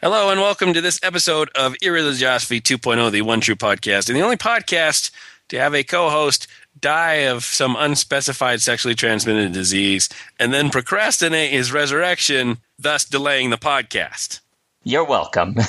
Hello 0.00 0.28
and 0.30 0.38
welcome 0.40 0.74
to 0.74 0.82
this 0.82 1.00
episode 1.02 1.48
of 1.54 1.72
Irreligiosity 1.82 2.60
2.0, 2.60 3.10
the 3.10 3.22
one 3.22 3.40
true 3.40 3.54
podcast, 3.56 4.08
and 4.10 4.16
the 4.18 4.22
only 4.22 4.36
podcast 4.36 5.10
to 5.48 5.58
have 5.58 5.74
a 5.74 5.82
co-host 5.82 6.46
die 6.78 7.24
of 7.26 7.42
some 7.42 7.74
unspecified 7.78 8.60
sexually 8.60 8.94
transmitted 8.94 9.52
disease 9.52 10.10
and 10.38 10.52
then 10.52 10.68
procrastinate 10.68 11.52
his 11.52 11.72
resurrection, 11.72 12.58
thus 12.78 13.06
delaying 13.06 13.48
the 13.48 13.56
podcast. 13.56 14.40
You're 14.82 15.04
welcome. 15.06 15.56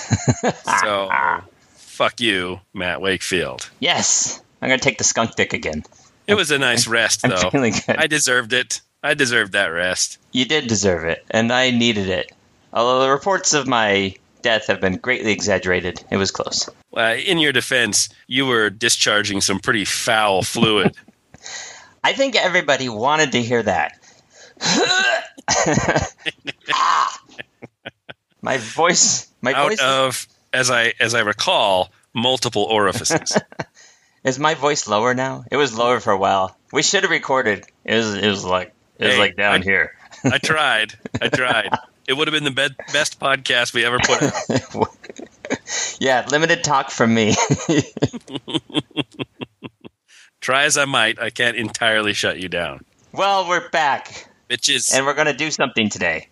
So, 0.81 1.09
fuck 1.75 2.19
you, 2.19 2.59
Matt 2.73 2.99
Wakefield. 2.99 3.69
yes, 3.79 4.41
I'm 4.61 4.67
gonna 4.67 4.79
take 4.79 4.97
the 4.97 5.05
skunk 5.05 5.35
dick 5.35 5.53
again. 5.53 5.83
It 6.27 6.33
was 6.35 6.51
a 6.51 6.57
nice 6.59 6.87
rest, 6.87 7.21
I'm 7.23 7.29
though. 7.31 7.49
feeling 7.49 7.73
good. 7.87 7.95
I 7.97 8.07
deserved 8.07 8.51
it. 8.51 8.81
I 9.05 9.13
deserved 9.13 9.51
that 9.51 9.67
rest. 9.67 10.17
You 10.31 10.45
did 10.45 10.67
deserve 10.67 11.03
it, 11.05 11.23
and 11.29 11.51
I 11.51 11.69
needed 11.69 12.09
it. 12.09 12.31
Although 12.73 13.03
the 13.03 13.11
reports 13.11 13.53
of 13.53 13.67
my 13.67 14.15
death 14.41 14.67
have 14.67 14.81
been 14.81 14.97
greatly 14.97 15.31
exaggerated, 15.31 16.03
it 16.09 16.17
was 16.17 16.31
close. 16.31 16.67
Uh, 16.95 17.15
in 17.23 17.37
your 17.37 17.51
defense, 17.51 18.09
you 18.27 18.47
were 18.47 18.71
discharging 18.71 19.41
some 19.41 19.59
pretty 19.59 19.85
foul 19.85 20.41
fluid. 20.41 20.95
I 22.03 22.13
think 22.13 22.35
everybody 22.35 22.89
wanted 22.89 23.33
to 23.33 23.41
hear 23.41 23.61
that. 23.63 23.99
My 28.45 28.57
voice, 28.57 29.27
my 29.41 29.53
out 29.53 29.69
voice 29.69 29.81
of, 29.81 30.27
as 30.53 30.69
I 30.69 30.93
as 30.99 31.15
I 31.15 31.21
recall, 31.21 31.91
multiple 32.13 32.61
orifices. 32.61 33.35
is 34.23 34.37
my 34.37 34.53
voice 34.53 34.87
lower 34.87 35.15
now. 35.15 35.45
It 35.49 35.57
was 35.57 35.75
lower 35.75 35.99
for 35.99 36.13
a 36.13 36.17
while. 36.17 36.55
We 36.71 36.83
should 36.83 37.01
have 37.01 37.11
recorded. 37.11 37.65
It 37.83 37.95
was, 37.95 38.13
it 38.13 38.27
was 38.27 38.45
like, 38.45 38.71
it 38.99 39.05
was 39.05 39.13
Hey, 39.13 39.19
like 39.19 39.35
down 39.35 39.61
I- 39.61 39.63
here. 39.63 39.91
I 40.23 40.37
tried. 40.39 40.93
I 41.21 41.27
tried. 41.29 41.69
It 42.07 42.13
would 42.15 42.27
have 42.27 42.33
been 42.35 42.43
the 42.43 42.51
be- 42.51 42.93
best 42.93 43.19
podcast 43.19 43.73
we 43.73 43.83
ever 43.83 43.97
put 43.97 44.21
out. 44.21 45.97
yeah, 45.99 46.23
limited 46.29 46.63
talk 46.63 46.91
from 46.91 47.15
me. 47.15 47.33
Try 50.39 50.65
as 50.65 50.77
I 50.77 50.85
might, 50.85 51.19
I 51.19 51.31
can't 51.31 51.57
entirely 51.57 52.13
shut 52.13 52.39
you 52.39 52.47
down. 52.47 52.85
well, 53.11 53.47
we're 53.47 53.69
back, 53.69 54.27
Bitches. 54.49 54.93
and 54.93 55.03
we're 55.05 55.15
gonna 55.15 55.33
do 55.33 55.49
something 55.49 55.89
today. 55.89 56.27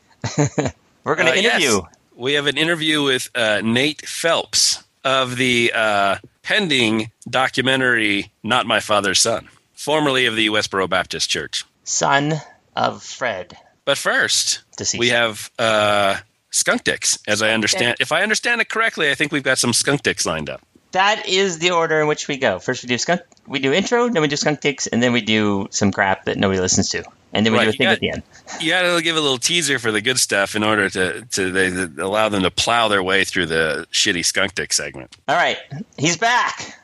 we're 1.03 1.16
gonna 1.16 1.31
Uh, 1.31 1.36
yes. 1.36 1.61
interview. 1.64 1.81
We 2.16 2.33
have 2.33 2.45
an 2.45 2.58
interview 2.58 3.02
with 3.02 3.30
uh, 3.33 3.61
Nate 3.64 4.08
Phelps 4.08 4.83
of 5.03 5.38
the 5.38 5.72
uh, 5.73 6.17
pending 6.44 7.09
documentary 7.27 8.31
Not 8.44 8.67
My 8.67 8.80
Father's 8.80 9.20
Son, 9.20 9.50
formerly 9.73 10.27
of 10.27 10.36
the 10.36 10.50
Westboro 10.50 10.88
Baptist 10.88 11.31
Church. 11.31 11.66
son 11.83 12.36
of 12.76 13.04
Fred. 13.04 13.58
But 13.86 13.98
first, 13.98 14.62
Deceased. 14.78 15.00
we 15.00 15.10
have 15.10 15.52
uh, 15.60 16.18
skunk 16.52 16.84
dicks, 16.84 17.20
as 17.28 17.42
I 17.42 17.52
understand. 17.52 17.98
If 18.00 18.12
I 18.12 18.24
understand 18.24 18.62
it 18.62 18.70
correctly, 18.70 19.12
I 19.12 19.16
think 19.16 19.32
we've 19.32 19.44
got 19.44 19.58
some 19.58 19.74
skunk 19.74 20.04
dicks 20.04 20.26
lined 20.26 20.50
up. 20.50 20.62
That 20.94 21.28
is 21.28 21.58
the 21.60 21.72
order 21.72 22.00
in 22.02 22.08
which 22.08 22.28
we 22.28 22.38
go. 22.38 22.60
First, 22.60 22.84
we 22.84 22.88
do 22.88 22.98
skunk. 23.00 23.22
We 23.48 23.60
do 23.60 23.74
intro, 23.74 24.08
then 24.10 24.22
we 24.22 24.28
do 24.28 24.36
skunk 24.36 24.62
dicks, 24.62 24.86
and 24.88 25.02
then 25.02 25.12
we 25.12 25.22
do 25.22 25.68
some 25.72 25.92
crap 25.92 26.26
that 26.26 26.38
nobody 26.38 26.60
listens 26.62 26.90
to, 26.90 27.04
and 27.34 27.44
then 27.46 27.52
we 27.52 27.58
Right, 27.60 27.66
do 27.66 27.70
a 27.72 27.74
thing 27.74 27.86
got- 27.88 27.94
at 27.94 28.00
the 28.00 28.10
end. 28.12 28.24
You 28.62 28.70
got 28.70 28.96
to 28.96 29.02
give 29.02 29.18
a 29.18 29.20
little 29.22 29.40
teaser 29.40 29.80
for 29.80 29.92
the 29.92 30.02
good 30.02 30.20
stuff 30.20 30.56
in 30.56 30.64
order 30.64 30.90
to 30.92 31.24
to 31.32 31.52
they, 31.52 31.70
to 31.72 31.92
allow 32.00 32.30
them 32.30 32.44
to 32.44 32.52
plow 32.52 32.88
their 32.90 33.02
way 33.04 33.24
through 33.24 33.48
the 33.48 33.88
shitty 33.92 34.24
skunk 34.24 34.54
dick 34.56 34.72
segment. 34.72 35.14
All 35.28 35.36
right, 35.36 35.58
he's 35.98 36.16
back. 36.16 36.78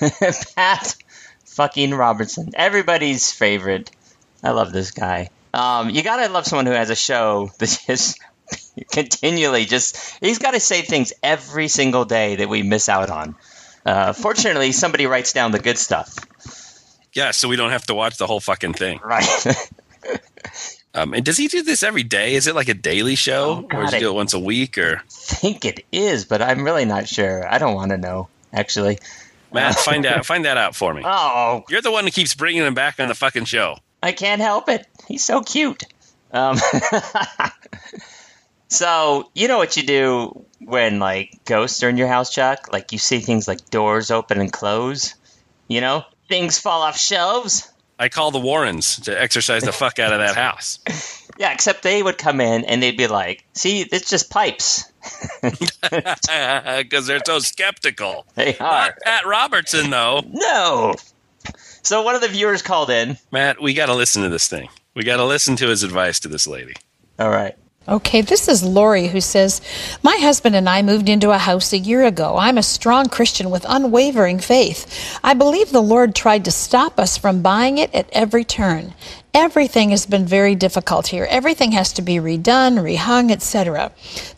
Pat 0.56 0.96
fucking 1.44 1.94
Robertson, 1.94 2.50
everybody's 2.54 3.30
favorite. 3.30 3.90
I 4.42 4.50
love 4.50 4.72
this 4.72 4.90
guy. 4.90 5.30
Um, 5.54 5.90
you 5.90 6.02
gotta 6.02 6.32
love 6.32 6.46
someone 6.46 6.66
who 6.66 6.72
has 6.72 6.90
a 6.90 6.96
show 6.96 7.50
that 7.58 7.78
just 7.86 8.18
continually 8.90 9.64
just 9.66 10.18
he's 10.20 10.38
got 10.38 10.52
to 10.52 10.60
say 10.60 10.82
things 10.82 11.12
every 11.22 11.68
single 11.68 12.04
day 12.04 12.36
that 12.36 12.48
we 12.48 12.62
miss 12.62 12.88
out 12.88 13.10
on. 13.10 13.34
Uh, 13.84 14.12
fortunately, 14.12 14.72
somebody 14.72 15.06
writes 15.06 15.32
down 15.32 15.52
the 15.52 15.58
good 15.58 15.78
stuff. 15.78 16.16
Yeah, 17.12 17.32
so 17.32 17.48
we 17.48 17.56
don't 17.56 17.70
have 17.70 17.84
to 17.86 17.94
watch 17.94 18.16
the 18.16 18.26
whole 18.26 18.40
fucking 18.40 18.74
thing. 18.74 19.00
Right. 19.04 19.28
Um, 20.94 21.14
and 21.14 21.24
does 21.24 21.38
he 21.38 21.48
do 21.48 21.62
this 21.62 21.82
every 21.82 22.02
day? 22.02 22.34
Is 22.34 22.46
it 22.46 22.54
like 22.54 22.68
a 22.68 22.74
daily 22.74 23.14
show, 23.14 23.44
Oh, 23.44 23.62
God, 23.62 23.78
or 23.78 23.82
does 23.84 23.94
he 23.94 24.00
do 24.00 24.10
it 24.10 24.14
once 24.14 24.34
a 24.34 24.38
week? 24.38 24.76
Or 24.76 25.02
think 25.08 25.64
it 25.64 25.86
is, 25.90 26.26
but 26.26 26.42
I'm 26.42 26.64
really 26.64 26.84
not 26.84 27.08
sure. 27.08 27.50
I 27.50 27.56
don't 27.56 27.74
want 27.74 27.92
to 27.92 27.96
know, 27.96 28.28
actually. 28.52 28.98
Matt, 29.52 29.76
find 29.76 30.04
out 30.06 30.26
find 30.26 30.44
that 30.44 30.58
out 30.58 30.76
for 30.76 30.92
me. 30.92 31.02
Oh, 31.02 31.64
You're 31.70 31.80
the 31.80 31.90
one 31.90 32.04
who 32.04 32.10
keeps 32.10 32.34
bringing 32.34 32.62
him 32.62 32.74
back 32.74 33.00
on 33.00 33.08
the 33.08 33.14
fucking 33.14 33.46
show. 33.46 33.78
I 34.02 34.12
can't 34.12 34.40
help 34.40 34.68
it. 34.68 34.86
He's 35.06 35.24
so 35.24 35.42
cute. 35.42 35.84
Um, 36.32 36.56
so 38.68 39.30
you 39.34 39.48
know 39.48 39.58
what 39.58 39.76
you 39.76 39.82
do 39.82 40.44
when 40.60 40.98
like 40.98 41.44
ghosts 41.44 41.82
are 41.82 41.88
in 41.88 41.96
your 41.96 42.08
house, 42.08 42.34
Chuck? 42.34 42.72
Like 42.72 42.92
you 42.92 42.98
see 42.98 43.20
things 43.20 43.46
like 43.46 43.70
doors 43.70 44.10
open 44.10 44.40
and 44.40 44.52
close. 44.52 45.14
You 45.68 45.80
know, 45.80 46.04
things 46.28 46.58
fall 46.58 46.82
off 46.82 46.98
shelves. 46.98 47.70
I 47.98 48.08
call 48.08 48.30
the 48.32 48.40
Warrens 48.40 49.00
to 49.02 49.20
exercise 49.20 49.62
the 49.62 49.72
fuck 49.72 49.98
out 49.98 50.12
of 50.12 50.18
that 50.18 50.34
house. 50.34 50.80
Yeah, 51.38 51.54
except 51.54 51.82
they 51.82 52.02
would 52.02 52.18
come 52.18 52.42
in 52.42 52.66
and 52.66 52.82
they'd 52.82 52.96
be 52.96 53.06
like, 53.06 53.42
"See, 53.54 53.80
it's 53.80 54.10
just 54.10 54.30
pipes." 54.30 54.84
Because 55.42 57.06
they're 57.06 57.22
so 57.24 57.38
skeptical. 57.38 58.26
They 58.34 58.56
are. 58.58 58.88
Not 58.88 58.98
Pat 59.02 59.26
Robertson, 59.26 59.88
though. 59.90 60.20
No. 60.28 60.94
So 61.82 62.02
one 62.02 62.14
of 62.14 62.20
the 62.20 62.28
viewers 62.28 62.62
called 62.62 62.90
in. 62.90 63.18
Matt, 63.30 63.60
we 63.60 63.74
got 63.74 63.86
to 63.86 63.94
listen 63.94 64.22
to 64.22 64.28
this 64.28 64.48
thing. 64.48 64.68
We 64.94 65.04
got 65.04 65.16
to 65.16 65.24
listen 65.24 65.56
to 65.56 65.68
his 65.68 65.82
advice 65.82 66.20
to 66.20 66.28
this 66.28 66.46
lady. 66.46 66.74
All 67.18 67.30
right. 67.30 67.56
Okay, 67.88 68.20
this 68.20 68.46
is 68.46 68.62
Lori 68.62 69.08
who 69.08 69.20
says, 69.20 69.60
My 70.04 70.16
husband 70.16 70.54
and 70.54 70.68
I 70.68 70.82
moved 70.82 71.08
into 71.08 71.32
a 71.32 71.38
house 71.38 71.72
a 71.72 71.78
year 71.78 72.04
ago. 72.04 72.36
I'm 72.36 72.56
a 72.56 72.62
strong 72.62 73.08
Christian 73.08 73.50
with 73.50 73.66
unwavering 73.68 74.38
faith. 74.38 75.18
I 75.24 75.34
believe 75.34 75.72
the 75.72 75.82
Lord 75.82 76.14
tried 76.14 76.44
to 76.44 76.52
stop 76.52 77.00
us 77.00 77.16
from 77.16 77.42
buying 77.42 77.78
it 77.78 77.92
at 77.92 78.08
every 78.12 78.44
turn. 78.44 78.94
Everything 79.34 79.88
has 79.90 80.04
been 80.04 80.26
very 80.26 80.54
difficult 80.54 81.06
here. 81.06 81.26
Everything 81.30 81.72
has 81.72 81.90
to 81.94 82.02
be 82.02 82.16
redone, 82.16 82.76
rehung, 82.76 83.30
etc. 83.30 83.90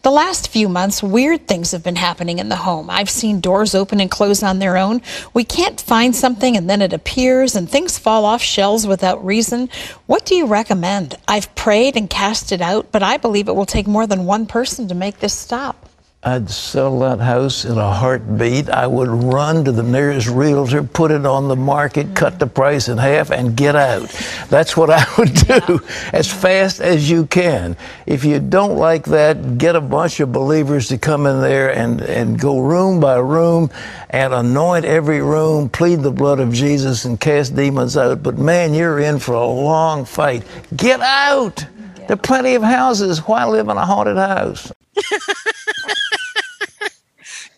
The 0.02 0.10
last 0.12 0.46
few 0.46 0.68
months, 0.68 1.02
weird 1.02 1.48
things 1.48 1.72
have 1.72 1.82
been 1.82 1.96
happening 1.96 2.38
in 2.38 2.48
the 2.48 2.54
home. 2.54 2.88
I've 2.88 3.10
seen 3.10 3.40
doors 3.40 3.74
open 3.74 3.98
and 3.98 4.08
close 4.08 4.44
on 4.44 4.60
their 4.60 4.76
own. 4.76 5.02
We 5.32 5.42
can't 5.42 5.80
find 5.80 6.14
something 6.14 6.56
and 6.56 6.70
then 6.70 6.80
it 6.80 6.92
appears, 6.92 7.56
and 7.56 7.68
things 7.68 7.98
fall 7.98 8.24
off 8.24 8.40
shelves 8.40 8.86
without 8.86 9.24
reason. 9.26 9.68
What 10.06 10.24
do 10.26 10.36
you 10.36 10.46
recommend? 10.46 11.16
I've 11.26 11.52
prayed 11.56 11.96
and 11.96 12.08
cast 12.08 12.52
it 12.52 12.60
out, 12.60 12.92
but 12.92 13.02
I 13.02 13.16
believe 13.16 13.48
it 13.48 13.56
will 13.56 13.66
take 13.66 13.88
more 13.88 14.06
than 14.06 14.26
one 14.26 14.46
person 14.46 14.86
to 14.86 14.94
make 14.94 15.18
this 15.18 15.34
stop. 15.34 15.83
I'd 16.26 16.48
sell 16.48 17.00
that 17.00 17.20
house 17.20 17.66
in 17.66 17.76
a 17.76 17.92
heartbeat. 17.92 18.70
I 18.70 18.86
would 18.86 19.08
run 19.08 19.62
to 19.66 19.72
the 19.72 19.82
nearest 19.82 20.26
realtor, 20.26 20.82
put 20.82 21.10
it 21.10 21.26
on 21.26 21.48
the 21.48 21.56
market, 21.56 22.14
cut 22.14 22.38
the 22.38 22.46
price 22.46 22.88
in 22.88 22.96
half, 22.96 23.30
and 23.30 23.54
get 23.54 23.76
out. 23.76 24.08
That's 24.48 24.74
what 24.74 24.88
I 24.88 25.04
would 25.18 25.34
do 25.34 25.80
as 26.14 26.32
fast 26.32 26.80
as 26.80 27.10
you 27.10 27.26
can. 27.26 27.76
If 28.06 28.24
you 28.24 28.40
don't 28.40 28.78
like 28.78 29.04
that, 29.06 29.58
get 29.58 29.76
a 29.76 29.82
bunch 29.82 30.18
of 30.20 30.32
believers 30.32 30.88
to 30.88 30.98
come 30.98 31.26
in 31.26 31.42
there 31.42 31.74
and, 31.76 32.00
and 32.00 32.40
go 32.40 32.58
room 32.58 33.00
by 33.00 33.16
room 33.18 33.68
and 34.08 34.32
anoint 34.32 34.86
every 34.86 35.20
room, 35.20 35.68
plead 35.68 36.00
the 36.00 36.10
blood 36.10 36.40
of 36.40 36.54
Jesus, 36.54 37.04
and 37.04 37.20
cast 37.20 37.54
demons 37.54 37.98
out. 37.98 38.22
But 38.22 38.38
man, 38.38 38.72
you're 38.72 38.98
in 38.98 39.18
for 39.18 39.34
a 39.34 39.46
long 39.46 40.06
fight. 40.06 40.44
Get 40.74 41.00
out! 41.00 41.66
There 41.96 42.14
are 42.14 42.16
plenty 42.16 42.54
of 42.54 42.62
houses. 42.62 43.18
Why 43.20 43.44
live 43.44 43.68
in 43.68 43.76
a 43.76 43.84
haunted 43.84 44.16
house? 44.16 44.72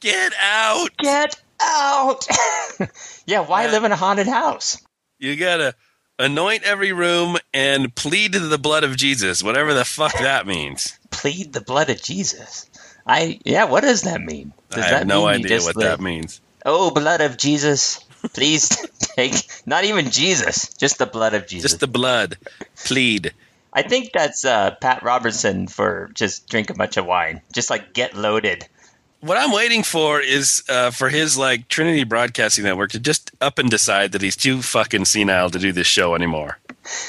Get 0.06 0.34
out! 0.41 0.97
Get 0.99 1.41
out! 1.61 2.25
yeah, 3.27 3.41
why 3.41 3.65
Yeah. 3.65 3.72
live 3.72 3.83
in 3.83 3.91
a 3.91 3.97
haunted 3.97 4.29
house? 4.29 4.81
You 5.19 5.35
got 5.35 5.56
to 5.56 5.75
anoint 6.17 6.62
every 6.62 6.93
room 6.93 7.38
and 7.53 7.93
plead 7.93 8.35
to 8.35 8.38
the 8.38 8.56
blood 8.56 8.85
of 8.85 8.97
Jesus, 8.97 9.43
whatever 9.43 9.75
the 9.75 9.85
fuck 9.85 10.12
that 10.20 10.47
means. 10.47 10.97
Plead 11.11 11.53
the 11.53 11.61
blood 11.61 11.91
of 11.91 12.00
Jesus. 12.00 12.70
I 13.05 13.41
yeah, 13.44 13.64
what 13.64 13.81
does 13.81 14.03
that 14.03 14.20
mean? 14.20 14.53
Does 14.70 14.85
I 14.85 14.91
that 14.91 14.99
have 14.99 15.06
no 15.08 15.26
mean 15.26 15.44
idea 15.44 15.58
what 15.61 15.75
live- 15.75 15.99
that 15.99 16.00
means. 16.00 16.41
Oh, 16.64 16.93
blood 16.93 17.20
of 17.20 17.37
Jesus, 17.37 17.99
please 18.32 18.69
take 19.00 19.35
not 19.67 19.82
even 19.82 20.12
Jesus, 20.12 20.73
just 20.75 20.99
the 20.99 21.06
blood 21.06 21.35
of 21.35 21.49
Jesus. 21.49 21.73
Just 21.73 21.81
the 21.81 21.88
blood. 21.88 22.38
Plead. 22.85 23.32
I 23.73 23.82
think 23.82 24.12
that's 24.12 24.44
uh, 24.44 24.76
Pat 24.81 25.03
Robertson 25.03 25.67
for 25.67 26.11
just 26.14 26.49
drink 26.49 26.70
a 26.70 26.75
bunch 26.75 26.97
of 26.97 27.06
wine, 27.06 27.43
just 27.53 27.70
like 27.70 27.93
get 27.93 28.14
loaded. 28.17 28.69
What 29.26 29.38
I'm 29.38 29.50
waiting 29.50 29.82
for 29.82 30.20
is 30.20 30.62
uh, 30.69 30.93
for 30.93 31.08
his 31.08 31.37
like 31.37 31.67
Trinity 31.67 32.05
Broadcasting 32.05 32.62
Network 32.62 32.93
to 32.93 33.00
just 33.00 33.32
up 33.40 33.58
and 33.58 33.69
decide 33.69 34.12
that 34.12 34.23
he's 34.23 34.37
too 34.37 34.62
fucking 34.62 35.05
senile 35.05 35.50
to 35.50 35.58
do 35.58 35.73
this 35.73 35.88
show 35.88 36.14
anymore. 36.14 36.61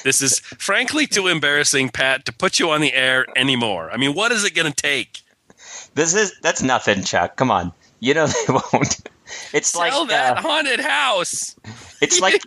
This 0.04 0.20
is 0.24 0.40
frankly 0.40 1.06
too 1.06 1.28
embarrassing, 1.28 1.90
Pat, 1.90 2.26
to 2.26 2.34
put 2.34 2.58
you 2.58 2.72
on 2.72 2.82
the 2.82 2.96
air 2.96 3.28
anymore. 3.36 3.92
I 3.92 3.98
mean, 3.98 4.16
what 4.16 4.32
is 4.32 4.44
it 4.44 4.56
going 4.56 4.72
to 4.72 4.76
take? 4.76 5.22
This 5.94 6.16
is 6.16 6.34
that's 6.42 6.64
nothing, 6.64 7.04
Chuck. 7.04 7.36
Come 7.36 7.52
on, 7.52 7.72
you 8.00 8.16
know 8.16 8.26
they 8.48 8.52
won't. 8.74 8.98
It's 9.54 9.70
Sell 9.70 9.82
like 9.82 10.10
that 10.10 10.38
uh, 10.38 10.42
haunted 10.42 10.80
house. 10.80 11.56
it's 12.02 12.20
like 12.20 12.42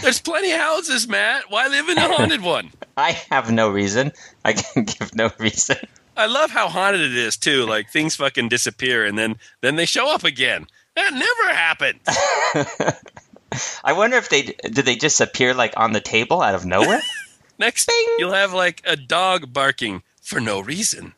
There's 0.00 0.20
plenty 0.22 0.52
of 0.52 0.58
houses, 0.58 1.06
Matt. 1.06 1.50
Why 1.50 1.66
live 1.66 1.90
in 1.90 1.98
a 1.98 2.08
haunted 2.16 2.40
one? 2.40 2.70
I 2.96 3.10
have 3.30 3.52
no 3.52 3.68
reason. 3.68 4.12
I 4.46 4.54
can 4.54 4.84
give 4.84 5.14
no 5.14 5.30
reason. 5.38 5.76
I 6.20 6.26
love 6.26 6.50
how 6.50 6.68
haunted 6.68 7.00
it 7.00 7.16
is 7.16 7.36
too. 7.36 7.66
Like 7.66 7.90
things 7.90 8.16
fucking 8.16 8.48
disappear 8.48 9.04
and 9.04 9.18
then 9.18 9.36
then 9.60 9.76
they 9.76 9.86
show 9.86 10.12
up 10.12 10.24
again. 10.24 10.66
That 10.94 11.12
never 11.12 11.54
happened. 11.54 12.00
I 13.84 13.94
wonder 13.94 14.16
if 14.16 14.28
they 14.28 14.42
did 14.42 14.84
they 14.84 14.96
just 14.96 15.20
appear 15.20 15.54
like 15.54 15.74
on 15.76 15.92
the 15.92 16.00
table 16.00 16.42
out 16.42 16.54
of 16.54 16.64
nowhere. 16.64 17.00
Next, 17.58 17.86
Bing. 17.86 18.16
you'll 18.18 18.32
have 18.32 18.52
like 18.52 18.82
a 18.84 18.96
dog 18.96 19.52
barking 19.52 20.02
for 20.22 20.40
no 20.40 20.60
reason. 20.60 21.14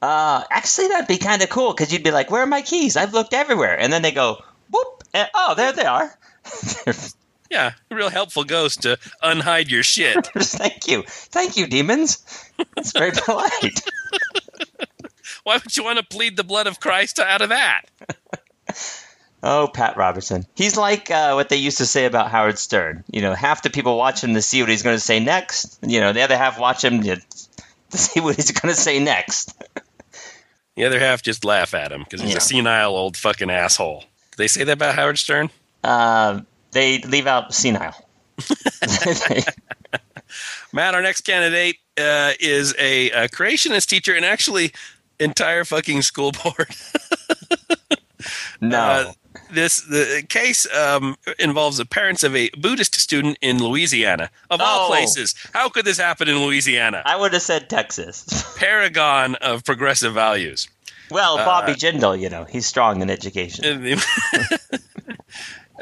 Uh, 0.00 0.42
actually, 0.50 0.88
that'd 0.88 1.06
be 1.06 1.16
kind 1.16 1.42
of 1.42 1.48
cool 1.48 1.72
because 1.72 1.92
you'd 1.92 2.02
be 2.02 2.10
like, 2.10 2.28
"Where 2.28 2.42
are 2.42 2.46
my 2.46 2.62
keys? 2.62 2.96
I've 2.96 3.14
looked 3.14 3.32
everywhere," 3.32 3.78
and 3.78 3.92
then 3.92 4.02
they 4.02 4.10
go, 4.10 4.42
"Whoop!" 4.68 5.04
And, 5.14 5.30
oh, 5.32 5.54
there 5.54 5.72
they 5.72 5.84
are. 5.84 6.12
Yeah, 7.52 7.72
a 7.90 7.94
real 7.94 8.08
helpful 8.08 8.44
ghost 8.44 8.82
to 8.82 8.98
unhide 9.22 9.68
your 9.68 9.82
shit. 9.82 10.26
Thank 10.36 10.88
you, 10.88 11.02
thank 11.06 11.56
you, 11.58 11.66
demons. 11.66 12.24
That's 12.74 12.92
very 12.92 13.10
polite. 13.14 13.80
Why 15.44 15.56
would 15.58 15.76
you 15.76 15.84
want 15.84 15.98
to 15.98 16.04
plead 16.04 16.36
the 16.38 16.44
blood 16.44 16.66
of 16.66 16.80
Christ 16.80 17.18
out 17.18 17.42
of 17.42 17.50
that? 17.50 17.82
Oh, 19.44 19.68
Pat 19.74 19.96
Robertson. 19.96 20.46
He's 20.54 20.76
like 20.76 21.10
uh, 21.10 21.32
what 21.32 21.48
they 21.48 21.56
used 21.56 21.78
to 21.78 21.84
say 21.86 22.04
about 22.04 22.30
Howard 22.30 22.60
Stern. 22.60 23.02
You 23.10 23.22
know, 23.22 23.34
half 23.34 23.64
the 23.64 23.70
people 23.70 23.98
watch 23.98 24.22
him 24.22 24.34
to 24.34 24.40
see 24.40 24.62
what 24.62 24.68
he's 24.70 24.84
going 24.84 24.94
to 24.94 25.00
say 25.00 25.18
next. 25.18 25.80
You 25.82 25.98
know, 25.98 26.12
the 26.12 26.20
other 26.22 26.36
half 26.38 26.60
watch 26.60 26.84
him 26.84 27.02
to, 27.02 27.16
to 27.16 27.98
see 27.98 28.20
what 28.20 28.36
he's 28.36 28.52
going 28.52 28.72
to 28.72 28.80
say 28.80 29.00
next. 29.00 29.52
The 30.76 30.84
other 30.84 31.00
half 31.00 31.22
just 31.24 31.44
laugh 31.44 31.74
at 31.74 31.90
him 31.90 32.04
because 32.04 32.20
he's 32.20 32.30
Yeah. 32.30 32.36
a 32.36 32.40
senile 32.40 32.94
old 32.94 33.16
fucking 33.16 33.50
asshole. 33.50 34.04
Did 34.30 34.36
they 34.36 34.46
say 34.46 34.62
that 34.62 34.74
about 34.74 34.94
Howard 34.94 35.18
Stern? 35.18 35.50
Uh, 35.82 36.42
they 36.72 36.98
leave 36.98 37.26
out 37.26 37.54
senile. 37.54 37.94
Matt, 40.72 40.94
our 40.94 41.02
next 41.02 41.22
candidate 41.22 41.76
uh, 41.98 42.32
is 42.40 42.74
a, 42.78 43.10
a 43.10 43.28
creationist 43.28 43.86
teacher 43.86 44.14
and 44.14 44.24
actually 44.24 44.72
entire 45.20 45.64
fucking 45.64 46.02
school 46.02 46.32
board. 46.32 46.68
no. 48.60 48.78
Uh, 48.78 49.12
this 49.50 49.82
the 49.82 50.24
case 50.28 50.66
um, 50.74 51.16
involves 51.38 51.76
the 51.76 51.84
parents 51.84 52.22
of 52.22 52.34
a 52.34 52.48
Buddhist 52.58 52.94
student 52.94 53.36
in 53.42 53.62
Louisiana, 53.62 54.30
of 54.50 54.60
all 54.60 54.86
Oh. 54.86 54.88
places. 54.88 55.34
How 55.52 55.68
could 55.68 55.84
this 55.84 55.98
happen 55.98 56.28
in 56.28 56.38
Louisiana? 56.38 57.02
I 57.04 57.16
would 57.16 57.32
have 57.34 57.42
said 57.42 57.68
Texas. 57.68 58.24
Paragon 58.58 59.34
of 59.36 59.64
progressive 59.64 60.14
values. 60.14 60.68
well, 61.10 61.36
Bobby 61.36 61.72
Jindal, 61.72 62.18
you 62.18 62.30
know, 62.30 62.44
he's 62.44 62.64
strong 62.66 63.02
in 63.02 63.10
education. 63.10 63.98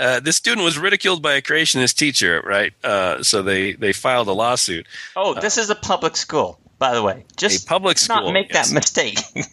Uh, 0.00 0.18
this 0.18 0.36
student 0.36 0.64
was 0.64 0.78
ridiculed 0.78 1.22
by 1.22 1.34
a 1.34 1.42
creationist 1.42 1.96
teacher, 1.96 2.42
right? 2.44 2.72
Uh, 2.82 3.22
so 3.22 3.42
they, 3.42 3.72
they 3.72 3.92
filed 3.92 4.28
a 4.28 4.32
lawsuit. 4.32 4.86
Oh, 5.14 5.34
this 5.34 5.58
is 5.58 5.68
a 5.68 5.74
public 5.74 6.16
school, 6.16 6.58
by 6.78 6.94
the 6.94 7.02
way. 7.02 7.26
Just 7.36 7.68
public 7.68 7.96
not 8.08 8.22
school, 8.22 8.32
make 8.32 8.52
yes. 8.52 8.68
that 8.68 8.74
mistake. 8.74 9.18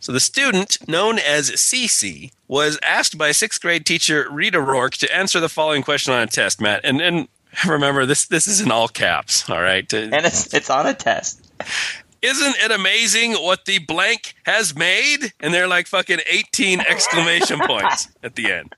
So 0.00 0.12
the 0.12 0.20
student, 0.20 0.78
known 0.88 1.18
as 1.18 1.50
Cece, 1.50 2.30
was 2.46 2.78
asked 2.84 3.18
by 3.18 3.32
sixth 3.32 3.60
grade 3.60 3.84
teacher 3.84 4.28
Rita 4.30 4.58
Roark 4.58 4.92
to 4.98 5.12
answer 5.12 5.40
the 5.40 5.48
following 5.48 5.82
question 5.82 6.14
on 6.14 6.22
a 6.22 6.26
test, 6.26 6.60
Matt. 6.60 6.82
And 6.84 7.00
and 7.00 7.26
remember 7.66 8.06
this 8.06 8.26
this 8.26 8.46
is 8.46 8.60
in 8.60 8.70
all 8.70 8.88
caps, 8.88 9.50
all 9.50 9.60
right? 9.60 9.92
and 9.92 10.14
it's 10.14 10.54
it's 10.54 10.70
on 10.70 10.86
a 10.86 10.94
test. 10.94 11.50
Isn't 12.22 12.56
it 12.58 12.70
amazing 12.70 13.34
what 13.34 13.64
the 13.64 13.78
blank 13.78 14.34
has 14.44 14.74
made? 14.74 15.32
And 15.40 15.54
they're 15.54 15.68
like 15.68 15.86
fucking 15.86 16.18
18 16.26 16.80
exclamation 16.88 17.60
points 17.60 18.08
at 18.22 18.34
the 18.34 18.52
end. 18.52 18.74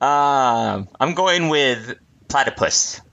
Um, 0.00 0.88
I'm 1.00 1.14
going 1.14 1.48
with 1.48 1.96
platypus. 2.28 3.00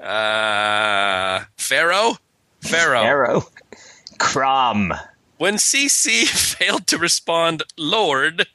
Uh, 0.00 1.44
Pharaoh? 1.58 2.16
Pharaoh. 2.62 3.02
Arrow. 3.02 3.42
Crom. 4.18 4.94
When 5.36 5.56
CC 5.56 6.24
failed 6.26 6.86
to 6.88 6.98
respond, 6.98 7.62
Lord, 7.76 8.46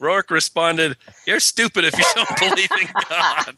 Roark 0.00 0.30
responded, 0.30 0.96
You're 1.26 1.40
stupid 1.40 1.84
if 1.84 1.96
you 1.96 2.04
don't 2.14 2.38
believe 2.40 2.70
in 2.80 2.88
God. 3.08 3.54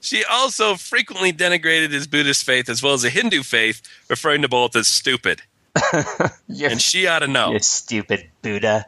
She 0.00 0.24
also 0.24 0.76
frequently 0.76 1.32
denigrated 1.32 1.90
his 1.90 2.06
Buddhist 2.06 2.44
faith 2.44 2.68
as 2.68 2.82
well 2.82 2.94
as 2.94 3.02
the 3.02 3.10
Hindu 3.10 3.42
faith, 3.42 3.82
referring 4.08 4.42
to 4.42 4.48
both 4.48 4.74
as 4.76 4.88
stupid. 4.88 5.42
And 6.48 6.80
she 6.80 7.06
ought 7.06 7.18
to 7.18 7.26
know. 7.26 7.52
you 7.52 7.58
stupid 7.58 8.30
Buddha. 8.40 8.86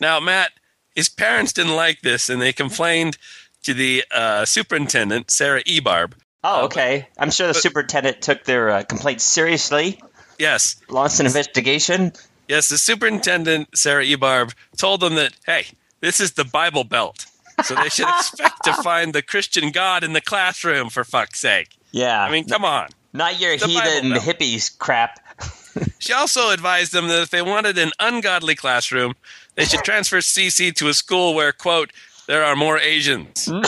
Now, 0.00 0.20
Matt, 0.20 0.52
his 0.94 1.08
parents 1.08 1.52
didn't 1.52 1.76
like 1.76 2.02
this 2.02 2.28
and 2.28 2.40
they 2.40 2.52
complained 2.52 3.16
to 3.64 3.74
the 3.74 4.04
uh, 4.10 4.44
superintendent, 4.44 5.30
Sarah 5.30 5.62
Ebarb. 5.64 6.12
Oh, 6.44 6.64
okay. 6.64 7.08
I'm 7.18 7.30
sure 7.30 7.46
the 7.46 7.54
superintendent 7.54 8.20
took 8.20 8.44
their 8.44 8.70
uh, 8.70 8.82
complaint 8.82 9.20
seriously, 9.20 10.00
Yes, 10.38 10.76
launched 10.88 11.20
an 11.20 11.26
investigation. 11.26 12.12
yes, 12.48 12.68
the 12.68 12.78
superintendent, 12.78 13.68
Sarah 13.78 14.04
Ebarb, 14.04 14.52
told 14.76 15.00
them 15.00 15.14
that, 15.14 15.34
hey, 15.46 15.66
this 16.00 16.18
is 16.18 16.32
the 16.32 16.44
Bible 16.44 16.82
Belt. 16.82 17.26
So 17.62 17.76
they 17.76 17.88
should 17.90 18.08
expect 18.08 18.64
to 18.64 18.72
find 18.82 19.12
the 19.12 19.22
Christian 19.22 19.70
God 19.70 20.02
in 20.02 20.14
the 20.14 20.20
classroom, 20.20 20.88
for 20.88 21.04
fuck's 21.04 21.38
sake. 21.38 21.68
Yeah. 21.92 22.20
I 22.20 22.30
mean, 22.32 22.48
come 22.48 22.64
on. 22.64 22.88
not 23.12 23.38
your 23.38 23.56
the 23.56 23.66
heathen 23.68 24.12
hippies 24.12 24.76
crap. 24.76 25.20
She 26.00 26.12
also 26.12 26.50
advised 26.50 26.92
them 26.92 27.06
that 27.08 27.22
if 27.22 27.30
they 27.30 27.40
wanted 27.40 27.78
an 27.78 27.92
ungodly 28.00 28.54
classroom, 28.56 29.14
they 29.54 29.64
should 29.64 29.84
transfer 29.84 30.18
CC 30.18 30.74
to 30.74 30.88
a 30.88 30.94
school 30.94 31.34
where, 31.34 31.52
quote, 31.52 31.92
there 32.26 32.44
are 32.44 32.56
more 32.56 32.78
Asians. 32.78 33.48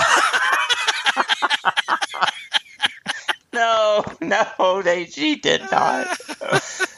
No, 3.54 4.04
no, 4.20 4.82
they 4.82 5.04
she 5.06 5.36
did 5.36 5.62
not. 5.70 6.18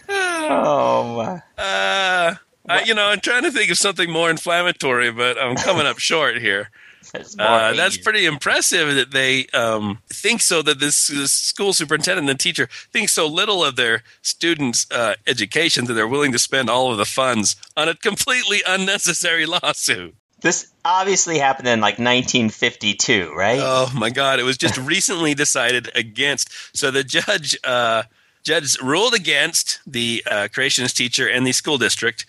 oh 0.08 1.14
my. 1.16 1.62
Uh, 1.62 2.34
I, 2.68 2.82
you 2.84 2.94
know, 2.94 3.06
I'm 3.06 3.20
trying 3.20 3.42
to 3.42 3.50
think 3.52 3.70
of 3.70 3.76
something 3.76 4.10
more 4.10 4.30
inflammatory, 4.30 5.12
but 5.12 5.38
I'm 5.38 5.56
coming 5.56 5.86
up 5.86 5.98
short 5.98 6.38
here. 6.38 6.70
That's, 7.12 7.36
Uh, 7.38 7.72
that's 7.76 7.96
pretty 7.98 8.26
impressive 8.26 8.94
that 8.94 9.10
they 9.12 9.46
um, 9.48 9.98
think 10.08 10.40
so 10.40 10.62
that 10.62 10.80
this, 10.80 11.06
this 11.08 11.32
school 11.32 11.72
superintendent 11.72 12.28
and 12.28 12.38
teacher 12.40 12.68
think 12.92 13.08
so 13.08 13.26
little 13.26 13.64
of 13.64 13.76
their 13.76 14.02
students' 14.22 14.86
uh, 14.90 15.14
education 15.26 15.84
that 15.86 15.94
they're 15.94 16.08
willing 16.08 16.32
to 16.32 16.38
spend 16.38 16.68
all 16.70 16.90
of 16.90 16.98
the 16.98 17.04
funds 17.04 17.56
on 17.76 17.88
a 17.88 17.94
completely 17.94 18.62
unnecessary 18.66 19.46
lawsuit. 19.46 20.14
This 20.42 20.70
obviously 20.84 21.38
happened 21.38 21.68
in 21.68 21.80
like 21.80 21.98
1952, 21.98 23.32
right? 23.34 23.58
Oh 23.60 23.90
my 23.94 24.10
God! 24.10 24.38
It 24.38 24.42
was 24.44 24.58
just 24.58 24.76
recently 24.94 25.34
decided 25.34 25.90
against. 25.94 26.50
So 26.76 26.90
the 26.90 27.02
judge 27.02 27.56
uh, 27.64 28.02
judge 28.42 28.78
ruled 28.82 29.14
against 29.14 29.80
the 29.86 30.22
uh, 30.30 30.48
creationist 30.52 30.94
teacher 30.94 31.26
and 31.26 31.46
the 31.46 31.52
school 31.52 31.78
district, 31.78 32.26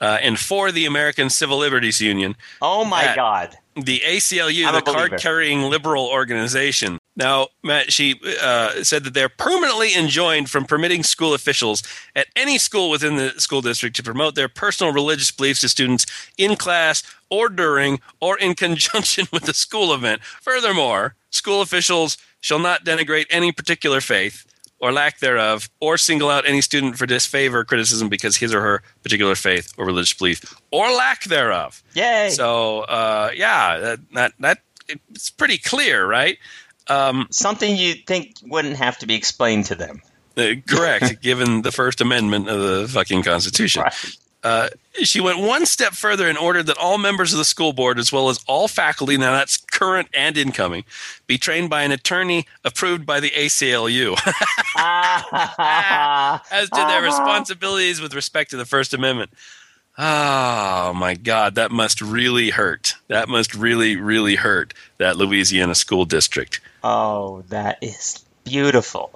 uh, 0.00 0.18
and 0.22 0.38
for 0.38 0.70
the 0.70 0.86
American 0.86 1.30
Civil 1.30 1.58
Liberties 1.58 2.00
Union. 2.00 2.36
oh 2.62 2.84
my 2.84 3.02
that- 3.04 3.16
God. 3.16 3.56
The 3.82 4.00
ACLU, 4.00 4.72
the 4.72 4.82
card 4.82 5.18
carrying 5.18 5.62
liberal 5.62 6.06
organization. 6.06 6.98
Now, 7.16 7.48
Matt, 7.62 7.92
she 7.92 8.20
uh, 8.40 8.82
said 8.84 9.04
that 9.04 9.14
they're 9.14 9.28
permanently 9.28 9.94
enjoined 9.94 10.50
from 10.50 10.64
permitting 10.64 11.02
school 11.02 11.34
officials 11.34 11.82
at 12.14 12.28
any 12.36 12.58
school 12.58 12.90
within 12.90 13.16
the 13.16 13.30
school 13.38 13.60
district 13.60 13.96
to 13.96 14.02
promote 14.02 14.34
their 14.34 14.48
personal 14.48 14.92
religious 14.92 15.30
beliefs 15.30 15.60
to 15.62 15.68
students 15.68 16.06
in 16.36 16.56
class 16.56 17.02
or 17.30 17.48
during 17.48 18.00
or 18.20 18.38
in 18.38 18.54
conjunction 18.54 19.26
with 19.32 19.44
the 19.44 19.54
school 19.54 19.92
event. 19.92 20.22
Furthermore, 20.22 21.14
school 21.30 21.60
officials 21.60 22.16
shall 22.40 22.58
not 22.58 22.84
denigrate 22.84 23.26
any 23.30 23.52
particular 23.52 24.00
faith 24.00 24.47
or 24.80 24.92
lack 24.92 25.18
thereof, 25.18 25.68
or 25.80 25.98
single 25.98 26.30
out 26.30 26.46
any 26.46 26.60
student 26.60 26.96
for 26.96 27.06
disfavor 27.06 27.60
or 27.60 27.64
criticism 27.64 28.08
because 28.08 28.36
his 28.36 28.54
or 28.54 28.60
her 28.60 28.82
particular 29.02 29.34
faith 29.34 29.72
or 29.76 29.86
religious 29.86 30.14
belief 30.14 30.54
or 30.70 30.90
lack 30.90 31.24
thereof. 31.24 31.82
Yay. 31.94 32.30
So 32.30 32.80
uh, 32.80 33.30
yeah, 33.34 33.78
that, 33.78 34.00
that 34.12 34.32
that 34.40 34.58
it's 34.88 35.30
pretty 35.30 35.58
clear, 35.58 36.06
right? 36.06 36.38
Something 37.30 37.76
you 37.76 37.94
think 37.94 38.36
wouldn't 38.42 38.76
have 38.76 38.98
to 38.98 39.06
be 39.06 39.14
explained 39.14 39.66
to 39.66 39.74
them. 39.74 40.00
Uh, 40.36 40.54
correct, 40.68 41.20
given 41.22 41.62
the 41.62 41.72
First 41.72 42.00
Amendment 42.00 42.48
of 42.48 42.60
the 42.60 42.88
fucking 42.88 43.22
Constitution. 43.22 43.82
Right. 43.82 44.16
Uh, 44.44 44.68
she 45.02 45.20
went 45.20 45.40
one 45.40 45.66
step 45.66 45.94
further 45.94 46.28
and 46.28 46.38
ordered 46.38 46.66
that 46.66 46.78
all 46.78 46.96
members 46.96 47.32
of 47.32 47.38
the 47.38 47.44
school 47.44 47.72
board, 47.72 47.98
as 47.98 48.12
well 48.12 48.28
as 48.28 48.38
all 48.46 48.68
faculty, 48.68 49.16
now 49.16 49.32
that's 49.32 49.56
current 49.56 50.08
and 50.14 50.36
incoming, 50.36 50.84
be 51.26 51.38
trained 51.38 51.70
by 51.70 51.82
an 51.82 51.90
attorney 51.90 52.46
approved 52.64 53.04
by 53.04 53.18
the 53.20 53.30
ACLU 53.30 54.12
as 56.50 56.70
to 56.70 56.76
their 56.76 57.02
responsibilities 57.02 58.00
with 58.00 58.14
respect 58.14 58.50
to 58.50 58.56
the 58.56 58.64
First 58.64 58.94
Amendment. 58.94 59.30
Oh 60.00 60.92
my 60.94 61.14
God, 61.14 61.56
that 61.56 61.72
must 61.72 62.00
really 62.00 62.50
hurt. 62.50 62.94
That 63.08 63.28
must 63.28 63.54
really, 63.54 63.96
really 63.96 64.36
hurt 64.36 64.72
that 64.98 65.16
Louisiana 65.16 65.74
school 65.74 66.04
district. 66.04 66.60
oh, 66.84 67.42
that 67.48 67.78
is 67.82 68.24
beautiful. 68.44 69.10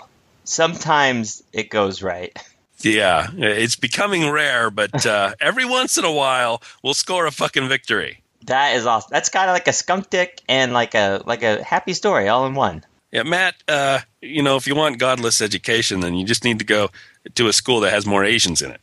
Sometimes 0.44 1.42
it 1.52 1.70
goes 1.70 2.02
right. 2.02 2.36
Yeah, 2.84 3.28
it's 3.36 3.76
becoming 3.76 4.30
rare, 4.30 4.70
but 4.70 5.06
uh, 5.06 5.34
every 5.40 5.64
once 5.64 5.96
in 5.96 6.04
a 6.04 6.12
while 6.12 6.62
we'll 6.82 6.94
score 6.94 7.26
a 7.26 7.30
fucking 7.30 7.68
victory. 7.68 8.22
That 8.46 8.74
is 8.76 8.86
awesome. 8.86 9.10
That's 9.12 9.28
kind 9.28 9.48
of 9.48 9.54
like 9.54 9.68
a 9.68 9.72
skunk 9.72 10.10
dick 10.10 10.42
and 10.48 10.72
like 10.72 10.94
a 10.94 11.22
like 11.26 11.42
a 11.42 11.62
happy 11.62 11.92
story 11.92 12.28
all 12.28 12.46
in 12.46 12.54
one. 12.54 12.84
Yeah, 13.12 13.22
Matt. 13.24 13.54
Uh, 13.68 14.00
you 14.20 14.42
know, 14.42 14.56
if 14.56 14.66
you 14.66 14.74
want 14.74 14.98
godless 14.98 15.40
education, 15.40 16.00
then 16.00 16.14
you 16.14 16.24
just 16.24 16.44
need 16.44 16.58
to 16.58 16.64
go 16.64 16.90
to 17.34 17.48
a 17.48 17.52
school 17.52 17.80
that 17.80 17.92
has 17.92 18.06
more 18.06 18.24
Asians 18.24 18.62
in 18.62 18.72
it. 18.72 18.80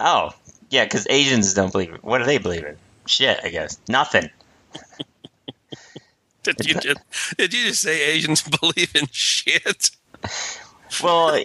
Oh, 0.00 0.30
yeah, 0.70 0.84
because 0.84 1.06
Asians 1.10 1.52
don't 1.52 1.72
believe 1.72 1.92
it. 1.92 2.02
What 2.02 2.18
do 2.18 2.24
they 2.24 2.38
believe 2.38 2.64
in? 2.64 2.76
Shit, 3.06 3.40
I 3.42 3.48
guess 3.48 3.78
nothing. 3.88 4.30
Did 6.42 6.66
you 6.66 6.74
just 6.80 6.98
did 7.36 7.54
you 7.54 7.68
just 7.68 7.82
say 7.82 8.02
Asians 8.02 8.42
believe 8.42 8.94
in 8.96 9.06
shit? 9.12 9.90
Well, 11.02 11.42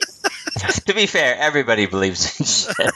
to 0.86 0.94
be 0.94 1.06
fair, 1.06 1.36
everybody 1.38 1.86
believes 1.86 2.40
in 2.40 2.46
shit. 2.76 2.94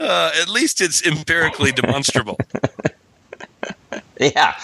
Uh, 0.00 0.30
at 0.40 0.48
least 0.48 0.80
it's 0.80 1.04
empirically 1.06 1.72
demonstrable. 1.72 2.38
Yeah. 4.20 4.56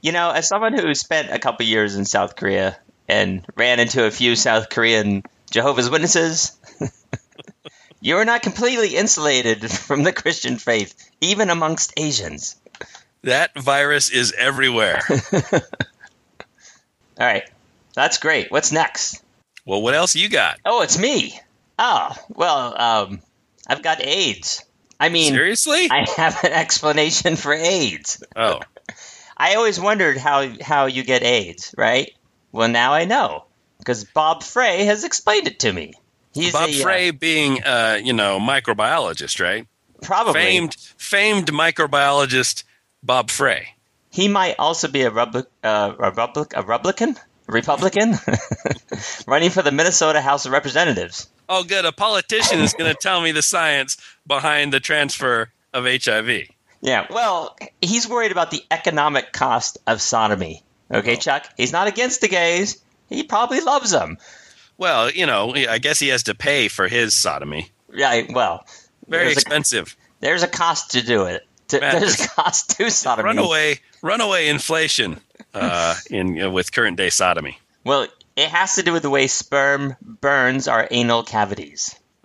You 0.00 0.12
know, 0.12 0.30
as 0.30 0.48
someone 0.48 0.72
who 0.72 0.94
spent 0.94 1.30
a 1.30 1.38
couple 1.38 1.66
years 1.66 1.96
in 1.96 2.04
South 2.04 2.36
Korea 2.36 2.78
and 3.08 3.44
ran 3.56 3.80
into 3.80 4.04
a 4.04 4.10
few 4.10 4.36
South 4.36 4.70
Korean 4.70 5.22
Jehovah's 5.50 5.90
Witnesses, 5.90 6.58
you're 8.00 8.24
not 8.24 8.42
completely 8.42 8.96
insulated 8.96 9.70
from 9.70 10.02
the 10.02 10.12
Christian 10.12 10.56
faith, 10.56 11.10
even 11.20 11.50
amongst 11.50 11.92
Asians. 11.98 12.56
That 13.22 13.58
virus 13.58 14.10
is 14.10 14.32
everywhere. 14.32 15.00
All 15.52 15.60
right. 17.18 17.44
That's 17.94 18.18
great. 18.18 18.50
What's 18.50 18.72
next? 18.72 19.22
Well, 19.64 19.82
what 19.82 19.94
else 19.94 20.14
you 20.14 20.28
got? 20.28 20.58
Oh, 20.64 20.82
it's 20.82 20.98
me. 20.98 21.38
Oh, 21.78 22.14
well, 22.28 22.80
um, 22.80 23.20
I've 23.66 23.82
got 23.82 24.04
AIDS. 24.04 24.64
I 25.00 25.08
mean, 25.08 25.32
Seriously? 25.32 25.88
I 25.90 26.06
have 26.16 26.44
an 26.44 26.52
explanation 26.52 27.36
for 27.36 27.52
AIDS. 27.52 28.22
oh, 28.36 28.60
I 29.36 29.56
always 29.56 29.80
wondered 29.80 30.16
how 30.16 30.48
how 30.60 30.86
you 30.86 31.02
get 31.02 31.24
AIDS, 31.24 31.74
right? 31.76 32.12
Well, 32.52 32.68
now 32.68 32.92
I 32.92 33.04
know 33.04 33.44
because 33.78 34.04
Bob 34.04 34.42
Frey 34.42 34.84
has 34.84 35.02
explained 35.02 35.48
it 35.48 35.58
to 35.60 35.72
me. 35.72 35.94
He's 36.32 36.52
Bob 36.52 36.68
a, 36.68 36.80
uh, 36.80 36.82
Frey 36.82 37.10
being, 37.10 37.62
uh, 37.64 37.98
you 38.02 38.12
know, 38.12 38.38
microbiologist, 38.38 39.40
right? 39.40 39.66
probably 40.02 40.34
Famed, 40.34 40.74
famed 40.74 41.46
microbiologist 41.52 42.64
Bob 43.02 43.30
Frey. 43.30 43.68
he 44.10 44.28
might 44.28 44.56
also 44.58 44.88
be 44.88 45.02
a 45.02 45.10
uh, 45.10 45.42
a 45.62 45.96
a 46.02 46.62
Republican, 46.62 47.16
Republican, 47.46 48.14
running 49.26 49.50
for 49.50 49.62
the 49.62 49.72
Minnesota 49.72 50.20
House 50.20 50.46
of 50.46 50.52
Representatives. 50.52 51.28
Oh, 51.48 51.62
good. 51.64 51.84
A 51.84 51.92
politician 51.92 52.60
is 52.60 52.72
going 52.72 52.90
to 52.90 52.98
tell 52.98 53.20
me 53.20 53.32
the 53.32 53.42
science 53.42 53.96
behind 54.26 54.72
the 54.72 54.80
transfer 54.80 55.50
of 55.72 55.84
HIV. 55.84 56.48
Yeah, 56.80 57.06
well, 57.10 57.56
he's 57.80 58.08
worried 58.08 58.32
about 58.32 58.50
the 58.50 58.62
economic 58.70 59.32
cost 59.32 59.78
of 59.86 60.00
sodomy. 60.02 60.62
Okay, 60.90 61.16
oh. 61.16 61.18
Chuck, 61.18 61.46
he's 61.56 61.72
not 61.72 61.86
against 61.88 62.20
the 62.20 62.28
gays. 62.28 62.82
He 63.08 63.22
probably 63.22 63.60
loves 63.60 63.90
them. 63.90 64.18
Well, 64.76 65.10
you 65.10 65.26
know, 65.26 65.54
I 65.54 65.78
guess 65.78 65.98
he 65.98 66.08
has 66.08 66.24
to 66.24 66.34
pay 66.34 66.68
for 66.68 66.88
his 66.88 67.14
sodomy. 67.14 67.70
Right. 67.88 68.26
Well, 68.32 68.66
Very 69.08 69.24
There's 69.26 69.36
a- 69.36 69.40
expensive. 69.40 69.96
there's 70.20 70.42
a 70.42 70.48
cost 70.48 70.92
to 70.92 71.02
do 71.02 71.24
it. 71.24 71.46
To, 71.68 71.80
Matt, 71.80 72.00
there's 72.00 72.26
cost 72.28 72.76
to 72.76 72.90
sodomy. 72.90 73.26
Runaway, 73.26 73.80
runaway 74.02 74.48
inflation 74.48 75.20
uh, 75.54 75.94
in 76.10 76.40
uh, 76.40 76.50
with 76.50 76.72
current 76.72 76.96
day 76.96 77.10
sodomy. 77.10 77.58
Well, 77.84 78.06
it 78.36 78.48
has 78.48 78.74
to 78.76 78.82
do 78.82 78.92
with 78.92 79.02
the 79.02 79.10
way 79.10 79.26
sperm 79.26 79.96
burns 80.00 80.68
our 80.68 80.86
anal 80.90 81.22
cavities. 81.22 81.94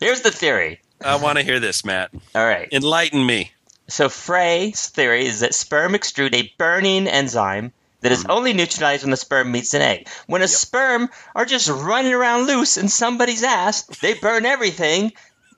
Here's 0.00 0.20
the 0.20 0.30
theory. 0.30 0.80
I 1.04 1.16
want 1.16 1.38
to 1.38 1.44
hear 1.44 1.60
this, 1.60 1.84
Matt. 1.84 2.10
All 2.34 2.44
right. 2.44 2.68
Enlighten 2.72 3.24
me. 3.24 3.52
So 3.88 4.08
Frey's 4.08 4.88
theory 4.88 5.26
is 5.26 5.40
that 5.40 5.54
sperm 5.54 5.92
extrude 5.92 6.34
a 6.34 6.52
burning 6.58 7.08
enzyme 7.08 7.72
that 8.00 8.12
is 8.12 8.26
only 8.28 8.52
neutralized 8.52 9.02
when 9.02 9.10
the 9.10 9.16
sperm 9.16 9.50
meets 9.50 9.74
an 9.74 9.82
egg. 9.82 10.08
When 10.26 10.42
a 10.42 10.48
sperm 10.48 11.08
are 11.34 11.44
just 11.44 11.68
running 11.68 12.12
around 12.12 12.46
loose 12.46 12.76
in 12.76 12.88
somebody's 12.88 13.42
ass, 13.42 13.82
they 14.00 14.14
burn 14.14 14.44
everything 14.46 15.12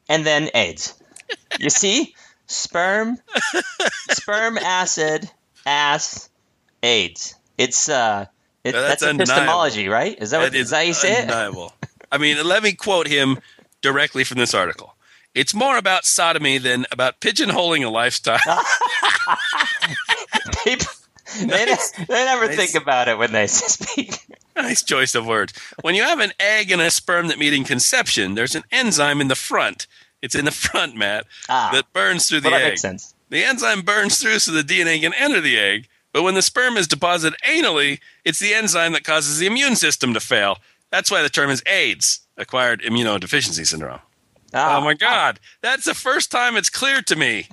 and 0.09 0.25
then 0.25 0.51
AIDS. 0.55 0.95
You 1.59 1.71
see? 1.71 2.15
Sperm, 2.47 3.17
sperm 4.11 4.59
acid, 4.59 5.31
ass, 5.65 6.29
AIDS. 6.83 7.37
It's 7.59 7.89
uh, 7.89 8.27
it, 8.65 8.73
that's, 8.73 9.03
that's 9.03 9.15
epistemology, 9.15 9.89
right? 9.89 10.17
Is 10.21 10.31
that 10.33 10.41
what, 10.41 10.53
That 10.53 10.59
is 10.59 10.71
that 10.71 10.87
you 10.87 10.95
say 10.95 11.13
it? 11.13 11.21
undeniable. 11.31 11.73
I 12.11 12.19
mean, 12.19 12.45
let 12.45 12.63
me 12.63 12.73
quote 12.73 13.07
him 13.07 13.39
directly 13.83 14.25
from 14.25 14.39
this 14.39 14.53
article. 14.55 14.97
It's 15.33 15.55
more 15.55 15.77
about 15.79 16.05
sodomy 16.05 16.59
than 16.59 16.87
about 16.91 17.21
pigeonholing 17.21 17.87
a 17.87 17.89
lifestyle. 17.89 18.41
People, 20.65 20.87
they, 21.41 21.47
Nice. 21.67 21.91
they 21.93 22.25
never 22.25 22.47
Nice. 22.49 22.57
think 22.57 22.75
about 22.83 23.07
it 23.09 23.17
when 23.19 23.31
they 23.33 23.47
speak. 23.47 24.17
nice 24.57 24.83
choice 24.83 25.15
of 25.15 25.27
words. 25.27 25.53
When 25.83 25.95
you 25.95 26.03
have 26.03 26.19
an 26.19 26.33
egg 26.41 26.71
and 26.73 26.83
a 26.83 26.91
sperm 26.91 27.29
that 27.29 27.39
meet 27.39 27.53
in 27.53 27.63
conception, 27.65 28.35
there's 28.35 28.55
an 28.57 28.65
enzyme 28.73 29.21
in 29.21 29.29
the 29.29 29.37
front. 29.37 29.87
It's 30.23 30.35
in 30.35 30.45
the 30.45 30.51
front, 30.67 30.97
Matt, 30.97 31.27
Ah, 31.49 31.71
that 31.73 31.93
burns 31.93 32.29
through 32.29 32.41
the 32.41 32.51
well, 32.51 32.59
that 32.59 32.65
egg. 32.67 32.71
makes 32.73 32.83
sense. 32.83 33.15
The 33.31 33.45
enzyme 33.45 33.83
burns 33.83 34.19
through 34.19 34.41
so 34.41 34.53
the 34.53 34.63
DNA 34.63 35.01
can 35.01 35.15
enter 35.15 35.41
the 35.41 35.59
egg, 35.59 35.89
but 36.13 36.23
when 36.25 36.35
the 36.35 36.43
sperm 36.43 36.77
is 36.77 36.89
deposited 36.89 37.39
anally, 37.47 38.01
it's 38.25 38.41
the 38.41 38.53
enzyme 38.55 38.93
that 38.93 39.05
causes 39.05 39.39
the 39.39 39.47
immune 39.47 39.77
system 39.77 40.13
to 40.15 40.21
fail. 40.21 40.59
That's 40.91 41.11
why 41.11 41.23
the 41.23 41.29
term 41.29 41.51
is 41.51 41.63
AIDS, 41.67 42.21
acquired 42.37 42.83
immunodeficiency 42.83 43.65
syndrome. 43.67 44.01
Ah, 44.53 44.79
Oh 44.79 44.81
my 44.81 44.95
God, 44.95 45.39
that's 45.63 45.85
the 45.85 45.95
first 45.95 46.31
time 46.33 46.57
it's 46.57 46.69
clear 46.71 47.01
to 47.03 47.15
me. 47.15 47.47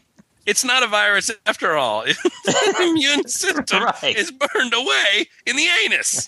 It's 0.48 0.64
not 0.64 0.82
a 0.82 0.88
virus 0.88 1.30
after 1.46 1.76
all. 1.78 2.04
the 2.46 2.76
immune 2.90 3.28
system 3.28 3.84
Right. 3.84 4.16
is 4.18 4.32
burned 4.32 4.74
away 4.74 5.28
in 5.46 5.56
the 5.58 5.68
anus. 5.86 6.28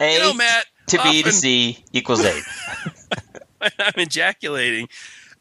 A 0.00 0.14
You 0.14 0.18
know, 0.20 0.32
Matt, 0.34 0.66
to 0.88 1.02
B 1.02 1.22
to 1.22 1.32
C 1.32 1.84
equals 1.92 2.24
eight. 2.24 2.42
I'm 3.60 3.92
ejaculating, 3.96 4.88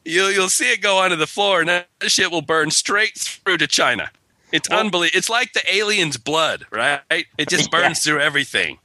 you'll 0.06 0.32
you'll 0.32 0.50
see 0.50 0.72
it 0.72 0.82
go 0.82 0.98
onto 0.98 1.16
the 1.16 1.28
floor, 1.28 1.60
and 1.62 1.70
that 1.70 1.88
shit 2.08 2.32
will 2.32 2.42
burn 2.42 2.72
straight 2.72 3.16
through 3.18 3.58
to 3.58 3.68
China. 3.68 4.12
It's 4.52 4.70
Well- 4.70 4.80
unbelievable. 4.80 5.18
It's 5.18 5.30
like 5.30 5.54
the 5.54 5.62
alien's 5.76 6.18
blood, 6.18 6.66
right? 6.72 7.02
It 7.38 7.50
just 7.50 7.70
Yeah. 7.74 7.80
burns 7.82 8.04
through 8.04 8.22
everything. 8.22 8.80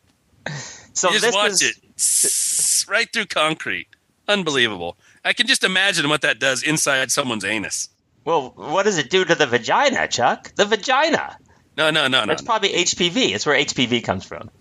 So 0.94 1.08
you 1.08 1.14
this 1.20 1.22
just 1.22 1.36
watch 1.36 1.62
is, 1.62 2.84
it 2.86 2.90
right 2.90 3.12
through 3.12 3.26
concrete. 3.26 3.88
Unbelievable. 4.26 4.96
I 5.24 5.32
can 5.32 5.46
just 5.46 5.64
imagine 5.64 6.08
what 6.08 6.22
that 6.22 6.38
does 6.38 6.62
inside 6.62 7.10
someone's 7.10 7.44
anus. 7.44 7.88
Well, 8.24 8.52
what 8.56 8.82
does 8.84 8.98
it 8.98 9.08
do 9.10 9.24
to 9.24 9.34
the 9.34 9.46
vagina, 9.46 10.06
Chuck? 10.08 10.52
The 10.54 10.64
vagina. 10.66 11.36
No, 11.76 11.90
no, 11.90 12.08
no, 12.08 12.20
no. 12.20 12.26
That's 12.26 12.42
no. 12.42 12.46
probably 12.46 12.70
HPV. 12.70 13.34
It's 13.34 13.46
where 13.46 13.56
HPV 13.56 14.02
comes 14.04 14.24
from. 14.24 14.50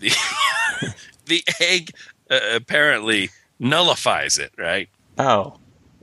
The, 0.80 0.94
the 1.26 1.44
egg 1.60 1.90
uh, 2.30 2.38
apparently 2.54 3.30
nullifies 3.58 4.38
it, 4.38 4.52
right? 4.56 4.88
Oh, 5.18 5.58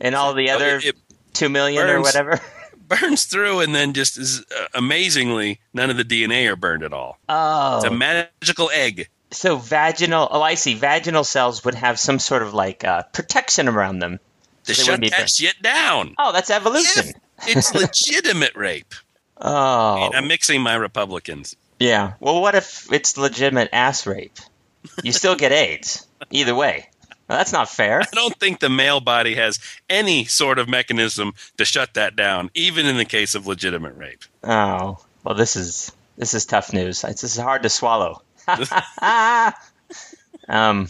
and 0.05 0.15
all 0.15 0.33
the 0.33 0.49
other 0.51 0.77
It, 0.77 0.85
it 0.85 0.95
two 1.33 1.49
million 1.49 1.87
or 1.89 2.01
whatever. 2.01 2.39
burns 2.87 3.23
through, 3.25 3.61
and 3.61 3.73
then 3.73 3.93
just 3.93 4.17
is, 4.17 4.41
uh, 4.57 4.67
amazingly, 4.75 5.59
none 5.73 5.89
of 5.89 5.97
the 5.97 6.03
DNA 6.05 6.47
are 6.51 6.55
burned 6.55 6.83
at 6.83 6.93
all. 6.93 7.17
Oh, 7.27 7.77
It's 7.77 7.85
a 7.85 7.91
magical 7.91 8.69
egg. 8.71 9.09
so 9.31 9.57
vaginal. 9.57 10.27
Oh, 10.29 10.41
I 10.41 10.53
see. 10.53 10.75
Vaginal 10.75 11.23
cells 11.23 11.65
would 11.65 11.73
have 11.75 11.99
some 11.99 12.19
sort 12.19 12.43
of 12.43 12.53
like 12.53 12.83
uh, 12.83 13.03
protection 13.11 13.67
around 13.67 13.99
them. 13.99 14.19
to 14.65 14.75
So 14.75 14.83
shut 14.83 15.01
that 15.01 15.11
burned. 15.11 15.29
shit 15.29 15.61
down. 15.61 16.13
Oh, 16.19 16.31
that's 16.31 16.49
evolution. 16.51 17.13
It's 17.47 17.73
legitimate 17.83 18.55
rape. 18.55 18.93
Oh, 19.37 20.09
I'm 20.13 20.27
mixing 20.27 20.61
my 20.61 20.75
Republicans. 20.75 21.55
yeah. 21.79 22.13
Well, 22.19 22.41
what 22.41 22.55
if 22.55 22.91
it's 22.93 23.17
legitimate 23.17 23.69
ass 23.73 24.05
rape? 24.07 24.37
You 25.03 25.11
still 25.11 25.35
get 25.35 25.51
AIDS. 25.51 26.05
Either 26.31 26.53
way. 26.55 26.89
Well, 27.27 27.37
that's 27.39 27.51
not 27.53 27.69
fair. 27.69 28.01
I 28.01 28.07
don't 28.13 28.39
think 28.39 28.59
the 28.59 28.69
male 28.69 28.99
body 29.01 29.35
has 29.35 29.59
any 29.89 30.25
sort 30.25 30.59
of 30.59 30.69
mechanism 30.69 31.33
to 31.57 31.65
shut 31.65 31.95
that 31.95 32.15
down, 32.15 32.51
even 32.53 32.85
in 32.85 32.97
the 32.97 33.05
case 33.05 33.33
of 33.33 33.47
legitimate 33.47 33.95
rape. 33.95 34.23
Oh, 34.43 34.99
well, 35.23 35.33
this 35.35 35.55
is 35.55 35.91
this 36.17 36.33
is 36.35 36.45
tough 36.45 36.71
news. 36.71 37.03
It's, 37.03 37.21
this 37.21 37.35
is 37.35 37.41
hard 37.41 37.63
to 37.63 37.69
swallow. 37.69 38.21
um, 38.47 39.53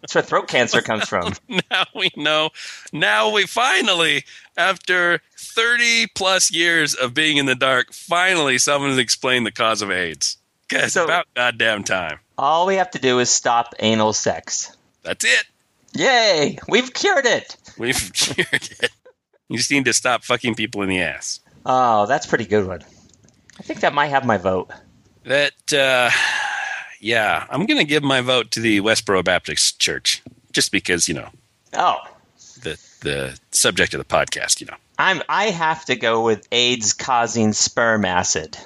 that's 0.00 0.14
where 0.14 0.22
throat 0.22 0.48
cancer 0.48 0.80
comes 0.82 1.06
from. 1.08 1.34
Now 1.70 1.84
we 1.94 2.10
know. 2.16 2.50
Now 2.92 3.30
we 3.30 3.46
finally, 3.46 4.24
after 4.56 5.20
30 5.36 6.08
plus 6.14 6.50
years 6.50 6.94
of 6.94 7.12
being 7.14 7.36
in 7.36 7.46
the 7.46 7.54
dark, 7.54 7.92
finally 7.92 8.56
someone 8.58 8.90
has 8.90 8.98
explained 8.98 9.46
the 9.46 9.52
cause 9.52 9.82
of 9.82 9.90
AIDS. 9.90 10.38
It's 10.70 10.94
So- 10.94 11.04
about 11.04 11.26
goddamn 11.34 11.84
time. 11.84 12.20
All 12.38 12.66
we 12.66 12.76
have 12.76 12.90
to 12.92 12.98
do 12.98 13.18
is 13.18 13.28
stop 13.28 13.74
anal 13.80 14.14
sex. 14.14 14.74
That's 15.02 15.24
it. 15.24 15.44
Yay! 15.94 16.58
We've 16.68 16.92
cured 16.92 17.26
it. 17.26 17.56
We've 17.78 17.96
cured 18.14 18.46
it. 18.52 18.90
You 19.48 19.56
just 19.58 19.70
need 19.70 19.84
to 19.86 19.92
stop 19.92 20.22
fucking 20.24 20.54
people 20.54 20.82
in 20.82 20.88
the 20.88 21.00
ass. 21.00 21.40
Oh, 21.66 22.06
that's 22.06 22.26
a 22.26 22.28
pretty 22.28 22.46
good 22.46 22.66
one. 22.66 22.82
I 23.58 23.62
think 23.62 23.80
that 23.80 23.92
might 23.94 24.06
have 24.06 24.24
my 24.24 24.36
vote. 24.38 24.70
That, 25.24 25.72
uh, 25.72 26.10
yeah, 27.00 27.46
I'm 27.50 27.66
going 27.66 27.78
to 27.78 27.84
give 27.84 28.02
my 28.02 28.20
vote 28.20 28.50
to 28.52 28.60
the 28.60 28.80
Westboro 28.80 29.24
Baptist 29.24 29.78
Church 29.78 30.22
just 30.52 30.72
because, 30.72 31.08
you 31.08 31.14
know, 31.14 31.28
Oh, 31.74 31.98
the 32.62 32.78
the 33.02 33.38
subject 33.52 33.94
of 33.94 33.98
the 33.98 34.04
podcast. 34.04 34.60
You 34.60 34.66
know. 34.66 34.76
I'm 34.98 35.22
I 35.28 35.46
have 35.46 35.84
to 35.86 35.96
go 35.96 36.24
with 36.24 36.46
AIDS 36.50 36.94
causing 36.94 37.52
sperm 37.52 38.04
acid. 38.04 38.58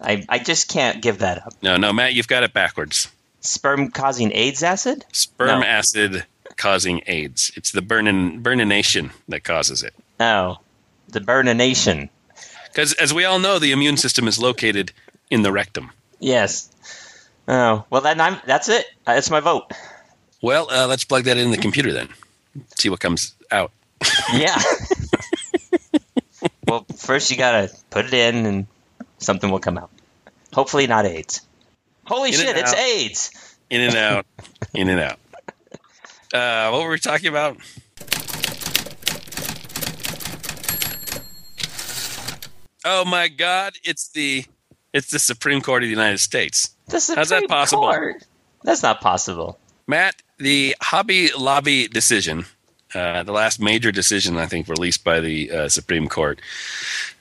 I 0.00 0.24
I 0.28 0.38
just 0.38 0.68
can't 0.68 1.00
give 1.00 1.18
that 1.18 1.46
up. 1.46 1.54
No, 1.62 1.76
no, 1.76 1.92
Matt, 1.92 2.14
you've 2.14 2.26
got 2.28 2.42
it 2.42 2.52
backwards. 2.52 3.10
Sperm 3.40 3.90
causing 3.90 4.32
AIDS 4.32 4.62
acid? 4.62 5.04
Sperm 5.12 5.60
No. 5.60 5.66
acid 5.66 6.26
causing 6.56 7.02
AIDS. 7.06 7.52
It's 7.56 7.70
the 7.70 7.82
burnin 7.82 8.42
burnination 8.42 9.10
that 9.28 9.44
causes 9.44 9.82
it. 9.82 9.94
Oh, 10.20 10.56
the 11.08 11.20
burnination. 11.20 12.08
Because 12.66 12.92
as 12.94 13.14
we 13.14 13.24
all 13.24 13.38
know, 13.38 13.58
the 13.58 13.72
immune 13.72 13.96
system 13.96 14.26
is 14.28 14.38
located 14.38 14.92
in 15.30 15.42
the 15.42 15.52
rectum. 15.52 15.90
Yes. 16.18 16.70
Oh 17.46 17.84
well, 17.90 18.00
then 18.02 18.20
I'm. 18.20 18.38
That's 18.46 18.68
it. 18.68 18.84
Uh, 19.06 19.14
That's 19.14 19.30
my 19.30 19.40
vote. 19.40 19.72
Well, 20.42 20.68
uh, 20.70 20.86
let's 20.86 21.04
plug 21.04 21.24
that 21.24 21.36
in 21.38 21.50
the 21.50 21.56
computer 21.56 21.92
then. 21.92 22.08
See 22.76 22.88
what 22.90 23.00
comes 23.00 23.34
out. 23.50 23.72
Yeah. 24.32 24.60
well, 26.68 26.84
first 26.96 27.30
you 27.30 27.36
gotta 27.36 27.70
put 27.90 28.06
it 28.06 28.14
in, 28.14 28.46
and 28.46 28.66
something 29.18 29.50
will 29.50 29.60
come 29.60 29.78
out. 29.78 29.90
Hopefully 30.52 30.86
not 30.86 31.06
AIDS. 31.06 31.40
Holy 32.08 32.30
In 32.30 32.34
shit! 32.36 32.56
It's 32.56 32.72
out. 32.72 32.78
AIDS. 32.78 33.30
In 33.68 33.82
and 33.82 33.94
out. 33.94 34.26
in 34.74 34.88
and 34.88 35.00
out. 35.00 35.18
Uh, 36.30 36.68
what 36.68 36.82
were 36.82 36.90
we 36.90 36.98
talking 36.98 37.28
about? 37.28 37.56
Oh 42.84 43.06
my 43.06 43.28
God! 43.28 43.72
It's 43.82 44.08
the 44.10 44.44
it's 44.92 45.10
the 45.10 45.18
Supreme 45.18 45.62
Court 45.62 45.82
of 45.82 45.86
the 45.86 45.90
United 45.90 46.18
States. 46.18 46.74
The 46.88 47.14
How's 47.16 47.30
that 47.30 47.48
possible? 47.48 47.84
Court. 47.84 48.22
That's 48.62 48.82
not 48.82 49.00
possible. 49.00 49.58
Matt, 49.86 50.16
the 50.38 50.76
Hobby 50.82 51.30
Lobby 51.32 51.88
decision, 51.88 52.44
uh, 52.94 53.22
the 53.22 53.32
last 53.32 53.58
major 53.58 53.90
decision 53.90 54.36
I 54.36 54.44
think 54.44 54.68
released 54.68 55.04
by 55.04 55.20
the 55.20 55.50
uh, 55.50 55.68
Supreme 55.70 56.08
Court, 56.08 56.40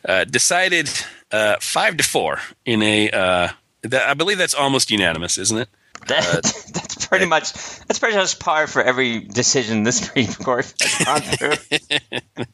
uh, 0.03 0.25
decided 0.25 0.89
uh, 1.31 1.55
five 1.61 1.95
to 1.95 2.03
four 2.03 2.39
in 2.65 2.81
a. 2.81 3.53
Uh, 3.87 3.99
that, 3.99 4.09
I 4.09 4.13
believe 4.13 4.37
that's 4.37 4.53
almost 4.53 4.91
unanimous, 4.91 5.37
isn't 5.37 5.57
it? 5.57 5.69
That, 6.07 6.43
that's 6.73 7.07
pretty 7.07 7.25
much 7.25 7.53
that's 7.53 7.99
pretty 7.99 8.15
much 8.15 8.39
par 8.39 8.67
for 8.67 8.81
every 8.83 9.21
decision 9.21 9.83
this 9.83 9.99
Supreme 9.99 10.33
Court 10.33 10.73
has 10.81 11.05
gone 11.05 11.21
through. 11.21 11.77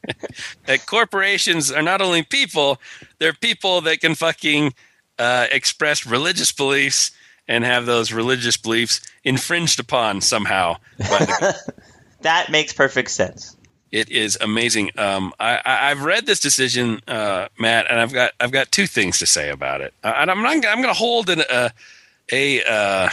That 0.66 0.86
corporations 0.86 1.70
are 1.70 1.82
not 1.82 2.00
only 2.00 2.22
people; 2.22 2.80
they're 3.18 3.34
people 3.34 3.82
that 3.82 4.00
can 4.00 4.14
fucking 4.14 4.74
uh, 5.18 5.46
express 5.52 6.06
religious 6.06 6.50
beliefs 6.50 7.12
and 7.46 7.64
have 7.64 7.86
those 7.86 8.12
religious 8.12 8.56
beliefs 8.56 9.00
infringed 9.22 9.78
upon 9.78 10.20
somehow 10.22 10.76
that 12.22 12.50
makes 12.50 12.72
perfect 12.72 13.10
sense. 13.10 13.56
It 13.94 14.10
is 14.10 14.36
amazing. 14.40 14.90
Um, 14.98 15.32
I, 15.38 15.60
I, 15.64 15.90
I've 15.92 16.02
read 16.02 16.26
this 16.26 16.40
decision, 16.40 17.00
uh, 17.06 17.46
Matt, 17.60 17.86
and 17.88 18.00
I've 18.00 18.12
got 18.12 18.32
I've 18.40 18.50
got 18.50 18.72
two 18.72 18.88
things 18.88 19.20
to 19.20 19.26
say 19.26 19.50
about 19.50 19.82
it. 19.82 19.94
Uh, 20.02 20.12
and 20.16 20.32
I'm 20.32 20.42
not, 20.42 20.52
I'm 20.66 20.82
going 20.82 20.92
to 20.92 20.98
hold 20.98 21.30
an, 21.30 21.42
uh, 21.48 21.68
a 22.32 22.64
uh, 22.64 23.10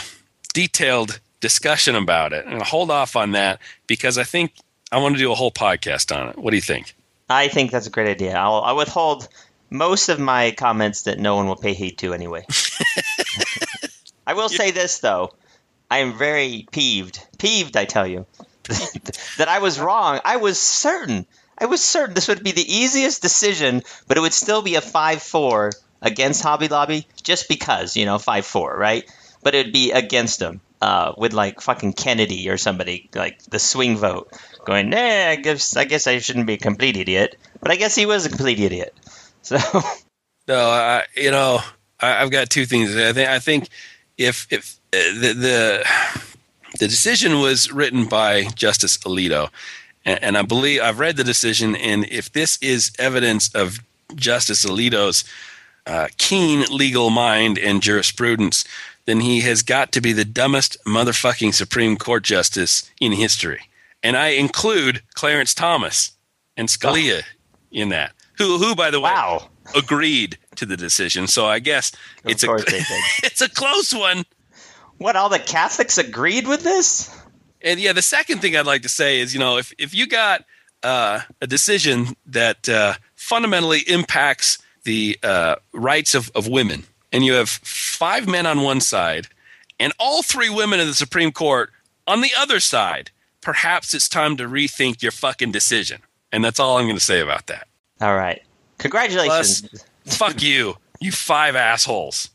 detailed 0.52 1.20
discussion 1.38 1.94
about 1.94 2.32
it. 2.32 2.42
I'm 2.46 2.50
going 2.50 2.58
to 2.58 2.64
hold 2.64 2.90
off 2.90 3.14
on 3.14 3.30
that 3.30 3.60
because 3.86 4.18
I 4.18 4.24
think 4.24 4.54
I 4.90 4.98
want 4.98 5.14
to 5.14 5.20
do 5.20 5.30
a 5.30 5.36
whole 5.36 5.52
podcast 5.52 6.12
on 6.12 6.30
it. 6.30 6.36
What 6.36 6.50
do 6.50 6.56
you 6.56 6.62
think? 6.62 6.96
I 7.30 7.46
think 7.46 7.70
that's 7.70 7.86
a 7.86 7.90
great 7.90 8.08
idea. 8.08 8.34
I'll, 8.36 8.62
I'll 8.62 8.76
withhold 8.76 9.28
most 9.70 10.08
of 10.08 10.18
my 10.18 10.50
comments 10.50 11.02
that 11.02 11.20
no 11.20 11.36
one 11.36 11.46
will 11.46 11.54
pay 11.54 11.74
heed 11.74 11.98
to 11.98 12.12
anyway. 12.12 12.44
I 14.26 14.34
will 14.34 14.48
say 14.48 14.72
this 14.72 14.98
though, 14.98 15.32
I 15.88 15.98
am 15.98 16.18
very 16.18 16.66
peeved. 16.72 17.24
Peeved, 17.38 17.76
I 17.76 17.84
tell 17.84 18.06
you, 18.08 18.26
that 19.38 19.48
I 19.48 19.58
was 19.58 19.80
wrong. 19.80 20.20
I 20.24 20.36
was 20.36 20.58
certain. 20.58 21.26
I 21.58 21.66
was 21.66 21.82
certain 21.82 22.14
this 22.14 22.28
would 22.28 22.42
be 22.42 22.52
the 22.52 22.74
easiest 22.74 23.22
decision, 23.22 23.82
but 24.08 24.16
it 24.16 24.20
would 24.20 24.32
still 24.32 24.62
be 24.62 24.74
a 24.76 24.80
five-four 24.80 25.72
against 26.00 26.42
Hobby 26.42 26.68
Lobby, 26.68 27.06
just 27.22 27.48
because 27.48 27.96
you 27.96 28.04
know 28.04 28.18
five-four, 28.18 28.76
right? 28.76 29.04
But 29.42 29.54
it'd 29.54 29.72
be 29.72 29.92
against 29.92 30.38
them 30.38 30.60
uh, 30.82 31.12
with 31.16 31.32
like 31.32 31.60
fucking 31.60 31.92
Kennedy 31.92 32.48
or 32.50 32.56
somebody 32.56 33.08
like 33.14 33.42
the 33.44 33.58
swing 33.58 33.96
vote 33.96 34.32
going. 34.64 34.90
Nah, 34.90 34.98
I 34.98 35.36
guess 35.36 35.76
I 35.76 35.84
guess 35.84 36.06
I 36.06 36.18
shouldn't 36.18 36.46
be 36.46 36.54
a 36.54 36.58
complete 36.58 36.96
idiot, 36.96 37.36
but 37.60 37.70
I 37.70 37.76
guess 37.76 37.94
he 37.94 38.04
was 38.04 38.26
a 38.26 38.28
complete 38.28 38.60
idiot. 38.60 38.94
So 39.44 39.58
No, 40.46 40.70
I, 40.70 41.02
you 41.16 41.32
know, 41.32 41.58
I, 41.98 42.22
I've 42.22 42.30
got 42.30 42.48
two 42.48 42.64
things. 42.64 42.94
I 42.94 43.12
think 43.12 43.28
I 43.28 43.40
think 43.40 43.68
if 44.16 44.46
if 44.50 44.78
uh, 44.92 44.98
the 45.20 45.32
the 45.34 45.90
the 46.78 46.88
decision 46.88 47.40
was 47.40 47.70
written 47.70 48.06
by 48.06 48.44
Justice 48.54 48.96
Alito, 48.98 49.50
and, 50.04 50.22
and 50.22 50.38
I 50.38 50.42
believe 50.42 50.80
I've 50.80 50.98
read 50.98 51.16
the 51.16 51.24
decision, 51.24 51.76
and 51.76 52.04
if 52.06 52.32
this 52.32 52.58
is 52.62 52.92
evidence 52.98 53.54
of 53.54 53.80
Justice 54.14 54.64
Alito's 54.64 55.24
uh, 55.86 56.08
keen 56.18 56.64
legal 56.70 57.10
mind 57.10 57.58
and 57.58 57.82
jurisprudence, 57.82 58.64
then 59.04 59.20
he 59.20 59.40
has 59.40 59.62
got 59.62 59.92
to 59.92 60.00
be 60.00 60.12
the 60.12 60.24
dumbest 60.24 60.76
motherfucking 60.84 61.54
Supreme 61.54 61.96
Court 61.96 62.22
justice 62.22 62.90
in 63.00 63.12
history. 63.12 63.62
And 64.02 64.16
I 64.16 64.28
include 64.28 65.02
Clarence 65.14 65.54
Thomas 65.54 66.12
and 66.56 66.68
Scalia 66.68 67.22
in 67.70 67.88
that. 67.88 68.12
Who, 68.38 68.58
who, 68.58 68.74
by 68.74 68.90
the 68.90 69.00
way, 69.00 69.10
wow, 69.10 69.48
agreed 69.76 70.38
to 70.56 70.66
the 70.66 70.76
decision. 70.76 71.26
So 71.26 71.46
I 71.46 71.58
guess 71.58 71.92
of 72.24 72.30
it's 72.30 72.42
a 72.42 72.46
course 72.46 72.64
they 72.66 72.78
did. 72.78 73.02
it's 73.22 73.40
a 73.40 73.48
close 73.48 73.94
one. 73.94 74.24
What 74.98 75.16
all 75.16 75.28
the 75.28 75.38
Catholics 75.38 75.98
agreed 75.98 76.46
with 76.46 76.62
this? 76.62 77.14
And 77.60 77.80
yeah, 77.80 77.92
the 77.92 78.02
second 78.02 78.40
thing 78.40 78.56
I'd 78.56 78.66
like 78.66 78.82
to 78.82 78.88
say 78.88 79.20
is, 79.20 79.34
you 79.34 79.40
know, 79.40 79.58
if 79.58 79.72
if 79.78 79.94
you 79.94 80.06
got 80.06 80.44
uh, 80.82 81.20
a 81.40 81.46
decision 81.46 82.16
that 82.26 82.68
uh, 82.68 82.94
fundamentally 83.14 83.80
impacts 83.80 84.58
the 84.84 85.18
uh, 85.22 85.56
rights 85.72 86.14
of, 86.14 86.30
of 86.34 86.48
women, 86.48 86.84
and 87.12 87.24
you 87.24 87.34
have 87.34 87.48
five 87.48 88.26
men 88.26 88.46
on 88.46 88.62
one 88.62 88.80
side 88.80 89.28
and 89.78 89.92
all 89.98 90.22
three 90.22 90.48
women 90.48 90.80
in 90.80 90.86
the 90.86 90.94
Supreme 90.94 91.30
Court 91.32 91.70
on 92.06 92.20
the 92.20 92.30
other 92.38 92.58
side, 92.58 93.10
perhaps 93.40 93.94
it's 93.94 94.08
time 94.08 94.36
to 94.38 94.44
rethink 94.44 95.02
your 95.02 95.12
fucking 95.12 95.52
decision. 95.52 96.00
And 96.32 96.44
that's 96.44 96.58
all 96.58 96.78
I'm 96.78 96.86
going 96.86 96.96
to 96.96 97.04
say 97.04 97.20
about 97.20 97.46
that. 97.46 97.68
All 98.00 98.16
right, 98.16 98.42
congratulations. 98.78 99.84
Fuck 100.06 100.42
you, 100.42 100.76
you 101.00 101.12
five 101.12 101.54
assholes. 101.54 102.30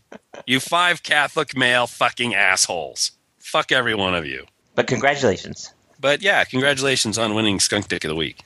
You 0.45 0.59
five 0.59 1.03
Catholic 1.03 1.55
male 1.55 1.87
fucking 1.87 2.33
assholes. 2.33 3.11
Fuck 3.39 3.71
every 3.71 3.95
one 3.95 4.15
of 4.15 4.25
you. 4.25 4.45
But 4.75 4.87
congratulations. 4.87 5.73
But 5.99 6.21
yeah, 6.21 6.43
congratulations 6.43 7.17
on 7.17 7.33
winning 7.33 7.59
Skunk 7.59 7.87
Dick 7.87 8.03
of 8.03 8.09
the 8.09 8.15
Week 8.15 8.43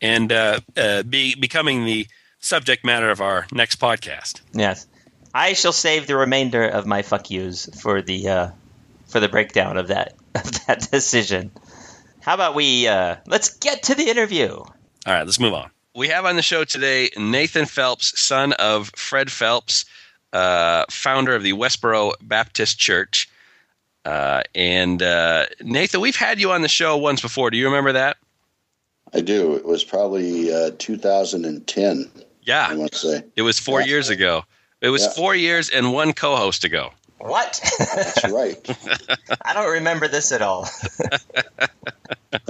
and 0.00 0.32
uh, 0.32 0.60
uh, 0.76 1.02
be 1.02 1.34
becoming 1.34 1.84
the 1.84 2.06
subject 2.38 2.84
matter 2.84 3.10
of 3.10 3.20
our 3.20 3.46
next 3.52 3.80
podcast. 3.80 4.40
Yes, 4.52 4.86
I 5.34 5.52
shall 5.52 5.72
save 5.72 6.06
the 6.06 6.16
remainder 6.16 6.66
of 6.66 6.86
my 6.86 7.02
fuck 7.02 7.30
yous 7.30 7.66
for 7.80 8.02
the 8.02 8.28
uh, 8.28 8.50
for 9.06 9.20
the 9.20 9.28
breakdown 9.28 9.76
of 9.76 9.88
that 9.88 10.14
of 10.34 10.66
that 10.66 10.90
decision. 10.90 11.50
How 12.20 12.34
about 12.34 12.54
we 12.54 12.86
uh, 12.86 13.16
let's 13.26 13.56
get 13.58 13.84
to 13.84 13.94
the 13.94 14.08
interview? 14.08 14.50
All 14.50 14.68
right, 15.06 15.24
let's 15.24 15.40
move 15.40 15.54
on. 15.54 15.70
We 15.94 16.08
have 16.08 16.24
on 16.24 16.36
the 16.36 16.42
show 16.42 16.64
today 16.64 17.10
Nathan 17.16 17.66
Phelps, 17.66 18.20
son 18.20 18.52
of 18.52 18.90
Fred 18.94 19.30
Phelps, 19.30 19.84
uh, 20.32 20.84
founder 20.90 21.34
of 21.34 21.42
the 21.42 21.52
Westboro 21.52 22.12
Baptist 22.22 22.78
Church. 22.78 23.28
Uh, 24.04 24.42
and 24.54 25.02
uh, 25.02 25.46
Nathan, 25.62 26.00
we've 26.00 26.16
had 26.16 26.40
you 26.40 26.52
on 26.52 26.62
the 26.62 26.68
show 26.68 26.96
once 26.96 27.20
before. 27.20 27.50
Do 27.50 27.58
you 27.58 27.66
remember 27.66 27.92
that? 27.92 28.16
I 29.12 29.20
do. 29.20 29.54
It 29.56 29.64
was 29.64 29.84
probably 29.84 30.52
uh, 30.52 30.70
2010. 30.78 32.10
I 32.16 32.22
Yeah, 32.42 32.74
want 32.74 32.92
to 32.92 32.98
say 32.98 33.22
it 33.36 33.42
was 33.42 33.58
four 33.58 33.80
Yeah. 33.80 33.86
years 33.88 34.08
ago. 34.08 34.44
It 34.80 34.88
was 34.88 35.02
Yeah. 35.02 35.10
four 35.10 35.34
years 35.34 35.68
and 35.68 35.92
one 35.92 36.12
co-host 36.12 36.64
ago. 36.64 36.92
What? 37.18 37.60
that's 37.78 38.30
right. 38.30 38.56
I 39.44 39.52
don't 39.52 39.70
remember 39.72 40.08
this 40.08 40.32
at 40.32 40.40
all. 40.40 40.66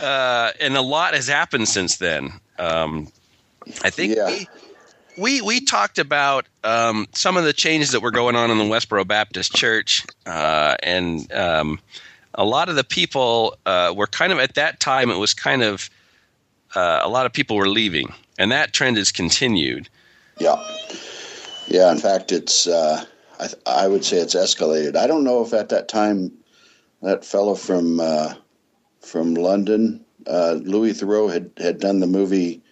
uh, 0.00 0.50
and 0.60 0.76
a 0.76 0.82
lot 0.82 1.14
has 1.14 1.26
happened 1.26 1.68
since 1.68 1.96
then. 1.96 2.32
Um, 2.58 3.08
I 3.82 3.90
think 3.90 4.14
Yeah. 4.16 4.26
we, 4.26 4.48
we 5.20 5.42
we 5.42 5.60
talked 5.60 5.98
about 5.98 6.46
um, 6.64 7.06
some 7.12 7.36
of 7.36 7.44
the 7.44 7.52
changes 7.52 7.92
that 7.92 8.00
were 8.00 8.10
going 8.10 8.34
on 8.34 8.50
in 8.50 8.58
the 8.58 8.64
Westboro 8.64 9.06
Baptist 9.06 9.54
Church, 9.54 10.04
uh, 10.26 10.76
and 10.82 11.30
um, 11.32 11.78
a 12.34 12.44
lot 12.44 12.68
of 12.68 12.76
the 12.76 12.84
people 12.84 13.56
uh, 13.66 13.92
were 13.94 14.06
kind 14.06 14.32
of 14.32 14.38
at 14.38 14.54
that 14.54 14.80
time. 14.80 15.10
It 15.10 15.18
was 15.18 15.34
kind 15.34 15.62
of 15.62 15.90
uh, 16.74 17.00
a 17.02 17.08
lot 17.08 17.26
of 17.26 17.32
people 17.32 17.56
were 17.56 17.68
leaving, 17.68 18.12
and 18.38 18.50
that 18.50 18.72
trend 18.72 18.96
has 18.96 19.12
continued. 19.12 19.88
Yeah, 20.38 20.56
yeah. 21.68 21.92
In 21.92 21.98
fact, 21.98 22.32
it's. 22.32 22.66
Uh, 22.66 23.04
I, 23.38 23.48
I 23.66 23.88
would 23.88 24.04
say 24.04 24.18
it's 24.18 24.34
escalated. 24.34 24.96
I 24.96 25.06
don't 25.06 25.24
know 25.24 25.42
if 25.42 25.54
at 25.54 25.68
that 25.70 25.88
time 25.88 26.32
that 27.02 27.24
fellow 27.24 27.54
from 27.54 28.00
uh, 28.00 28.34
from 29.00 29.34
London, 29.34 30.04
uh, 30.26 30.58
Louis 30.62 30.92
Theroux, 30.92 31.30
had 31.32 31.50
had 31.58 31.78
done 31.78 32.00
the 32.00 32.06
movie 32.06 32.62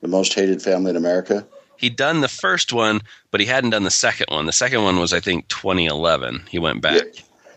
"The 0.00 0.08
Most 0.08 0.34
Hated 0.34 0.60
Family 0.60 0.90
in 0.90 0.96
America." 0.96 1.46
He'd 1.76 1.96
done 1.96 2.20
the 2.20 2.28
first 2.28 2.72
one, 2.72 3.00
but 3.30 3.40
he 3.40 3.46
hadn't 3.46 3.70
done 3.70 3.84
the 3.84 3.90
second 3.90 4.26
one. 4.30 4.46
The 4.46 4.52
second 4.52 4.82
one 4.82 4.98
was, 4.98 5.12
I 5.12 5.20
think, 5.20 5.48
2011. 5.48 6.44
He 6.48 6.58
went 6.58 6.80
back. 6.80 7.02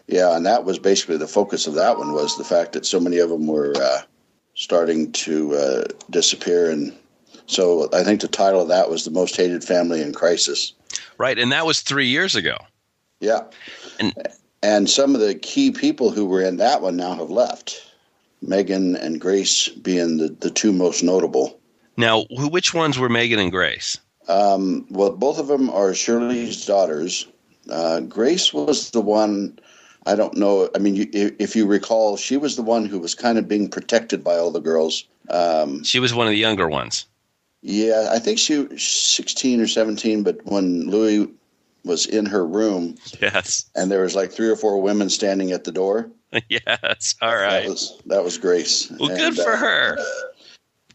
Yeah, 0.08 0.36
and 0.36 0.45
that 0.45 0.63
was 0.63 0.80
basically 0.80 1.17
the 1.17 1.27
focus 1.27 1.67
of 1.67 1.73
that 1.75 1.97
one 1.97 2.13
was 2.13 2.38
the 2.38 2.43
fact 2.43 2.73
that 2.73 2.86
so 2.86 2.99
many 2.99 3.17
of 3.17 3.30
them 3.30 3.45
were 3.47 3.73
uh, 3.75 4.01
starting 4.53 5.12
to 5.12 5.56
uh, 5.56 5.84
disappear. 6.10 6.69
And 6.69 6.93
so 7.45 7.89
I 7.93 8.03
think 8.03 8.21
the 8.21 8.27
title 8.27 8.62
of 8.62 8.69
that 8.69 8.89
was 8.89 9.03
The 9.03 9.12
Most 9.12 9.36
Hated 9.36 9.63
Family 9.63 10.01
in 10.01 10.13
Crisis. 10.13 10.73
Right. 11.17 11.38
And 11.38 11.51
that 11.51 11.65
was 11.65 11.82
three 11.82 12.08
years 12.08 12.36
ago. 12.36 12.58
Yeah. 13.19 13.41
And 13.99 14.13
and 14.63 14.89
some 14.89 15.13
of 15.13 15.21
the 15.21 15.36
key 15.36 15.71
people 15.71 16.10
who 16.12 16.25
were 16.25 16.41
in 16.41 16.58
that 16.58 16.82
one 16.82 16.95
now 16.97 17.15
have 17.15 17.30
left. 17.30 17.84
Megan 18.41 18.95
and 18.95 19.19
Grace 19.19 19.67
being 19.67 20.17
the, 20.17 20.30
the 20.30 20.49
two 20.49 20.71
most 20.71 21.03
notable. 21.03 21.60
now, 21.97 22.25
who, 22.38 22.47
which 22.47 22.73
ones 22.73 22.99
were 22.99 23.10
Megan 23.10 23.39
and 23.39 23.51
Grace? 23.51 23.97
Um, 24.27 24.85
well, 24.89 25.11
both 25.11 25.39
of 25.39 25.47
them 25.47 25.69
are 25.69 25.93
Shirley's 25.93 26.65
daughters. 26.65 27.27
Uh, 27.69 28.01
Grace 28.01 28.53
was 28.53 28.91
the 28.91 29.01
one. 29.01 29.59
I 30.05 30.15
don't 30.15 30.35
know. 30.37 30.69
I 30.73 30.79
mean, 30.79 30.95
you, 30.95 31.09
if 31.13 31.55
you 31.55 31.65
recall, 31.65 32.15
she 32.17 32.37
was 32.37 32.55
the 32.55 32.61
one 32.61 32.85
who 32.85 32.99
was 32.99 33.13
kind 33.15 33.37
of 33.37 33.47
being 33.47 33.69
protected 33.69 34.23
by 34.23 34.37
all 34.37 34.51
the 34.51 34.61
girls. 34.61 35.03
Um, 35.29 35.83
She 35.83 35.99
was 35.99 36.13
one 36.13 36.27
of 36.27 36.31
the 36.31 36.37
younger 36.37 36.67
ones. 36.69 37.05
yeah, 37.61 38.09
I 38.11 38.19
think 38.19 38.39
she 38.39 38.59
was 38.59 38.81
16 38.83 39.59
or 39.59 39.67
17, 39.67 40.23
but 40.23 40.39
when 40.45 40.89
Louis 40.89 41.27
was 41.83 42.05
in 42.05 42.25
her 42.25 42.45
room 42.45 42.95
Yes. 43.21 43.65
and 43.75 43.89
there 43.91 44.01
was 44.03 44.15
like 44.15 44.31
three 44.31 44.47
or 44.49 44.55
four 44.55 44.81
women 44.81 45.09
standing 45.09 45.51
at 45.51 45.63
the 45.65 45.71
door, 45.71 46.09
yes. 46.49 47.15
all 47.21 47.35
right. 47.35 47.63
that 47.63 47.69
was 47.69 48.01
that 48.07 48.23
was 48.23 48.37
Grace. 48.37 48.89
Well, 48.99 49.09
And, 49.09 49.19
good 49.19 49.35
for 49.43 49.53
uh, 49.53 49.57
her. 49.57 49.97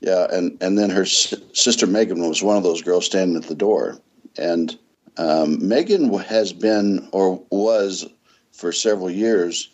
Yeah, 0.02 0.26
and 0.32 0.60
and 0.60 0.76
then 0.76 0.90
her 0.90 1.06
sister 1.06 1.86
Megan 1.86 2.28
was 2.28 2.42
one 2.42 2.56
of 2.56 2.64
those 2.64 2.82
girls 2.82 3.06
standing 3.06 3.36
at 3.36 3.48
the 3.48 3.54
door, 3.54 4.00
and 4.36 4.76
um, 5.16 5.66
Megan 5.66 6.12
has 6.12 6.52
been 6.52 7.08
or 7.12 7.40
was 7.50 8.08
for 8.50 8.72
several 8.72 9.10
years 9.10 9.68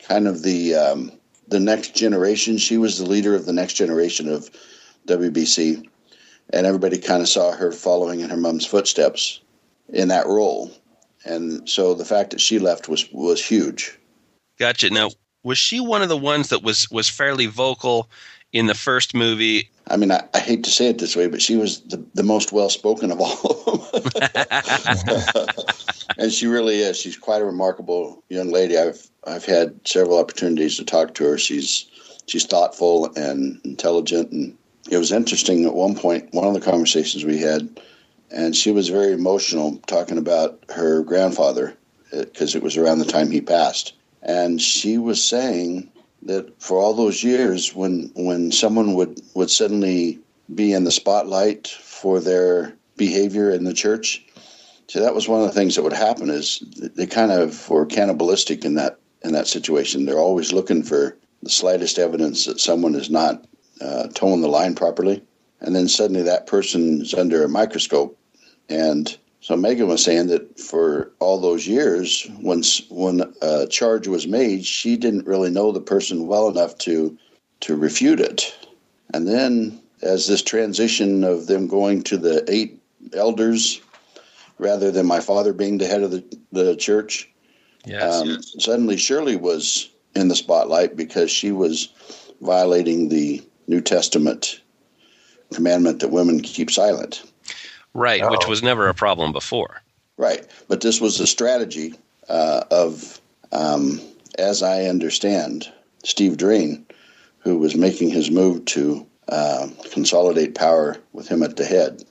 kind 0.00 0.26
of 0.26 0.42
the 0.42 0.74
um, 0.74 1.12
the 1.46 1.60
next 1.60 1.94
generation. 1.94 2.58
She 2.58 2.76
was 2.76 2.98
the 2.98 3.06
leader 3.06 3.36
of 3.36 3.46
the 3.46 3.52
next 3.52 3.74
generation 3.74 4.28
of 4.28 4.50
WBC, 5.06 5.88
and 6.52 6.66
everybody 6.66 6.98
kind 6.98 7.22
of 7.22 7.28
saw 7.28 7.52
her 7.52 7.70
following 7.70 8.18
in 8.18 8.30
her 8.30 8.36
mom's 8.36 8.66
footsteps 8.66 9.40
in 9.90 10.08
that 10.08 10.26
role, 10.26 10.72
and 11.24 11.68
so 11.68 11.94
the 11.94 12.04
fact 12.04 12.30
that 12.30 12.40
she 12.40 12.58
left 12.58 12.88
was 12.88 13.08
was 13.12 13.44
huge. 13.44 13.96
Gotcha. 14.58 14.90
Now, 14.90 15.10
was 15.44 15.56
she 15.56 15.78
one 15.78 16.02
of 16.02 16.08
the 16.08 16.16
ones 16.16 16.48
that 16.48 16.64
was 16.64 16.90
was 16.90 17.08
fairly 17.08 17.46
vocal 17.46 18.10
in 18.52 18.66
the 18.66 18.74
first 18.74 19.14
movie? 19.14 19.70
I 19.88 19.96
mean, 19.96 20.10
I, 20.10 20.26
I 20.34 20.38
hate 20.38 20.64
to 20.64 20.70
say 20.70 20.88
it 20.88 20.98
this 20.98 21.16
way, 21.16 21.28
but 21.28 21.42
she 21.42 21.56
was 21.56 21.80
the, 21.82 22.04
the 22.14 22.22
most 22.22 22.52
well 22.52 22.70
spoken 22.70 23.10
of 23.10 23.20
all 23.20 23.90
of 23.92 24.12
them. 24.12 25.46
and 26.18 26.32
she 26.32 26.46
really 26.46 26.80
is. 26.80 26.98
She's 26.98 27.16
quite 27.16 27.42
a 27.42 27.46
remarkable 27.46 28.22
young 28.28 28.50
lady. 28.50 28.76
I've 28.78 29.08
I've 29.26 29.44
had 29.44 29.86
several 29.86 30.18
opportunities 30.18 30.76
to 30.76 30.84
talk 30.84 31.14
to 31.14 31.24
her. 31.24 31.38
She's 31.38 31.86
she's 32.26 32.44
thoughtful 32.44 33.12
and 33.16 33.60
intelligent, 33.64 34.30
and 34.32 34.56
it 34.90 34.98
was 34.98 35.12
interesting 35.12 35.64
at 35.64 35.74
one 35.74 35.94
point 35.94 36.28
one 36.32 36.46
of 36.46 36.54
the 36.54 36.60
conversations 36.60 37.24
we 37.24 37.38
had, 37.38 37.80
and 38.30 38.54
she 38.54 38.72
was 38.72 38.88
very 38.88 39.12
emotional 39.12 39.78
talking 39.86 40.18
about 40.18 40.62
her 40.70 41.02
grandfather 41.02 41.76
uh, 42.12 42.20
because 42.20 42.54
it 42.54 42.62
was 42.62 42.76
around 42.76 42.98
the 42.98 43.04
time 43.04 43.30
he 43.30 43.40
passed, 43.40 43.94
and 44.22 44.60
she 44.60 44.98
was 44.98 45.22
saying 45.22 45.90
that 46.22 46.60
for 46.60 46.78
all 46.78 46.94
those 46.94 47.22
years 47.22 47.74
when 47.74 48.10
when 48.14 48.52
someone 48.52 48.94
would 48.94 49.20
would 49.34 49.50
suddenly 49.50 50.18
be 50.54 50.72
in 50.72 50.84
the 50.84 50.90
spotlight 50.90 51.68
for 51.68 52.20
their 52.20 52.74
behavior 52.96 53.50
in 53.50 53.64
the 53.64 53.74
church 53.74 54.24
so 54.88 55.00
that 55.00 55.14
was 55.14 55.28
one 55.28 55.42
of 55.42 55.46
the 55.46 55.52
things 55.52 55.76
that 55.76 55.82
would 55.82 55.92
happen 55.92 56.30
is 56.30 56.62
they 56.96 57.06
kind 57.06 57.30
of 57.30 57.68
were 57.68 57.84
cannibalistic 57.84 58.64
in 58.64 58.74
that 58.76 58.98
in 59.22 59.32
that 59.32 59.46
situation. 59.46 60.06
They're 60.06 60.18
always 60.18 60.52
looking 60.52 60.82
for 60.82 61.16
the 61.42 61.50
slightest 61.50 61.98
evidence 61.98 62.46
that 62.46 62.60
someone 62.60 62.94
is 62.94 63.10
not 63.10 63.46
uh, 63.80 64.08
toeing 64.14 64.40
the 64.40 64.48
line 64.48 64.74
properly. 64.74 65.22
And 65.60 65.76
then 65.76 65.88
suddenly 65.88 66.22
that 66.22 66.46
person 66.46 67.02
is 67.02 67.14
under 67.14 67.44
a 67.44 67.48
microscope 67.48 68.18
and 68.68 69.16
so 69.48 69.56
Megan 69.56 69.88
was 69.88 70.04
saying 70.04 70.26
that 70.26 70.60
for 70.60 71.10
all 71.20 71.40
those 71.40 71.66
years, 71.66 72.30
when 72.42 72.62
when 72.90 73.32
a 73.40 73.66
charge 73.66 74.06
was 74.06 74.26
made, 74.26 74.66
she 74.66 74.94
didn't 74.94 75.26
really 75.26 75.48
know 75.48 75.72
the 75.72 75.80
person 75.80 76.26
well 76.26 76.50
enough 76.50 76.76
to 76.80 77.16
to 77.60 77.74
refute 77.74 78.20
it. 78.20 78.54
And 79.14 79.26
then, 79.26 79.80
as 80.02 80.26
this 80.26 80.42
transition 80.42 81.24
of 81.24 81.46
them 81.46 81.66
going 81.66 82.02
to 82.02 82.18
the 82.18 82.44
eight 82.46 82.78
elders, 83.14 83.80
rather 84.58 84.90
than 84.90 85.06
my 85.06 85.20
father 85.20 85.54
being 85.54 85.78
the 85.78 85.86
head 85.86 86.02
of 86.02 86.10
the, 86.10 86.22
the 86.52 86.76
church, 86.76 87.30
Yes. 87.86 88.20
um, 88.20 88.42
suddenly 88.42 88.98
Shirley 88.98 89.36
was 89.36 89.88
in 90.14 90.28
the 90.28 90.36
spotlight 90.36 90.94
because 90.94 91.30
she 91.30 91.52
was 91.52 91.88
violating 92.42 93.08
the 93.08 93.42
New 93.66 93.80
Testament 93.80 94.60
commandment 95.54 96.00
that 96.00 96.10
women 96.10 96.42
keep 96.42 96.70
silent. 96.70 97.22
Right, 97.94 98.28
which 98.30 98.44
Oh. 98.44 98.48
was 98.48 98.62
never 98.62 98.88
a 98.88 98.94
problem 98.94 99.32
before. 99.32 99.82
Right, 100.16 100.44
but 100.68 100.80
this 100.80 101.00
was 101.00 101.20
a 101.20 101.26
strategy 101.26 101.94
uh, 102.28 102.64
of, 102.70 103.20
um, 103.52 104.00
as 104.38 104.62
I 104.62 104.84
understand, 104.84 105.70
Steve 106.04 106.36
Drain, 106.36 106.84
who 107.38 107.58
was 107.58 107.74
making 107.74 108.10
his 108.10 108.30
move 108.30 108.64
to 108.66 109.06
uh, 109.28 109.68
consolidate 109.92 110.54
power 110.54 110.96
with 111.12 111.28
him 111.28 111.42
at 111.42 111.56
the 111.56 111.64
head, 111.64 112.04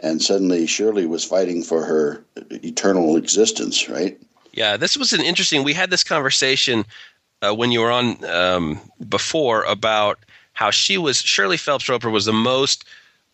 and 0.00 0.22
suddenly 0.22 0.66
Shirley 0.66 1.06
was 1.06 1.24
fighting 1.24 1.62
for 1.62 1.84
her 1.84 2.24
eternal 2.50 3.16
existence. 3.16 3.88
Right? 3.88 4.18
Yeah, 4.52 4.76
this 4.76 4.96
was 4.96 5.12
an 5.12 5.20
interesting. 5.20 5.64
We 5.64 5.74
had 5.74 5.90
this 5.90 6.04
conversation 6.04 6.84
uh, 7.42 7.54
when 7.54 7.72
you 7.72 7.80
were 7.80 7.90
on 7.90 8.24
um, 8.24 8.80
before 9.08 9.64
about 9.64 10.18
how 10.52 10.70
she 10.70 10.96
was. 10.98 11.18
Shirley 11.20 11.56
Phelps 11.56 11.88
Roper 11.88 12.10
was 12.10 12.24
the 12.24 12.32
most 12.32 12.84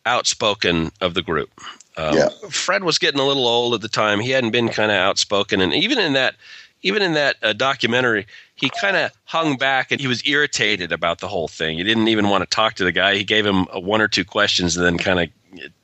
outspoken 0.06 0.90
of 1.00 1.14
the 1.14 1.22
group. 1.22 1.50
Um, 1.96 2.16
Yeah. 2.16 2.28
Fred 2.50 2.84
was 2.84 2.98
getting 2.98 3.20
a 3.20 3.26
little 3.26 3.46
old 3.46 3.74
at 3.74 3.80
the 3.80 3.88
time. 3.88 4.20
He 4.20 4.30
hadn't 4.30 4.50
been 4.50 4.68
kind 4.68 4.90
of 4.90 4.96
outspoken, 4.96 5.60
and 5.60 5.72
even 5.72 5.98
in 5.98 6.12
that, 6.14 6.34
even 6.82 7.02
in 7.02 7.14
that 7.14 7.36
uh, 7.42 7.52
documentary, 7.52 8.26
he 8.56 8.70
kind 8.70 8.96
of 8.96 9.10
hung 9.24 9.56
back 9.56 9.90
and 9.90 10.00
he 10.00 10.06
was 10.06 10.26
irritated 10.26 10.92
about 10.92 11.18
the 11.18 11.28
whole 11.28 11.48
thing. 11.48 11.78
He 11.78 11.84
didn't 11.84 12.08
even 12.08 12.28
want 12.28 12.42
to 12.42 12.54
talk 12.54 12.74
to 12.74 12.84
the 12.84 12.92
guy. 12.92 13.16
He 13.16 13.24
gave 13.24 13.44
him 13.44 13.66
uh, 13.74 13.80
one 13.80 14.00
or 14.00 14.08
two 14.08 14.24
questions 14.24 14.76
and 14.76 14.86
then 14.86 14.98
kind 14.98 15.20
of 15.20 15.28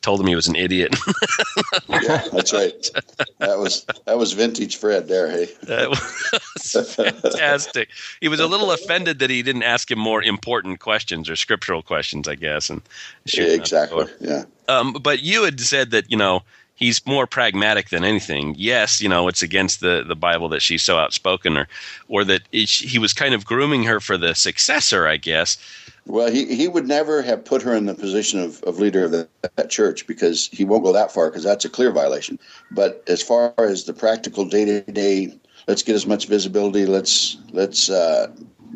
told 0.03 0.21
him 0.21 0.27
he 0.27 0.35
was 0.35 0.49
an 0.49 0.57
idiot. 0.57 0.95
Yeah, 2.03 2.23
that's 2.33 2.53
right. 2.53 2.91
That 3.39 3.59
was 3.59 3.85
that 4.07 4.17
was 4.17 4.33
vintage 4.33 4.77
Fred 4.77 5.09
there. 5.09 5.31
Hey, 5.31 5.49
That 5.65 5.91
was 5.91 6.95
fantastic. 6.95 7.91
He 8.21 8.29
was 8.29 8.41
a 8.41 8.47
little 8.47 8.73
offended 8.73 9.19
that 9.19 9.29
he 9.29 9.43
didn't 9.43 9.65
ask 9.65 9.91
him 9.91 9.99
more 9.99 10.23
important 10.23 10.81
questions 10.81 11.29
or 11.29 11.37
scriptural 11.37 11.83
questions, 11.83 12.27
I 12.29 12.37
guess. 12.37 12.71
And 12.71 12.81
yeah, 13.27 13.45
exactly. 13.45 14.07
Yeah. 14.21 14.45
Um, 14.69 14.95
but 14.95 15.23
you 15.23 15.43
had 15.45 15.61
said 15.61 15.91
that 15.91 16.11
you 16.11 16.17
know 16.17 16.43
he's 16.81 17.05
more 17.07 17.27
pragmatic 17.27 17.91
than 17.91 18.05
anything. 18.05 18.55
Yes, 18.57 19.01
you 19.01 19.09
know 19.09 19.29
it's 19.29 19.43
against 19.43 19.81
the 19.81 20.03
the 20.07 20.17
Bible 20.17 20.49
that 20.49 20.63
she's 20.63 20.83
so 20.83 20.97
outspoken, 20.99 21.57
or 21.57 21.69
or 22.09 22.25
that 22.25 22.43
it, 22.53 22.71
he 22.71 22.99
was 22.99 23.13
kind 23.13 23.35
of 23.35 23.45
grooming 23.45 23.85
her 23.85 24.01
for 24.01 24.17
the 24.17 24.35
successor, 24.35 25.07
I 25.07 25.17
guess. 25.17 25.59
Well, 26.07 26.31
he, 26.31 26.55
he 26.55 26.67
would 26.67 26.89
never 26.89 27.23
have 27.23 27.45
put 27.45 27.63
her 27.63 27.75
in 27.75 27.87
the 27.87 27.95
position 27.95 28.41
of, 28.41 28.63
of 28.65 28.79
leader 28.79 29.05
of 29.05 29.11
the, 29.11 29.29
that 29.57 29.71
church 29.71 30.07
because 30.07 30.49
he 30.49 30.65
won't 30.65 30.85
go 30.85 30.93
that 30.93 31.13
far 31.13 31.29
because 31.29 31.45
that's 31.45 31.65
a 31.65 31.69
clear 31.69 31.93
violation. 31.93 32.39
But 32.71 33.05
as 33.07 33.23
far 33.23 33.55
as 33.59 33.85
the 33.85 33.93
practical 33.93 34.45
day 34.45 34.65
to 34.65 34.81
day, 34.81 35.39
let's 35.69 35.83
get 35.83 35.95
as 35.95 36.07
much 36.07 36.27
visibility. 36.27 36.87
Let's 36.87 37.37
let's 37.53 37.91
uh, 37.91 38.29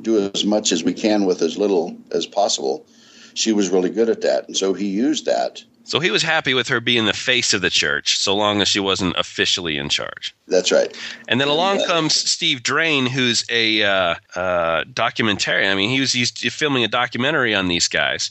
do 0.02 0.30
as 0.34 0.44
much 0.44 0.70
as 0.70 0.84
we 0.84 0.92
can 0.92 1.24
with 1.24 1.42
as 1.42 1.58
little 1.58 1.96
as 2.12 2.26
possible. 2.26 2.86
She 3.34 3.52
was 3.52 3.70
really 3.70 3.90
good 3.90 4.08
at 4.08 4.20
that, 4.20 4.46
and 4.46 4.56
so 4.56 4.74
he 4.74 4.86
used 4.86 5.24
that. 5.26 5.64
So 5.84 6.00
he 6.00 6.10
was 6.10 6.22
happy 6.22 6.54
with 6.54 6.66
her 6.68 6.80
being 6.80 7.04
the 7.04 7.12
face 7.12 7.52
of 7.52 7.60
the 7.60 7.68
church, 7.68 8.18
so 8.18 8.34
long 8.34 8.62
as 8.62 8.68
she 8.68 8.80
wasn't 8.80 9.16
officially 9.18 9.76
in 9.76 9.90
charge. 9.90 10.34
That's 10.48 10.72
right. 10.72 10.96
And 11.28 11.40
then 11.40 11.48
along 11.48 11.84
comes 11.84 12.14
Steve 12.14 12.62
Drain, 12.62 13.04
who's 13.04 13.44
a 13.50 13.82
uh, 13.82 14.14
uh, 14.34 14.84
documentarian. 14.84 15.70
I 15.70 15.74
mean, 15.74 15.90
he 15.90 16.00
was 16.00 16.12
he's 16.12 16.30
filming 16.30 16.84
a 16.84 16.88
documentary 16.88 17.54
on 17.54 17.68
these 17.68 17.86
guys, 17.86 18.30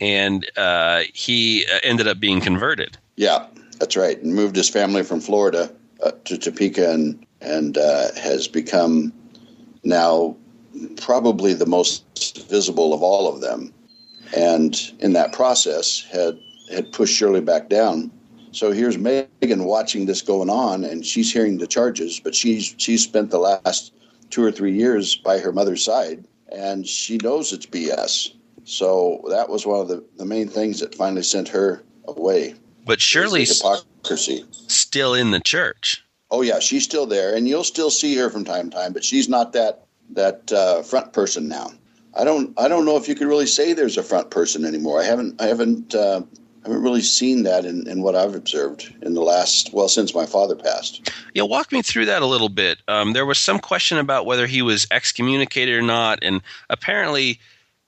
and 0.00 0.44
uh, 0.56 1.02
he 1.14 1.66
ended 1.84 2.08
up 2.08 2.18
being 2.18 2.40
converted. 2.40 2.98
Yeah, 3.14 3.46
that's 3.78 3.96
right. 3.96 4.20
And 4.20 4.34
moved 4.34 4.56
his 4.56 4.68
family 4.68 5.04
from 5.04 5.20
Florida 5.20 5.72
uh, 6.02 6.12
to 6.24 6.36
Topeka 6.36 6.92
and 6.92 7.24
and 7.40 7.78
uh, 7.78 8.12
has 8.16 8.48
become 8.48 9.12
now 9.84 10.36
probably 10.96 11.54
the 11.54 11.66
most 11.66 12.04
visible 12.48 12.92
of 12.92 13.02
all 13.02 13.32
of 13.32 13.40
them. 13.40 13.72
And 14.36 14.76
in 14.98 15.12
that 15.14 15.32
process, 15.32 16.04
had 16.12 16.38
had 16.70 16.92
pushed 16.92 17.14
Shirley 17.14 17.40
back 17.40 17.68
down. 17.68 18.10
So 18.52 18.72
here's 18.72 18.98
Megan 18.98 19.64
watching 19.64 20.06
this 20.06 20.22
going 20.22 20.50
on, 20.50 20.84
and 20.84 21.04
she's 21.04 21.32
hearing 21.32 21.58
the 21.58 21.66
charges, 21.66 22.20
but 22.20 22.34
she's 22.34 22.74
she's 22.78 23.02
spent 23.02 23.30
the 23.30 23.38
last 23.38 23.92
two 24.30 24.42
or 24.42 24.50
three 24.50 24.72
years 24.72 25.16
by 25.16 25.38
her 25.38 25.52
mother's 25.52 25.84
side, 25.84 26.24
and 26.50 26.86
she 26.86 27.18
knows 27.18 27.52
it's 27.52 27.66
BS. 27.66 28.32
So 28.64 29.24
that 29.30 29.48
was 29.48 29.66
one 29.66 29.80
of 29.80 29.88
the, 29.88 30.04
the 30.16 30.24
main 30.24 30.48
things 30.48 30.80
that 30.80 30.94
finally 30.94 31.22
sent 31.22 31.48
her 31.48 31.82
away. 32.06 32.54
But 32.84 33.00
Shirley's 33.00 33.62
hypocrisy. 33.62 34.44
still 34.50 35.14
in 35.14 35.30
the 35.30 35.40
church. 35.40 36.04
Oh 36.30 36.42
yeah, 36.42 36.58
she's 36.58 36.84
still 36.84 37.06
there, 37.06 37.34
and 37.34 37.48
you'll 37.48 37.64
still 37.64 37.90
see 37.90 38.14
her 38.16 38.30
from 38.30 38.44
time 38.44 38.70
to 38.70 38.76
time, 38.76 38.92
but 38.92 39.04
she's 39.04 39.28
not 39.28 39.52
that 39.52 39.86
that 40.10 40.50
uh, 40.52 40.82
front 40.82 41.12
person 41.12 41.48
now. 41.48 41.70
I 42.14 42.24
don't 42.24 42.58
I 42.58 42.68
don't 42.68 42.84
know 42.84 42.96
if 42.96 43.08
you 43.08 43.14
could 43.14 43.28
really 43.28 43.46
say 43.46 43.72
there's 43.72 43.96
a 43.96 44.02
front 44.02 44.30
person 44.30 44.64
anymore. 44.64 45.00
I 45.00 45.04
haven't 45.04 45.40
I 45.40 45.46
haven't 45.46 45.94
uh, 45.94 46.22
I 46.64 46.68
haven't 46.68 46.82
really 46.82 47.02
seen 47.02 47.44
that 47.44 47.64
in, 47.64 47.88
in 47.88 48.02
what 48.02 48.16
I've 48.16 48.34
observed 48.34 48.92
in 49.02 49.14
the 49.14 49.22
last 49.22 49.72
well 49.72 49.88
since 49.88 50.14
my 50.14 50.26
father 50.26 50.56
passed. 50.56 51.10
Yeah, 51.34 51.44
walk 51.44 51.72
me 51.72 51.82
through 51.82 52.06
that 52.06 52.22
a 52.22 52.26
little 52.26 52.48
bit. 52.48 52.78
Um, 52.88 53.12
there 53.12 53.26
was 53.26 53.38
some 53.38 53.58
question 53.58 53.98
about 53.98 54.26
whether 54.26 54.46
he 54.46 54.62
was 54.62 54.86
excommunicated 54.90 55.74
or 55.76 55.82
not, 55.82 56.18
and 56.22 56.42
apparently, 56.68 57.38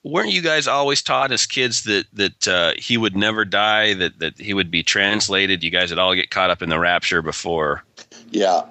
weren't 0.03 0.31
you 0.31 0.41
guys 0.41 0.67
always 0.67 1.01
taught 1.01 1.31
as 1.31 1.45
kids 1.45 1.83
that 1.83 2.05
that 2.13 2.47
uh, 2.47 2.73
he 2.77 2.97
would 2.97 3.15
never 3.15 3.43
die, 3.45 3.93
that 3.93 4.19
that 4.19 4.39
he 4.39 4.53
would 4.53 4.71
be 4.71 4.83
translated? 4.83 5.63
You 5.63 5.69
guys 5.69 5.89
would 5.89 5.99
all 5.99 6.15
get 6.15 6.29
caught 6.29 6.49
up 6.49 6.61
in 6.61 6.69
the 6.69 6.79
rapture 6.79 7.21
before. 7.21 7.83
Yeah. 8.29 8.63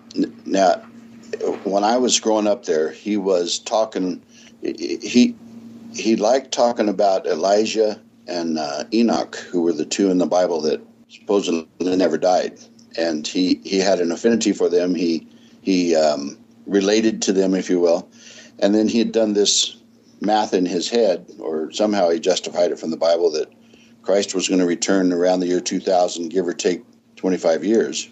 Now, 0.46 0.76
when 1.64 1.84
I 1.84 1.98
was 1.98 2.18
growing 2.18 2.46
up 2.46 2.64
there, 2.64 2.90
he 2.90 3.16
was 3.16 3.58
talking. 3.58 4.22
He 4.62 5.36
he 5.94 6.16
liked 6.16 6.52
talking 6.52 6.88
about 6.88 7.26
Elijah 7.26 8.00
and 8.30 8.58
uh, 8.58 8.84
Enoch, 8.92 9.36
who 9.50 9.62
were 9.62 9.72
the 9.72 9.84
two 9.84 10.10
in 10.10 10.18
the 10.18 10.26
Bible 10.26 10.60
that 10.62 10.80
supposedly 11.08 11.66
never 11.78 12.16
died, 12.16 12.58
and 12.96 13.26
he 13.26 13.60
he 13.64 13.78
had 13.78 14.00
an 14.00 14.12
affinity 14.12 14.52
for 14.52 14.68
them. 14.68 14.94
He 14.94 15.26
he 15.60 15.96
um, 15.96 16.38
related 16.66 17.20
to 17.22 17.32
them, 17.32 17.54
if 17.54 17.68
you 17.68 17.80
will, 17.80 18.08
and 18.60 18.74
then 18.74 18.88
he 18.88 18.98
had 18.98 19.12
done 19.12 19.34
this 19.34 19.76
math 20.20 20.54
in 20.54 20.66
his 20.66 20.88
head, 20.88 21.26
or 21.38 21.72
somehow 21.72 22.10
he 22.10 22.20
justified 22.20 22.70
it 22.70 22.78
from 22.78 22.90
the 22.90 22.96
Bible 22.96 23.30
that 23.32 23.52
Christ 24.02 24.34
was 24.34 24.48
going 24.48 24.60
to 24.60 24.66
return 24.66 25.12
around 25.12 25.40
the 25.40 25.46
year 25.46 25.60
2000, 25.60 26.28
give 26.28 26.46
or 26.46 26.54
take 26.54 26.82
25 27.16 27.64
years. 27.64 28.08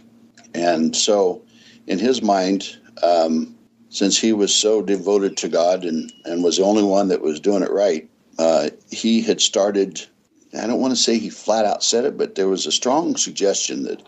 And 0.55 0.97
so, 0.97 1.43
in 1.87 1.99
his 1.99 2.23
mind, 2.23 2.77
um, 3.03 3.55
since 3.91 4.19
he 4.19 4.33
was 4.33 4.55
so 4.55 4.83
devoted 4.83 5.37
to 5.39 5.49
God 5.49 5.85
and, 5.85 6.13
and 6.25 6.43
was 6.43 6.59
the 6.59 6.65
only 6.65 6.83
one 6.83 7.09
that 7.09 7.23
was 7.23 7.41
doing 7.41 7.63
it 7.63 7.71
right, 7.71 8.09
uh, 8.39 8.71
he 8.91 9.21
had 9.21 9.41
started. 9.41 10.05
I 10.59 10.67
don't 10.67 10.81
want 10.81 10.93
to 10.93 11.03
say 11.03 11.19
he 11.19 11.31
flat 11.31 11.65
out 11.65 11.83
said 11.83 12.05
it, 12.05 12.17
but 12.17 12.35
there 12.35 12.49
was 12.49 12.67
a 12.67 12.73
strong 12.73 13.17
suggestion 13.17 13.83
that 13.85 14.03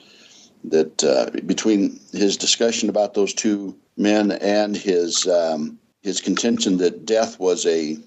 that 0.64 1.04
uh, 1.04 1.30
between 1.46 1.98
his 2.12 2.36
discussion 2.36 2.88
about 2.88 3.14
those 3.14 3.32
two 3.32 3.76
men 3.96 4.32
and 4.32 4.76
his 4.76 5.26
um, 5.26 5.78
his 6.02 6.20
contention 6.20 6.78
that 6.78 7.04
death 7.04 7.38
was 7.38 7.66
a 7.66 7.98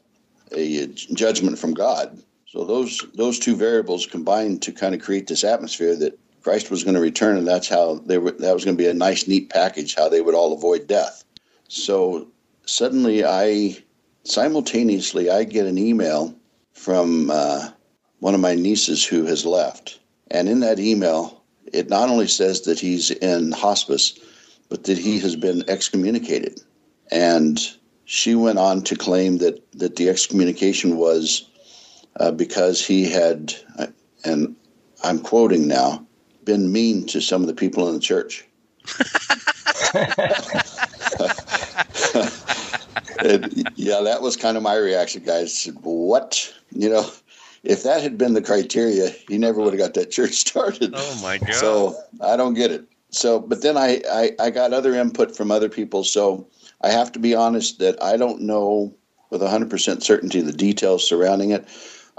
a 0.52 0.88
judgment 0.88 1.58
from 1.58 1.74
God. 1.74 2.22
So 2.48 2.64
those 2.64 3.06
those 3.16 3.40
two 3.40 3.56
variables 3.56 4.06
combined 4.06 4.62
to 4.64 4.72
kind 4.72 4.96
of 4.96 5.02
create 5.02 5.28
this 5.28 5.44
atmosphere 5.44 5.96
that 5.98 6.20
Christ 6.44 6.70
was 6.70 6.84
going 6.84 6.96
to 6.96 7.02
return, 7.02 7.38
and 7.38 7.48
that's 7.48 7.68
how 7.68 7.96
they 8.06 8.18
were. 8.18 8.32
That 8.32 8.54
was 8.54 8.66
going 8.66 8.78
to 8.78 8.84
be 8.84 8.90
a 8.90 8.94
nice, 8.94 9.28
neat 9.28 9.50
package. 9.50 9.96
How 9.96 10.10
they 10.10 10.22
would 10.22 10.36
all 10.36 10.54
avoid 10.54 10.88
death. 10.88 11.24
So 11.68 12.28
suddenly, 12.66 13.26
I 13.26 13.83
simultaneously 14.24 15.30
I 15.30 15.44
get 15.44 15.66
an 15.66 15.78
email 15.78 16.34
from 16.74 17.30
uh, 17.30 17.70
one 18.20 18.34
of 18.34 18.40
my 18.40 18.56
nieces 18.56 19.06
who 19.06 19.26
has 19.26 19.46
left, 19.46 20.00
and 20.32 20.50
in 20.50 20.62
that 20.62 20.80
email, 20.80 21.44
it 21.72 21.90
not 21.90 22.10
only 22.10 22.28
says 22.28 22.62
that 22.62 22.80
he's 22.80 23.12
in 23.12 23.52
hospice, 23.52 24.18
but 24.70 24.86
that 24.86 24.98
he 24.98 25.20
has 25.20 25.36
been 25.36 25.64
excommunicated, 25.70 26.62
and 27.12 27.60
she 28.06 28.36
went 28.36 28.60
on 28.60 28.82
to 28.84 28.96
claim 28.96 29.40
that 29.40 29.62
that 29.74 29.98
the 29.98 30.08
excommunication 30.10 30.98
was 30.98 31.50
uh, 32.20 32.32
because 32.32 32.86
he 32.86 33.10
had, 33.10 33.54
and 34.24 34.56
I'm 35.04 35.20
quoting 35.20 35.68
now, 35.68 36.06
been 36.44 36.72
mean 36.72 37.06
to 37.08 37.22
some 37.22 37.42
of 37.42 37.48
the 37.48 37.54
people 37.54 37.88
in 37.88 37.96
the 37.96 38.00
church. 38.00 38.46
and, 43.20 43.72
yeah, 43.76 44.02
that 44.02 44.22
was 44.22 44.38
kind 44.38 44.58
of 44.58 44.64
my 44.64 44.76
reaction, 44.76 45.24
guys. 45.24 45.58
Said, 45.58 45.76
What? 45.82 46.54
You 46.72 46.90
know, 46.90 47.10
if 47.64 47.84
that 47.84 48.02
had 48.02 48.18
been 48.18 48.34
the 48.34 48.42
criteria, 48.42 49.10
he 49.28 49.38
never 49.38 49.62
would 49.62 49.74
have 49.74 49.80
got 49.80 49.94
that 49.96 50.12
church 50.12 50.34
started. 50.48 50.94
Oh 50.96 51.20
my 51.22 51.38
god! 51.38 51.56
So 51.56 51.96
I 52.22 52.38
don't 52.38 52.54
get 52.54 52.72
it. 52.72 52.86
So, 53.10 53.40
but 53.40 53.62
then 53.62 53.78
I, 53.78 54.02
I 54.12 54.32
I 54.40 54.50
got 54.50 54.74
other 54.74 54.94
input 54.96 55.36
from 55.36 55.52
other 55.52 55.70
people. 55.70 56.04
So 56.04 56.48
I 56.82 56.90
have 56.90 57.12
to 57.14 57.20
be 57.20 57.36
honest 57.36 57.80
that 57.80 58.02
I 58.04 58.18
don't 58.18 58.42
know 58.42 58.94
with 59.30 59.42
100% 59.42 60.04
certainty 60.04 60.42
the 60.42 60.54
details 60.54 61.08
surrounding 61.08 61.50
it. 61.50 61.68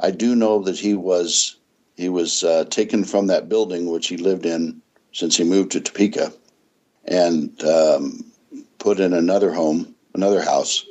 I 0.01 0.11
do 0.11 0.35
know 0.35 0.61
that 0.63 0.79
he 0.79 0.95
was 0.95 1.57
he 1.97 2.09
was 2.09 2.43
uh, 2.43 2.65
taken 2.65 3.05
from 3.05 3.29
that 3.29 3.49
building 3.49 3.91
which 3.91 4.09
he 4.09 4.17
lived 4.17 4.47
in 4.47 4.81
since 5.13 5.37
he 5.37 5.45
moved 5.45 5.71
to 5.73 5.81
Topeka, 5.81 6.33
and 7.05 7.63
um, 7.63 8.25
put 8.79 8.99
in 8.99 9.13
another 9.13 9.53
home, 9.53 9.94
another 10.15 10.43
house, 10.43 10.85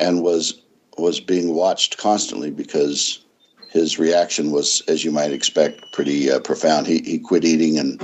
and 0.00 0.22
was 0.22 0.62
was 0.98 1.20
being 1.20 1.54
watched 1.54 1.98
constantly 1.98 2.50
because 2.50 3.20
his 3.68 3.98
reaction 3.98 4.50
was, 4.50 4.82
as 4.88 5.04
you 5.04 5.10
might 5.10 5.32
expect, 5.32 5.92
pretty 5.92 6.30
uh, 6.30 6.40
profound. 6.40 6.86
He 6.86 7.00
he 7.02 7.18
quit 7.18 7.44
eating 7.44 7.78
and 7.78 8.02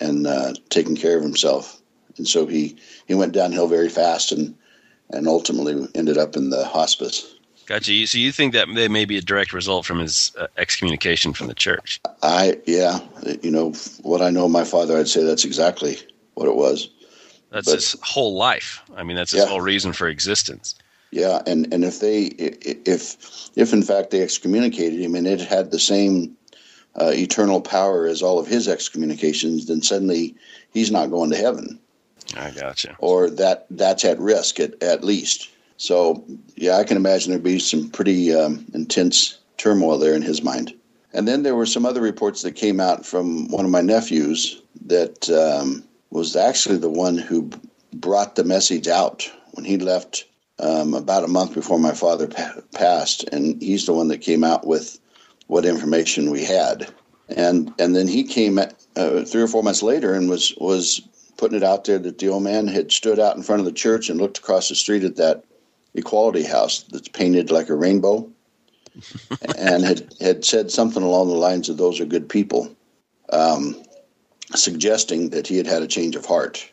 and 0.00 0.26
uh, 0.26 0.54
taking 0.70 0.96
care 0.96 1.16
of 1.16 1.22
himself, 1.22 1.80
and 2.16 2.26
so 2.26 2.46
he 2.46 2.76
he 3.06 3.14
went 3.14 3.32
downhill 3.32 3.68
very 3.68 3.88
fast 3.88 4.32
and 4.32 4.54
and 5.10 5.28
ultimately 5.28 5.86
ended 5.94 6.18
up 6.18 6.36
in 6.36 6.50
the 6.50 6.64
hospice. 6.64 7.34
Gotcha. 7.66 8.06
So 8.06 8.18
you 8.18 8.32
think 8.32 8.52
that 8.52 8.68
they 8.74 8.88
may 8.88 9.04
be 9.04 9.16
a 9.16 9.22
direct 9.22 9.52
result 9.52 9.86
from 9.86 9.98
his 9.98 10.32
uh, 10.38 10.48
excommunication 10.58 11.32
from 11.32 11.46
the 11.46 11.54
church? 11.54 12.00
I 12.22 12.58
yeah, 12.66 13.00
you 13.42 13.50
know 13.50 13.72
what 14.02 14.20
I 14.20 14.30
know 14.30 14.48
my 14.48 14.64
father, 14.64 14.98
I'd 14.98 15.08
say 15.08 15.24
that's 15.24 15.44
exactly 15.44 15.98
what 16.34 16.46
it 16.46 16.56
was. 16.56 16.90
That's 17.54 17.68
but, 17.68 17.74
his 17.76 17.96
whole 18.02 18.34
life. 18.34 18.82
I 18.96 19.04
mean, 19.04 19.16
that's 19.16 19.30
his 19.30 19.42
yeah. 19.42 19.48
whole 19.48 19.60
reason 19.60 19.92
for 19.92 20.08
existence. 20.08 20.74
Yeah, 21.12 21.40
and 21.46 21.72
and 21.72 21.84
if 21.84 22.00
they 22.00 22.24
if 22.24 23.16
if 23.54 23.72
in 23.72 23.84
fact 23.84 24.10
they 24.10 24.22
excommunicated 24.22 24.98
him 24.98 25.14
and 25.14 25.24
it 25.28 25.40
had 25.40 25.70
the 25.70 25.78
same 25.78 26.36
uh, 27.00 27.12
eternal 27.14 27.60
power 27.60 28.06
as 28.06 28.22
all 28.22 28.40
of 28.40 28.48
his 28.48 28.66
excommunications, 28.66 29.66
then 29.66 29.82
suddenly 29.82 30.34
he's 30.72 30.90
not 30.90 31.10
going 31.10 31.30
to 31.30 31.36
heaven. 31.36 31.78
I 32.36 32.50
gotcha. 32.50 32.96
Or 32.98 33.30
that 33.30 33.66
that's 33.70 34.04
at 34.04 34.18
risk 34.18 34.58
at, 34.58 34.82
at 34.82 35.04
least. 35.04 35.50
So, 35.76 36.24
yeah, 36.56 36.78
I 36.78 36.84
can 36.84 36.96
imagine 36.96 37.30
there'd 37.30 37.42
be 37.44 37.60
some 37.60 37.90
pretty 37.90 38.34
um, 38.34 38.64
intense 38.74 39.38
turmoil 39.58 39.98
there 39.98 40.14
in 40.14 40.22
his 40.22 40.42
mind. 40.42 40.74
And 41.12 41.28
then 41.28 41.44
there 41.44 41.54
were 41.54 41.66
some 41.66 41.86
other 41.86 42.00
reports 42.00 42.42
that 42.42 42.52
came 42.52 42.80
out 42.80 43.06
from 43.06 43.48
one 43.48 43.64
of 43.64 43.70
my 43.70 43.80
nephews 43.80 44.60
that 44.86 45.30
um, 45.30 45.84
was 46.14 46.36
actually 46.36 46.78
the 46.78 46.88
one 46.88 47.18
who 47.18 47.50
brought 47.92 48.36
the 48.36 48.44
message 48.44 48.86
out 48.86 49.30
when 49.52 49.64
he 49.64 49.76
left 49.76 50.24
um, 50.60 50.94
about 50.94 51.24
a 51.24 51.28
month 51.28 51.54
before 51.54 51.78
my 51.80 51.92
father 51.92 52.28
pa- 52.28 52.60
passed, 52.72 53.24
and 53.32 53.60
he's 53.60 53.86
the 53.86 53.92
one 53.92 54.06
that 54.08 54.18
came 54.20 54.44
out 54.44 54.64
with 54.64 55.00
what 55.48 55.64
information 55.64 56.30
we 56.30 56.44
had. 56.44 56.86
And 57.28 57.74
and 57.80 57.96
then 57.96 58.06
he 58.06 58.22
came 58.22 58.58
at, 58.58 58.80
uh, 58.94 59.24
three 59.24 59.42
or 59.42 59.48
four 59.48 59.64
months 59.64 59.82
later 59.82 60.14
and 60.14 60.30
was 60.30 60.54
was 60.58 61.00
putting 61.36 61.56
it 61.56 61.64
out 61.64 61.84
there 61.84 61.98
that 61.98 62.18
the 62.18 62.28
old 62.28 62.44
man 62.44 62.68
had 62.68 62.92
stood 62.92 63.18
out 63.18 63.36
in 63.36 63.42
front 63.42 63.58
of 63.58 63.66
the 63.66 63.72
church 63.72 64.08
and 64.08 64.20
looked 64.20 64.38
across 64.38 64.68
the 64.68 64.76
street 64.76 65.02
at 65.02 65.16
that 65.16 65.44
Equality 65.94 66.44
House 66.44 66.84
that's 66.92 67.08
painted 67.08 67.50
like 67.50 67.70
a 67.70 67.74
rainbow, 67.74 68.28
and 69.58 69.82
had 69.84 70.14
had 70.20 70.44
said 70.44 70.70
something 70.70 71.02
along 71.02 71.28
the 71.28 71.34
lines 71.34 71.68
of 71.68 71.76
"Those 71.76 71.98
are 71.98 72.04
good 72.04 72.28
people," 72.28 72.68
um, 73.30 73.82
suggesting 74.54 75.30
that 75.30 75.46
he 75.46 75.56
had 75.56 75.66
had 75.66 75.82
a 75.82 75.86
change 75.86 76.16
of 76.16 76.24
heart. 76.24 76.70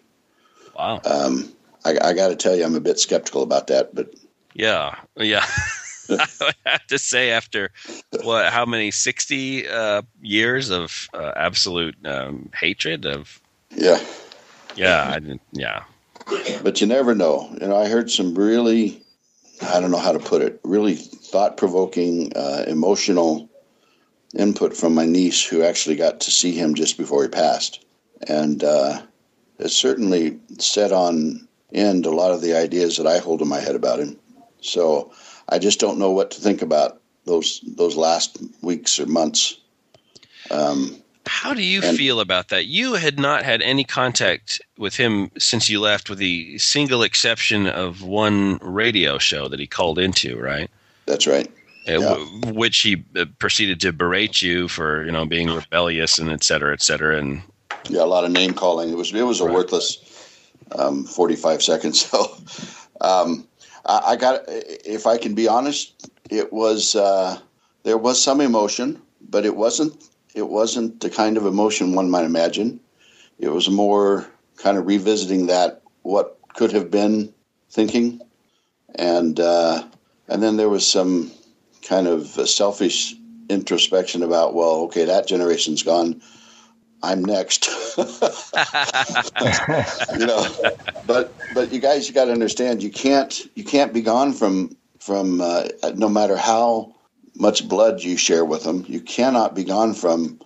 Wow. 0.77 1.01
Um, 1.05 1.51
I, 1.85 1.97
I 2.01 2.13
got 2.13 2.29
to 2.29 2.35
tell 2.35 2.55
you, 2.55 2.63
I'm 2.63 2.75
a 2.75 2.79
bit 2.79 2.99
skeptical 2.99 3.43
about 3.43 3.67
that, 3.67 3.93
but 3.95 4.13
yeah, 4.53 4.95
yeah. 5.17 5.45
I 6.09 6.53
have 6.65 6.85
to 6.87 6.99
say, 6.99 7.31
after 7.31 7.71
what, 8.23 8.51
how 8.51 8.65
many 8.65 8.91
sixty 8.91 9.67
uh, 9.67 10.01
years 10.21 10.69
of 10.69 11.07
uh, 11.13 11.31
absolute 11.35 11.95
um, 12.05 12.49
hatred 12.53 13.05
of, 13.05 13.41
yeah, 13.69 14.03
yeah, 14.75 15.09
I 15.09 15.19
didn't, 15.19 15.41
yeah. 15.53 15.83
But 16.61 16.81
you 16.81 16.87
never 16.87 17.15
know. 17.15 17.49
You 17.61 17.67
know, 17.67 17.77
I 17.77 17.87
heard 17.87 18.11
some 18.11 18.35
really 18.35 19.01
I 19.61 19.79
don't 19.79 19.91
know 19.91 19.99
how 19.99 20.11
to 20.11 20.19
put 20.19 20.41
it, 20.41 20.59
really 20.63 20.95
thought 20.95 21.57
provoking, 21.57 22.31
uh, 22.35 22.65
emotional 22.67 23.49
input 24.35 24.75
from 24.75 24.95
my 24.95 25.05
niece 25.05 25.43
who 25.43 25.63
actually 25.63 25.95
got 25.95 26.19
to 26.21 26.31
see 26.31 26.51
him 26.51 26.73
just 26.75 26.97
before 26.97 27.23
he 27.23 27.29
passed. 27.29 27.85
And 28.27 28.63
uh, 28.63 29.01
it 29.59 29.69
certainly 29.69 30.39
set 30.59 30.91
on 30.91 31.47
end 31.73 32.05
a 32.05 32.11
lot 32.11 32.31
of 32.31 32.41
the 32.41 32.55
ideas 32.55 32.97
that 32.97 33.07
I 33.07 33.17
hold 33.17 33.41
in 33.41 33.47
my 33.47 33.59
head 33.59 33.75
about 33.75 33.99
him. 33.99 34.17
So 34.61 35.11
I 35.49 35.59
just 35.59 35.79
don't 35.79 35.99
know 35.99 36.11
what 36.11 36.31
to 36.31 36.41
think 36.41 36.61
about 36.61 37.01
those 37.25 37.61
those 37.75 37.95
last 37.95 38.37
weeks 38.61 38.99
or 38.99 39.05
months. 39.05 39.59
Um, 40.49 41.01
how 41.25 41.53
do 41.53 41.63
you 41.63 41.81
and, 41.81 41.97
feel 41.97 42.19
about 42.19 42.49
that? 42.49 42.65
You 42.65 42.93
had 42.93 43.19
not 43.19 43.43
had 43.43 43.61
any 43.61 43.83
contact 43.83 44.59
with 44.77 44.95
him 44.95 45.31
since 45.37 45.69
you 45.69 45.79
left, 45.79 46.09
with 46.09 46.19
the 46.19 46.57
single 46.57 47.03
exception 47.03 47.67
of 47.67 48.01
one 48.01 48.57
radio 48.61 49.17
show 49.17 49.47
that 49.47 49.59
he 49.59 49.67
called 49.67 49.99
into, 49.99 50.37
right? 50.39 50.69
That's 51.05 51.27
right. 51.27 51.49
Uh, 51.87 51.93
yeah. 51.93 51.99
w- 51.99 52.53
which 52.53 52.79
he 52.79 53.03
uh, 53.15 53.25
proceeded 53.39 53.79
to 53.81 53.91
berate 53.91 54.41
you 54.41 54.67
for, 54.67 55.03
you 55.03 55.11
know, 55.11 55.25
being 55.25 55.49
rebellious 55.49 56.19
and 56.19 56.29
et 56.29 56.43
cetera, 56.43 56.73
et 56.73 56.81
cetera. 56.81 57.17
And 57.17 57.41
yeah, 57.89 58.03
a 58.03 58.05
lot 58.05 58.23
of 58.23 58.31
name 58.31 58.53
calling. 58.53 58.89
It 58.89 58.97
was 58.97 59.13
it 59.13 59.23
was 59.23 59.41
a 59.41 59.45
right. 59.45 59.55
worthless 59.55 59.97
um, 60.77 61.05
forty 61.05 61.35
five 61.35 61.61
seconds. 61.63 62.07
So 62.11 62.37
um, 63.01 63.47
I, 63.85 64.01
I 64.11 64.15
got. 64.15 64.43
If 64.47 65.07
I 65.07 65.17
can 65.17 65.33
be 65.33 65.47
honest, 65.47 66.11
it 66.29 66.53
was 66.53 66.95
uh, 66.95 67.39
there 67.83 67.97
was 67.97 68.21
some 68.21 68.41
emotion, 68.41 69.01
but 69.29 69.45
it 69.45 69.55
wasn't. 69.55 70.03
It 70.35 70.49
wasn't 70.49 71.01
the 71.01 71.09
kind 71.09 71.35
of 71.35 71.45
emotion 71.45 71.95
one 71.95 72.11
might 72.11 72.25
imagine. 72.25 72.79
It 73.39 73.49
was 73.49 73.69
more 73.69 74.27
kind 74.57 74.77
of 74.77 74.85
revisiting 74.85 75.47
that 75.47 75.81
what 76.03 76.37
could 76.53 76.71
have 76.71 76.91
been 76.91 77.33
thinking, 77.71 78.21
and 78.95 79.39
uh, 79.39 79.83
and 80.27 80.43
then 80.43 80.57
there 80.57 80.69
was 80.69 80.87
some 80.87 81.31
kind 81.81 82.07
of 82.07 82.27
selfish 82.27 83.15
introspection 83.49 84.23
about 84.23 84.53
well, 84.53 84.81
okay, 84.81 85.05
that 85.05 85.27
generation's 85.27 85.83
gone. 85.83 86.21
I'm 87.03 87.25
next. 87.25 87.67
you 87.97 88.05
know, 90.25 90.45
but 91.07 91.33
but 91.53 91.73
you 91.73 91.79
guys, 91.79 92.07
you 92.07 92.13
got 92.13 92.25
to 92.25 92.31
understand, 92.31 92.83
you 92.83 92.91
can't 92.91 93.41
you 93.55 93.63
can't 93.63 93.93
be 93.93 94.01
gone 94.01 94.33
from 94.33 94.75
from 94.99 95.41
uh, 95.41 95.67
no 95.95 96.09
matter 96.09 96.37
how 96.37 96.95
much 97.35 97.67
blood 97.67 98.01
you 98.01 98.17
share 98.17 98.45
with 98.45 98.63
them. 98.63 98.85
You 98.87 99.01
cannot 99.01 99.55
be 99.55 99.63
gone 99.63 99.93
from 99.93 100.39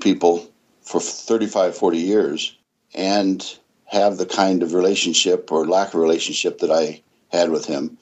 people 0.00 0.48
for 0.82 1.00
35, 1.00 1.76
40 1.76 1.98
years 1.98 2.56
and 2.94 3.58
have 3.86 4.16
the 4.16 4.26
kind 4.26 4.62
of 4.62 4.74
relationship 4.74 5.50
or 5.50 5.66
lack 5.66 5.88
of 5.88 6.00
relationship 6.00 6.60
that 6.60 6.70
I 6.70 7.02
had 7.30 7.50
with 7.50 7.66
him 7.66 7.98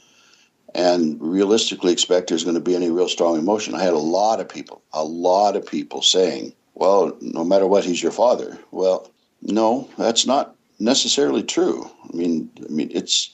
and 0.74 1.16
realistically 1.20 1.92
expect 1.92 2.28
there's 2.28 2.44
going 2.44 2.54
to 2.54 2.60
be 2.60 2.76
any 2.76 2.90
real 2.90 3.08
strong 3.08 3.38
emotion. 3.38 3.74
I 3.74 3.82
had 3.82 3.94
a 3.94 3.98
lot 3.98 4.40
of 4.40 4.48
people, 4.48 4.82
a 4.92 5.04
lot 5.04 5.56
of 5.56 5.66
people 5.66 6.02
saying, 6.02 6.54
well, 6.74 7.16
no 7.20 7.44
matter 7.44 7.66
what, 7.66 7.84
he's 7.84 8.02
your 8.02 8.12
father. 8.12 8.58
Well, 8.70 9.10
no, 9.42 9.88
that's 9.96 10.26
not 10.26 10.54
necessarily 10.78 11.42
true. 11.42 11.90
I 12.04 12.16
mean, 12.16 12.50
I 12.64 12.72
mean, 12.72 12.90
it's 12.92 13.30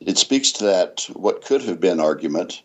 it 0.00 0.18
speaks 0.18 0.50
to 0.52 0.64
that 0.64 1.08
what 1.12 1.44
could 1.44 1.62
have 1.62 1.80
been 1.80 2.00
argument, 2.00 2.62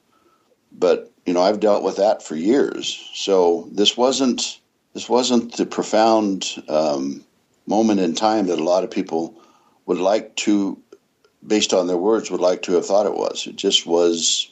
but 0.71 1.11
you 1.25 1.33
know, 1.33 1.41
I've 1.41 1.59
dealt 1.59 1.83
with 1.83 1.97
that 1.97 2.23
for 2.23 2.35
years. 2.35 3.09
So 3.13 3.67
this 3.71 3.95
wasn't 3.97 4.59
this 4.93 5.09
wasn't 5.09 5.57
the 5.57 5.65
profound 5.65 6.63
um, 6.69 7.23
moment 7.65 7.99
in 7.99 8.13
time 8.13 8.47
that 8.47 8.59
a 8.59 8.63
lot 8.63 8.83
of 8.83 8.91
people 8.91 9.35
would 9.85 9.97
like 9.97 10.35
to, 10.35 10.77
based 11.45 11.73
on 11.73 11.87
their 11.87 11.97
words, 11.97 12.31
would 12.31 12.41
like 12.41 12.61
to 12.63 12.73
have 12.73 12.85
thought 12.85 13.05
it 13.05 13.15
was. 13.15 13.47
It 13.47 13.55
just 13.55 13.85
was 13.85 14.49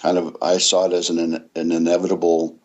kind 0.00 0.18
of 0.18 0.36
I 0.42 0.58
saw 0.58 0.86
it 0.86 0.92
as 0.92 1.10
an 1.10 1.48
an 1.54 1.72
inevitable 1.72 2.58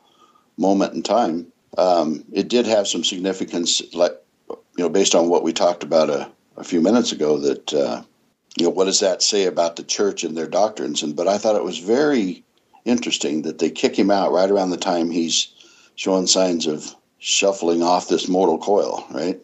moment 0.57 0.93
in 0.93 1.03
time. 1.03 1.47
Um, 1.77 2.23
it 2.31 2.49
did 2.49 2.65
have 2.65 2.87
some 2.87 3.03
significance, 3.03 3.81
like 3.93 4.13
you 4.49 4.57
know, 4.77 4.89
based 4.89 5.15
on 5.15 5.29
what 5.29 5.43
we 5.43 5.53
talked 5.53 5.83
about 5.83 6.09
a, 6.09 6.29
a 6.57 6.63
few 6.63 6.81
minutes 6.81 7.11
ago. 7.11 7.37
That 7.37 7.73
uh, 7.73 8.03
you 8.57 8.65
know, 8.65 8.71
what 8.71 8.85
does 8.85 8.99
that 8.99 9.21
say 9.21 9.45
about 9.45 9.75
the 9.75 9.83
church 9.83 10.23
and 10.23 10.37
their 10.37 10.47
doctrines? 10.47 11.03
And 11.03 11.15
but 11.15 11.27
I 11.27 11.37
thought 11.37 11.55
it 11.55 11.63
was 11.63 11.79
very 11.79 12.43
interesting 12.83 13.43
that 13.43 13.59
they 13.59 13.69
kick 13.69 13.97
him 13.97 14.11
out 14.11 14.31
right 14.31 14.49
around 14.49 14.71
the 14.71 14.77
time 14.77 15.11
he's 15.11 15.53
showing 15.95 16.27
signs 16.27 16.65
of 16.65 16.95
shuffling 17.19 17.83
off 17.83 18.07
this 18.07 18.27
mortal 18.27 18.57
coil, 18.57 19.05
right? 19.11 19.39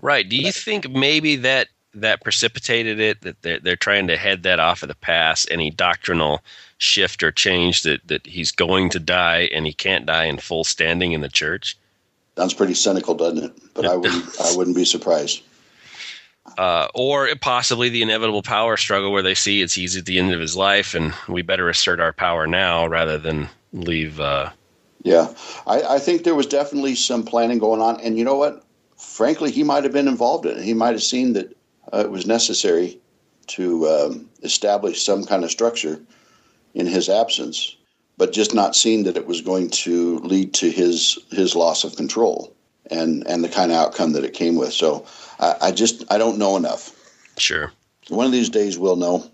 Right. 0.00 0.28
Do 0.28 0.36
you 0.36 0.50
think 0.50 0.90
maybe 0.90 1.36
that 1.36 1.68
that 1.94 2.22
precipitated 2.22 3.00
it 3.00 3.20
that 3.20 3.40
they're, 3.42 3.60
they're 3.60 3.76
trying 3.76 4.06
to 4.06 4.16
head 4.16 4.42
that 4.44 4.60
off 4.60 4.82
of 4.82 4.88
the 4.88 4.94
pass 4.94 5.46
any 5.50 5.70
doctrinal 5.70 6.40
shift 6.78 7.22
or 7.22 7.30
change 7.30 7.82
that 7.82 8.06
that 8.08 8.26
he's 8.26 8.50
going 8.50 8.88
to 8.90 8.98
die 8.98 9.50
and 9.54 9.66
he 9.66 9.72
can't 9.72 10.06
die 10.06 10.24
in 10.24 10.38
full 10.38 10.64
standing 10.64 11.12
in 11.12 11.20
the 11.20 11.28
church? 11.28 11.76
Sounds 12.36 12.54
pretty 12.54 12.74
cynical 12.74 13.14
doesn't 13.14 13.44
it? 13.44 13.52
But 13.74 13.86
i 13.86 13.96
wouldn't 13.96 14.40
i 14.40 14.56
wouldn't 14.56 14.76
be 14.76 14.84
surprised. 14.84 15.42
Uh, 16.58 16.88
or 16.94 17.28
possibly 17.40 17.88
the 17.88 18.02
inevitable 18.02 18.42
power 18.42 18.76
struggle 18.76 19.12
where 19.12 19.22
they 19.22 19.34
see 19.34 19.62
it's 19.62 19.74
he's 19.74 19.96
at 19.96 20.06
the 20.06 20.18
end 20.18 20.32
of 20.32 20.40
his 20.40 20.56
life 20.56 20.94
and 20.94 21.14
we 21.28 21.40
better 21.40 21.68
assert 21.68 22.00
our 22.00 22.12
power 22.12 22.46
now 22.48 22.84
rather 22.86 23.16
than 23.16 23.48
leave 23.72 24.18
uh, 24.18 24.50
yeah. 25.04 25.32
I, 25.66 25.82
I 25.82 25.98
think 25.98 26.24
there 26.24 26.34
was 26.34 26.46
definitely 26.46 26.94
some 26.94 27.24
planning 27.24 27.58
going 27.58 27.80
on. 27.80 28.00
And 28.00 28.16
you 28.16 28.24
know 28.24 28.36
what? 28.36 28.64
Frankly 28.96 29.50
he 29.50 29.62
might 29.62 29.84
have 29.84 29.92
been 29.92 30.08
involved 30.08 30.46
in 30.46 30.58
it. 30.58 30.64
He 30.64 30.74
might 30.74 30.92
have 30.92 31.02
seen 31.02 31.32
that 31.34 31.56
uh, 31.92 31.98
it 31.98 32.10
was 32.10 32.26
necessary 32.26 33.00
to 33.48 33.88
um, 33.88 34.28
establish 34.42 35.04
some 35.04 35.24
kind 35.24 35.44
of 35.44 35.50
structure 35.50 36.00
in 36.74 36.86
his 36.86 37.08
absence, 37.08 37.76
but 38.16 38.32
just 38.32 38.54
not 38.54 38.76
seeing 38.76 39.04
that 39.04 39.16
it 39.16 39.26
was 39.26 39.40
going 39.40 39.68
to 39.70 40.18
lead 40.18 40.54
to 40.54 40.70
his 40.70 41.18
his 41.30 41.54
loss 41.54 41.84
of 41.84 41.96
control 41.96 42.54
and 42.90 43.26
and 43.26 43.42
the 43.42 43.48
kind 43.48 43.70
of 43.70 43.78
outcome 43.78 44.12
that 44.12 44.24
it 44.24 44.32
came 44.32 44.56
with. 44.56 44.72
So 44.72 45.04
I, 45.40 45.56
I 45.62 45.72
just 45.72 46.04
I 46.10 46.18
don't 46.18 46.38
know 46.38 46.56
enough. 46.56 46.92
Sure. 47.38 47.72
One 48.08 48.26
of 48.26 48.32
these 48.32 48.50
days 48.50 48.78
we'll 48.78 48.96
know. 48.96 49.28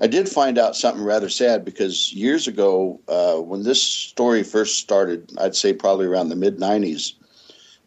I 0.00 0.06
did 0.06 0.28
find 0.28 0.58
out 0.58 0.76
something 0.76 1.02
rather 1.02 1.28
sad 1.28 1.64
because 1.64 2.12
years 2.12 2.46
ago, 2.46 3.00
uh, 3.08 3.36
when 3.36 3.64
this 3.64 3.82
story 3.82 4.44
first 4.44 4.78
started, 4.78 5.32
I'd 5.38 5.56
say 5.56 5.72
probably 5.72 6.06
around 6.06 6.28
the 6.28 6.36
mid 6.36 6.58
'90s, 6.58 7.14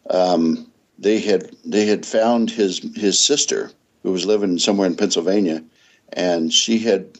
um, 0.10 0.70
they 1.00 1.20
had 1.20 1.56
they 1.64 1.86
had 1.86 2.06
found 2.06 2.50
his 2.50 2.80
his 2.96 3.18
sister 3.18 3.72
who 4.04 4.12
was 4.12 4.26
living 4.26 4.58
somewhere 4.58 4.88
in 4.88 4.96
Pennsylvania, 4.96 5.64
and 6.14 6.54
she 6.54 6.80
had 6.80 7.18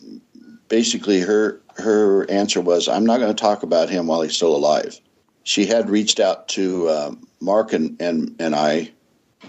basically 0.68 1.22
her 1.22 1.62
her 1.76 2.30
answer 2.30 2.62
was, 2.62 2.88
"I'm 2.88 3.06
not 3.06 3.20
going 3.20 3.34
to 3.34 3.42
talk 3.42 3.64
about 3.64 3.90
him 3.90 4.08
while 4.08 4.22
he's 4.22 4.36
still 4.36 4.56
alive." 4.56 5.00
She 5.44 5.66
had 5.66 5.90
reached 5.90 6.20
out 6.20 6.48
to 6.50 6.88
uh, 6.88 7.16
Mark 7.40 7.74
and, 7.74 8.00
and 8.02 8.36
and 8.40 8.56
I, 8.56 8.92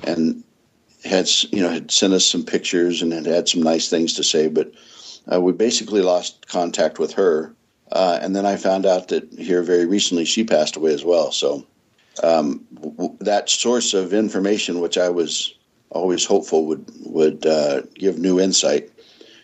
and 0.05 0.43
had 1.05 1.29
you 1.51 1.63
know 1.63 1.71
had 1.71 1.91
sent 1.91 2.13
us 2.13 2.25
some 2.25 2.45
pictures 2.45 3.03
and 3.03 3.13
had 3.13 3.27
had 3.27 3.49
some 3.49 3.63
nice 3.63 3.89
things 3.89 4.15
to 4.15 4.25
say, 4.25 4.49
but 4.49 4.73
uh, 5.33 5.41
we 5.41 5.53
basically 5.53 6.03
lost 6.03 6.47
contact 6.49 6.99
with 6.99 7.13
her. 7.15 7.55
Uh, 7.91 8.19
and 8.23 8.35
then 8.35 8.47
I 8.47 8.57
found 8.57 8.87
out 8.87 9.09
that 9.09 9.31
here 9.35 9.63
very 9.63 9.85
recently 9.85 10.25
she 10.25 10.45
passed 10.45 10.77
away 10.77 10.95
as 10.95 11.05
well. 11.05 11.31
So 11.31 11.67
um, 12.23 12.67
w- 12.75 13.17
that 13.21 13.51
source 13.51 13.93
of 13.93 14.15
information, 14.15 14.81
which 14.81 14.97
I 14.97 15.11
was 15.11 15.55
always 15.93 16.25
hopeful 16.25 16.67
would 16.67 16.85
would 17.05 17.47
uh, 17.47 17.83
give 17.95 18.19
new 18.19 18.41
insight 18.41 18.91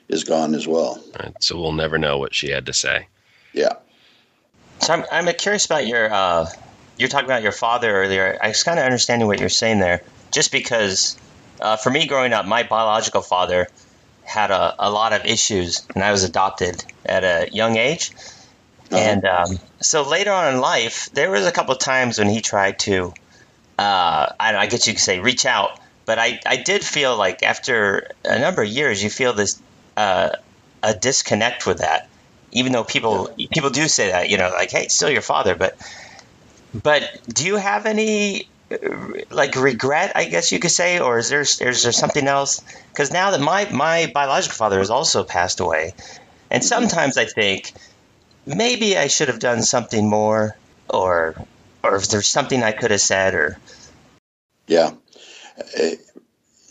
is 0.09 0.25
gone 0.25 0.55
as 0.55 0.67
well. 0.67 1.03
Right, 1.19 1.35
so 1.41 1.61
we'll 1.61 1.73
never 1.73 1.99
know 1.99 2.19
what 2.19 2.35
she 2.35 2.51
had 2.51 2.67
to 2.67 2.73
say. 2.73 3.07
Yeah. 3.53 3.75
So 4.81 4.95
I'm, 4.95 5.05
I'm 5.11 5.35
curious 5.35 5.67
about 5.67 5.87
your 5.87 6.13
uh, 6.13 6.47
you're 6.97 7.09
talking 7.09 7.27
about 7.27 7.43
your 7.43 7.53
father 7.53 7.91
earlier. 7.91 8.39
I 8.43 8.49
was 8.49 8.63
kind 8.63 8.79
of 8.79 8.85
understanding 8.85 9.29
what 9.29 9.41
you're 9.41 9.49
saying 9.49 9.79
there, 9.79 10.03
just 10.33 10.53
because 10.53 11.17
uh, 11.61 11.77
for 11.77 11.91
me 11.91 12.07
growing 12.07 12.33
up, 12.33 12.47
my 12.47 12.63
biological 12.63 13.23
father 13.23 13.69
had 14.25 14.51
a, 14.51 14.75
a 14.79 14.91
lot 14.91 15.13
of 15.13 15.25
issues, 15.25 15.87
and 15.95 16.05
I 16.05 16.13
was 16.13 16.25
adopted 16.25 16.85
at 17.05 17.25
a 17.25 17.49
young 17.53 17.77
age. 17.77 18.13
Uh-huh. 18.91 18.97
And 18.97 19.25
um, 19.25 19.59
so 19.81 20.09
later 20.09 20.33
on 20.33 20.55
in 20.55 20.61
life, 20.61 21.11
there 21.13 21.31
was 21.31 21.47
a 21.47 21.53
couple 21.53 21.75
of 21.75 21.81
times 21.81 22.19
when 22.19 22.29
he 22.29 22.41
tried 22.41 22.79
to, 22.81 23.13
uh, 23.79 24.33
I, 24.41 24.57
I 24.57 24.67
guess 24.67 24.87
you 24.87 24.95
could 24.95 25.03
say, 25.03 25.19
reach 25.19 25.45
out 25.45 25.79
but 26.09 26.19
I, 26.19 26.41
I 26.47 26.57
did 26.57 26.83
feel 26.83 27.19
like 27.19 27.43
after 27.43 28.11
a 28.25 28.39
number 28.39 28.63
of 28.63 28.69
years, 28.69 29.05
you 29.05 29.11
feel 29.11 29.35
this 29.35 29.61
uh, 29.95 30.31
a 30.83 30.95
disconnect 30.95 31.67
with 31.67 31.81
that. 31.81 32.09
Even 32.51 32.73
though 32.73 32.83
people 32.83 33.29
people 33.53 33.69
do 33.69 33.87
say 33.89 34.11
that, 34.11 34.31
you 34.31 34.39
know, 34.39 34.49
like, 34.49 34.71
hey, 34.71 34.85
it's 34.85 34.95
still 34.95 35.11
your 35.11 35.21
father, 35.21 35.55
but 35.55 35.77
but 36.73 37.03
do 37.29 37.45
you 37.45 37.57
have 37.57 37.85
any 37.85 38.49
like 39.31 39.55
regret, 39.57 40.13
I 40.15 40.25
guess 40.25 40.51
you 40.51 40.59
could 40.59 40.71
say, 40.71 40.99
or 40.99 41.19
is 41.19 41.29
there 41.29 41.43
is 41.43 41.83
there 41.83 41.93
something 41.93 42.27
else? 42.27 42.63
Because 42.91 43.13
now 43.13 43.33
that 43.33 43.41
my 43.43 43.69
my 43.71 44.11
biological 44.15 44.57
father 44.57 44.79
has 44.79 44.89
also 44.89 45.25
passed 45.25 45.61
away, 45.61 45.93
and 46.51 46.65
sometimes 46.65 47.19
I 47.19 47.27
think 47.27 47.75
maybe 48.47 48.97
I 48.97 49.09
should 49.09 49.29
have 49.29 49.41
done 49.41 49.61
something 49.61 50.09
more, 50.09 50.57
or 50.89 51.35
or 51.85 51.97
if 51.97 52.09
there's 52.09 52.29
something 52.29 52.63
I 52.63 52.73
could 52.73 52.93
have 52.93 53.03
said, 53.03 53.35
or 53.35 53.59
yeah, 54.67 54.93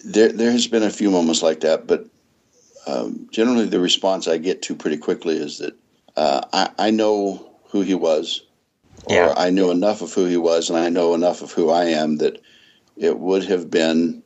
there 0.06 0.32
there 0.32 0.52
has 0.52 0.68
been 0.68 0.84
a 0.84 0.90
few 0.90 1.12
moments 1.12 1.42
like 1.42 1.62
that, 1.62 1.88
but 1.88 2.06
um, 2.86 3.28
generally 3.32 3.66
the 3.66 3.80
response 3.80 4.28
I 4.28 4.38
get 4.38 4.62
to 4.64 4.76
pretty 4.76 4.98
quickly 4.98 5.38
is 5.38 5.58
that 5.60 5.76
uh, 6.16 6.42
I, 6.54 6.70
I 6.88 6.92
know 6.92 7.52
who 7.66 7.82
he 7.82 7.96
was, 7.96 8.44
or 9.06 9.16
yeah. 9.16 9.34
I 9.36 9.50
knew 9.50 9.72
enough 9.72 10.02
of 10.02 10.14
who 10.14 10.26
he 10.26 10.38
was, 10.38 10.70
and 10.70 10.80
I 10.80 10.90
know 10.90 11.14
enough 11.14 11.42
of 11.42 11.52
who 11.52 11.70
I 11.70 11.86
am 11.86 12.18
that 12.18 12.42
it 12.96 13.20
would 13.20 13.44
have 13.46 13.70
been 13.70 14.24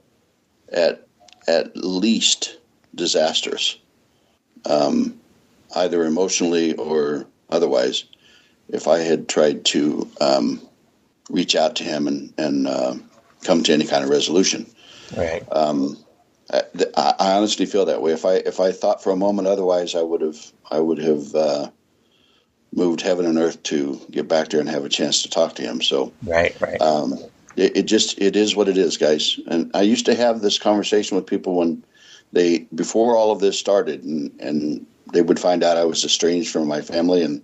at 0.71 1.07
at 1.47 1.75
least 1.75 2.57
disastrous, 2.95 3.77
um, 4.65 5.19
either 5.75 6.05
emotionally 6.05 6.75
or 6.75 7.25
otherwise, 7.49 8.03
if 8.69 8.87
I 8.87 8.99
had 8.99 9.27
tried 9.27 9.65
to 9.65 10.07
um, 10.21 10.61
reach 11.29 11.55
out 11.55 11.75
to 11.77 11.83
him 11.83 12.07
and 12.07 12.33
and 12.37 12.67
uh, 12.67 12.95
come 13.43 13.63
to 13.63 13.73
any 13.73 13.85
kind 13.85 14.03
of 14.03 14.09
resolution. 14.09 14.65
Right. 15.15 15.43
Um, 15.51 15.97
I, 16.51 16.63
I, 16.97 17.31
honestly 17.33 17.65
feel 17.65 17.85
that 17.85 18.01
way. 18.01 18.11
If 18.11 18.25
I 18.25 18.35
if 18.35 18.59
I 18.59 18.71
thought 18.71 19.01
for 19.03 19.11
a 19.11 19.15
moment 19.15 19.47
otherwise, 19.47 19.95
I 19.95 20.01
would 20.01 20.21
have 20.21 20.51
I 20.69 20.79
would 20.79 20.97
have 20.97 21.35
uh, 21.35 21.69
moved 22.73 23.01
heaven 23.01 23.25
and 23.25 23.37
earth 23.37 23.61
to 23.63 23.99
get 24.11 24.27
back 24.27 24.49
there 24.49 24.59
and 24.59 24.69
have 24.69 24.85
a 24.85 24.89
chance 24.89 25.21
to 25.23 25.29
talk 25.29 25.55
to 25.55 25.61
him. 25.61 25.81
So 25.81 26.11
right, 26.23 26.59
right. 26.59 26.81
Um, 26.81 27.17
it, 27.55 27.77
it 27.77 27.83
just 27.83 28.19
it 28.19 28.35
is 28.35 28.55
what 28.55 28.69
it 28.69 28.77
is, 28.77 28.97
guys. 28.97 29.39
And 29.47 29.71
I 29.73 29.81
used 29.81 30.05
to 30.05 30.15
have 30.15 30.41
this 30.41 30.57
conversation 30.57 31.15
with 31.15 31.25
people 31.25 31.55
when 31.55 31.83
they 32.33 32.59
before 32.75 33.15
all 33.15 33.31
of 33.31 33.39
this 33.39 33.57
started, 33.57 34.03
and 34.03 34.31
and 34.39 34.85
they 35.13 35.21
would 35.21 35.39
find 35.39 35.63
out 35.63 35.77
I 35.77 35.85
was 35.85 36.03
estranged 36.03 36.51
from 36.51 36.67
my 36.67 36.81
family, 36.81 37.23
and 37.23 37.41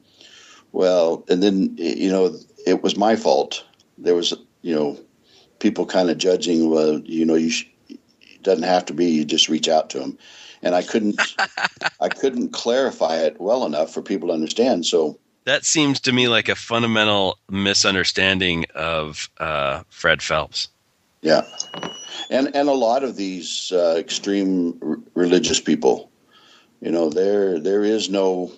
well, 0.71 1.23
and 1.29 1.41
then 1.43 1.75
you 1.77 2.09
know 2.09 2.35
it 2.65 2.83
was 2.83 2.97
my 2.97 3.15
fault. 3.15 3.63
There 3.97 4.15
was 4.15 4.33
you 4.61 4.75
know 4.75 4.99
people 5.59 5.85
kind 5.85 6.09
of 6.09 6.17
judging. 6.17 6.69
Well, 6.69 6.99
you 6.99 7.25
know, 7.25 7.35
you 7.35 7.49
sh- 7.49 7.67
it 7.89 8.43
doesn't 8.43 8.63
have 8.63 8.85
to 8.85 8.93
be. 8.93 9.05
You 9.05 9.25
just 9.25 9.49
reach 9.49 9.67
out 9.67 9.89
to 9.91 9.99
them, 9.99 10.17
and 10.61 10.75
I 10.75 10.81
couldn't 10.83 11.35
I 11.99 12.09
couldn't 12.09 12.53
clarify 12.53 13.17
it 13.17 13.39
well 13.39 13.65
enough 13.65 13.93
for 13.93 14.01
people 14.01 14.29
to 14.29 14.33
understand. 14.33 14.85
So 14.85 15.19
That 15.45 15.65
seems 15.65 15.99
to 16.01 16.11
me 16.11 16.27
like 16.27 16.49
a 16.49 16.55
fundamental 16.55 17.37
misunderstanding 17.49 18.65
of 18.75 19.29
uh, 19.39 19.83
Fred 19.89 20.21
Phelps. 20.21 20.69
Yeah, 21.21 21.41
and 22.29 22.55
and 22.55 22.69
a 22.69 22.73
lot 22.73 23.03
of 23.03 23.15
these 23.15 23.71
uh, 23.73 23.95
extreme 23.97 24.77
r- 24.81 24.99
religious 25.15 25.59
people, 25.59 26.11
you 26.79 26.91
know, 26.91 27.09
there 27.09 27.59
there 27.59 27.83
is 27.83 28.09
no, 28.09 28.51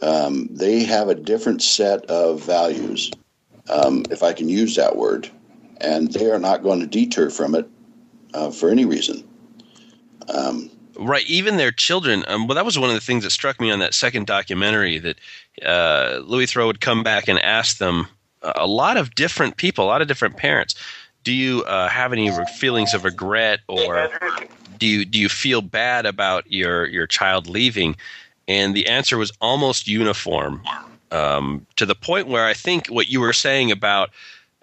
um, 0.00 0.48
they 0.50 0.84
have 0.84 1.08
a 1.08 1.14
different 1.14 1.62
set 1.62 2.06
of 2.06 2.42
values, 2.42 3.10
um, 3.68 4.04
if 4.10 4.22
I 4.22 4.32
can 4.32 4.48
use 4.48 4.76
that 4.76 4.96
word, 4.96 5.30
and 5.80 6.12
they 6.12 6.30
are 6.30 6.38
not 6.38 6.62
going 6.62 6.80
to 6.80 6.86
deter 6.86 7.30
from 7.30 7.54
it 7.54 7.68
uh, 8.34 8.50
for 8.50 8.70
any 8.70 8.84
reason. 8.84 9.26
Um, 10.28 10.70
Right, 10.98 11.24
even 11.28 11.58
their 11.58 11.70
children. 11.70 12.24
Um, 12.26 12.48
well, 12.48 12.56
that 12.56 12.64
was 12.64 12.76
one 12.76 12.90
of 12.90 12.94
the 12.94 13.00
things 13.00 13.22
that 13.22 13.30
struck 13.30 13.60
me 13.60 13.70
on 13.70 13.78
that 13.78 13.94
second 13.94 14.26
documentary 14.26 14.98
that 14.98 15.16
uh, 15.64 16.20
Louis 16.24 16.46
Theroux 16.46 16.66
would 16.66 16.80
come 16.80 17.04
back 17.04 17.28
and 17.28 17.38
ask 17.38 17.78
them 17.78 18.08
uh, 18.42 18.52
a 18.56 18.66
lot 18.66 18.96
of 18.96 19.14
different 19.14 19.56
people, 19.58 19.84
a 19.84 19.86
lot 19.86 20.02
of 20.02 20.08
different 20.08 20.36
parents. 20.36 20.74
Do 21.22 21.32
you 21.32 21.62
uh, 21.64 21.88
have 21.88 22.12
any 22.12 22.32
feelings 22.46 22.94
of 22.94 23.04
regret, 23.04 23.60
or 23.68 24.10
do 24.78 24.86
you 24.86 25.04
do 25.04 25.20
you 25.20 25.28
feel 25.28 25.62
bad 25.62 26.04
about 26.04 26.50
your 26.50 26.86
your 26.86 27.06
child 27.06 27.46
leaving? 27.46 27.96
And 28.48 28.74
the 28.74 28.86
answer 28.88 29.18
was 29.18 29.30
almost 29.40 29.86
uniform, 29.86 30.62
um, 31.12 31.64
to 31.76 31.86
the 31.86 31.94
point 31.94 32.26
where 32.26 32.46
I 32.46 32.54
think 32.54 32.88
what 32.88 33.08
you 33.08 33.20
were 33.20 33.32
saying 33.32 33.70
about 33.70 34.10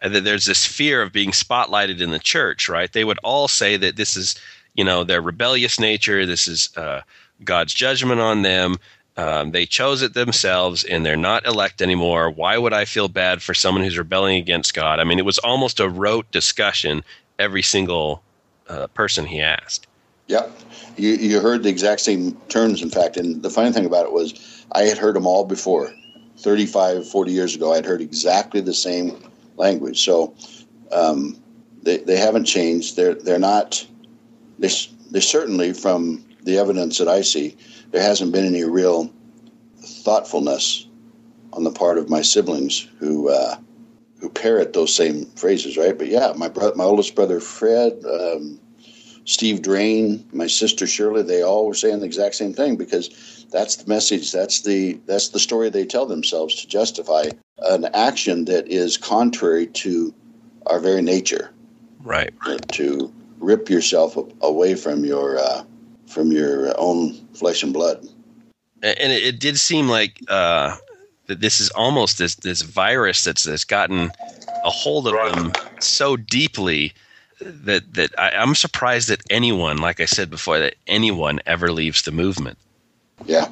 uh, 0.01 0.09
that 0.09 0.23
there's 0.23 0.45
this 0.45 0.65
fear 0.65 1.01
of 1.01 1.13
being 1.13 1.31
spotlighted 1.31 2.01
in 2.01 2.11
the 2.11 2.19
church, 2.19 2.69
right? 2.69 2.91
They 2.91 3.03
would 3.03 3.19
all 3.23 3.47
say 3.47 3.77
that 3.77 3.95
this 3.95 4.17
is 4.17 4.35
you 4.75 4.83
know 4.83 5.03
their 5.03 5.21
rebellious 5.21 5.79
nature 5.79 6.25
this 6.25 6.47
is 6.47 6.69
uh, 6.77 7.01
god's 7.43 7.73
judgment 7.73 8.21
on 8.21 8.43
them 8.43 8.75
um, 9.17 9.51
they 9.51 9.65
chose 9.65 10.01
it 10.01 10.13
themselves 10.13 10.83
and 10.83 11.05
they're 11.05 11.15
not 11.15 11.45
elect 11.45 11.81
anymore 11.81 12.29
why 12.29 12.57
would 12.57 12.73
i 12.73 12.85
feel 12.85 13.07
bad 13.07 13.41
for 13.41 13.53
someone 13.53 13.83
who's 13.83 13.97
rebelling 13.97 14.37
against 14.37 14.73
god 14.73 14.99
i 14.99 15.03
mean 15.03 15.17
it 15.17 15.25
was 15.25 15.39
almost 15.39 15.79
a 15.79 15.89
rote 15.89 16.29
discussion 16.31 17.03
every 17.39 17.61
single 17.61 18.21
uh, 18.67 18.87
person 18.87 19.25
he 19.25 19.41
asked 19.41 19.87
yeah, 20.27 20.49
you 20.97 21.09
you 21.11 21.39
heard 21.39 21.63
the 21.63 21.69
exact 21.69 22.01
same 22.01 22.33
terms. 22.49 22.81
In 22.81 22.89
fact, 22.89 23.15
and 23.15 23.43
the 23.43 23.49
funny 23.49 23.71
thing 23.71 23.85
about 23.85 24.05
it 24.05 24.11
was, 24.11 24.65
I 24.71 24.83
had 24.83 24.97
heard 24.97 25.15
them 25.15 25.27
all 25.27 25.45
before. 25.45 25.93
35, 26.37 27.07
40 27.07 27.31
years 27.31 27.55
ago, 27.55 27.71
I 27.71 27.75
had 27.77 27.85
heard 27.85 28.01
exactly 28.01 28.59
the 28.59 28.73
same 28.73 29.23
language. 29.57 30.03
So 30.03 30.35
um, 30.91 31.37
they, 31.83 31.97
they 31.97 32.17
haven't 32.17 32.45
changed. 32.45 32.95
They're 32.95 33.15
they're 33.15 33.39
not. 33.39 33.85
They 34.59 34.69
they 35.11 35.19
certainly, 35.19 35.73
from 35.73 36.25
the 36.43 36.57
evidence 36.57 36.97
that 36.97 37.07
I 37.07 37.21
see, 37.21 37.55
there 37.91 38.01
hasn't 38.01 38.31
been 38.31 38.45
any 38.45 38.63
real 38.63 39.13
thoughtfulness 39.79 40.87
on 41.53 41.63
the 41.63 41.71
part 41.71 41.97
of 41.97 42.09
my 42.09 42.21
siblings 42.21 42.87
who 42.99 43.29
uh, 43.29 43.57
who 44.19 44.29
parrot 44.29 44.73
those 44.73 44.93
same 44.93 45.25
phrases, 45.35 45.77
right? 45.77 45.97
But 45.97 46.07
yeah, 46.07 46.33
my 46.35 46.49
brother, 46.49 46.75
my 46.75 46.83
oldest 46.83 47.15
brother 47.15 47.39
Fred, 47.39 48.03
um, 48.05 48.59
Steve 49.25 49.61
Drain, 49.61 50.27
my 50.33 50.47
sister 50.47 50.87
Shirley, 50.87 51.23
they 51.23 51.41
all 51.41 51.67
were 51.67 51.73
saying 51.73 51.99
the 51.99 52.05
exact 52.05 52.35
same 52.35 52.53
thing 52.53 52.75
because 52.75 53.34
that's 53.51 53.77
the 53.77 53.89
message, 53.89 54.31
that's 54.31 54.61
the 54.61 54.99
that's 55.05 55.29
the 55.29 55.39
story 55.39 55.69
they 55.69 55.85
tell 55.85 56.05
themselves 56.05 56.55
to 56.55 56.67
justify 56.67 57.29
an 57.59 57.85
action 57.93 58.45
that 58.45 58.67
is 58.67 58.97
contrary 58.97 59.67
to 59.67 60.13
our 60.65 60.79
very 60.79 61.01
nature, 61.01 61.51
right 62.03 62.33
to 62.73 63.13
rip 63.39 63.69
yourself 63.69 64.17
away 64.41 64.75
from 64.75 65.05
your 65.05 65.37
uh, 65.37 65.63
from 66.07 66.31
your 66.31 66.73
own 66.79 67.13
flesh 67.33 67.63
and 67.63 67.73
blood. 67.73 68.07
and 68.81 69.11
it, 69.11 69.23
it 69.23 69.39
did 69.39 69.59
seem 69.59 69.87
like 69.87 70.19
uh, 70.27 70.75
that 71.27 71.39
this 71.39 71.59
is 71.59 71.69
almost 71.71 72.17
this 72.17 72.35
this 72.35 72.61
virus 72.61 73.23
that's 73.23 73.43
that's 73.43 73.63
gotten 73.63 74.11
a 74.63 74.69
hold 74.69 75.07
of 75.07 75.13
them 75.13 75.51
so 75.79 76.15
deeply 76.15 76.93
that 77.39 77.93
that 77.93 78.17
I, 78.17 78.31
I'm 78.31 78.55
surprised 78.55 79.09
that 79.09 79.21
anyone, 79.29 79.77
like 79.77 79.99
I 79.99 80.05
said 80.05 80.29
before, 80.29 80.59
that 80.59 80.75
anyone 80.87 81.39
ever 81.45 81.71
leaves 81.71 82.01
the 82.03 82.11
movement. 82.11 82.57
Yeah. 83.25 83.49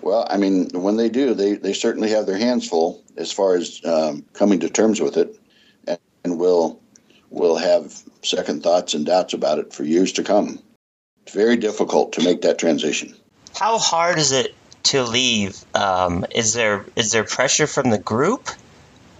Well, 0.00 0.26
I 0.28 0.36
mean, 0.36 0.68
when 0.72 0.96
they 0.96 1.08
do, 1.08 1.34
they, 1.34 1.54
they 1.54 1.72
certainly 1.72 2.10
have 2.10 2.26
their 2.26 2.38
hands 2.38 2.68
full 2.68 3.02
as 3.16 3.32
far 3.32 3.54
as 3.54 3.80
um, 3.84 4.24
coming 4.32 4.60
to 4.60 4.68
terms 4.68 5.00
with 5.00 5.16
it, 5.16 5.38
and, 5.86 5.98
and 6.24 6.38
will 6.38 6.80
will 7.30 7.56
have 7.56 8.02
second 8.22 8.62
thoughts 8.62 8.92
and 8.94 9.06
doubts 9.06 9.32
about 9.32 9.58
it 9.58 9.72
for 9.72 9.84
years 9.84 10.12
to 10.12 10.22
come. 10.22 10.58
It's 11.24 11.34
very 11.34 11.56
difficult 11.56 12.14
to 12.14 12.24
make 12.24 12.42
that 12.42 12.58
transition. 12.58 13.14
How 13.56 13.78
hard 13.78 14.18
is 14.18 14.32
it 14.32 14.54
to 14.84 15.02
leave? 15.02 15.64
Um, 15.74 16.26
is 16.34 16.52
there 16.52 16.84
is 16.96 17.12
there 17.12 17.24
pressure 17.24 17.66
from 17.66 17.90
the 17.90 17.98
group, 17.98 18.48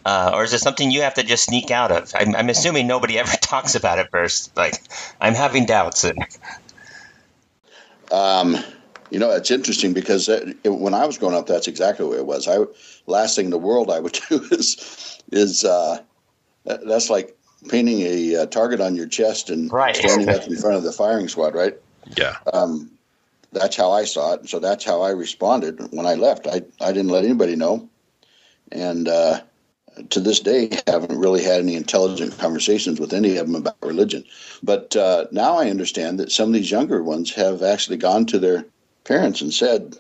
uh, 0.05 0.33
or 0.35 0.45
is 0.45 0.53
it 0.53 0.59
something 0.59 0.91
you 0.91 1.03
have 1.03 1.15
to 1.15 1.23
just 1.23 1.45
sneak 1.45 1.71
out 1.71 1.93
of? 1.93 2.13
I'm, 2.15 2.35
I'm 2.35 2.49
assuming 2.49 2.87
nobody 2.87 3.19
ever 3.21 3.33
talks 3.41 3.77
about 3.77 3.99
it 3.99 4.09
first. 4.11 4.57
Like 4.57 4.75
I'm 5.21 5.35
having 5.35 5.67
doubts. 5.67 6.05
And, 6.05 6.19
Um, 8.11 8.59
you 9.13 9.19
know, 9.19 9.31
it's 9.31 9.51
interesting 9.51 9.93
because 9.93 10.27
it, 10.29 10.57
it, 10.65 10.71
when 10.71 10.95
I 10.95 11.05
was 11.05 11.19
growing 11.19 11.35
up, 11.35 11.47
that's 11.47 11.69
exactly 11.69 12.07
what 12.07 12.19
it 12.19 12.25
was. 12.25 12.49
I 12.49 12.65
last 13.07 13.37
thing 13.37 13.45
in 13.45 13.51
the 13.51 13.59
world 13.59 13.91
I 13.91 14.01
would 14.01 14.19
do 14.31 14.43
is 14.51 15.21
is 15.31 15.65
uh, 15.65 16.03
that's 16.65 17.11
like 17.11 17.37
painting 17.69 18.01
a, 18.01 18.37
uh 18.37 18.47
target 18.47 18.81
on 18.81 18.97
your 18.97 19.07
chest 19.07 19.51
and 19.51 19.71
Right. 19.71 19.95
standing 19.95 20.33
up 20.33 20.47
in 20.47 20.57
front 20.57 20.77
of 20.77 20.83
the 20.83 20.93
firing 20.93 21.29
squad, 21.29 21.55
right? 21.55 21.75
Yeah, 22.17 22.37
um, 22.55 22.91
that's 23.53 23.77
how 23.77 23.93
I 23.93 24.05
saw 24.05 24.33
it. 24.35 24.49
So 24.49 24.59
that's 24.59 24.83
how 24.83 25.03
I 25.03 25.11
responded 25.11 25.79
when 25.93 26.07
I 26.07 26.15
left. 26.15 26.47
I, 26.47 26.63
I 26.81 26.93
didn't 26.93 27.11
let 27.11 27.25
anybody 27.25 27.55
know. 27.55 27.91
And 28.71 29.09
uh, 29.09 29.43
to 30.09 30.21
this 30.21 30.41
day, 30.41 30.71
haven't 30.87 31.19
really 31.19 31.43
had 31.43 31.61
any 31.61 31.77
intelligent 31.77 32.39
conversations 32.39 32.99
with 32.99 33.13
any 33.13 33.37
of 33.37 33.47
them 33.47 33.57
about 33.57 33.77
religion. 33.83 34.25
But 34.63 34.97
uh, 34.97 35.27
now 35.33 35.59
I 35.59 35.69
understand 35.69 36.19
that 36.19 36.33
some 36.33 36.49
of 36.49 36.55
these 36.55 36.71
younger 36.71 37.03
ones 37.03 37.35
have 37.35 37.63
actually 37.63 37.99
gone 37.99 38.25
to 38.27 38.39
their 38.39 38.65
parents 39.05 39.41
and 39.41 39.53
said, 39.53 39.97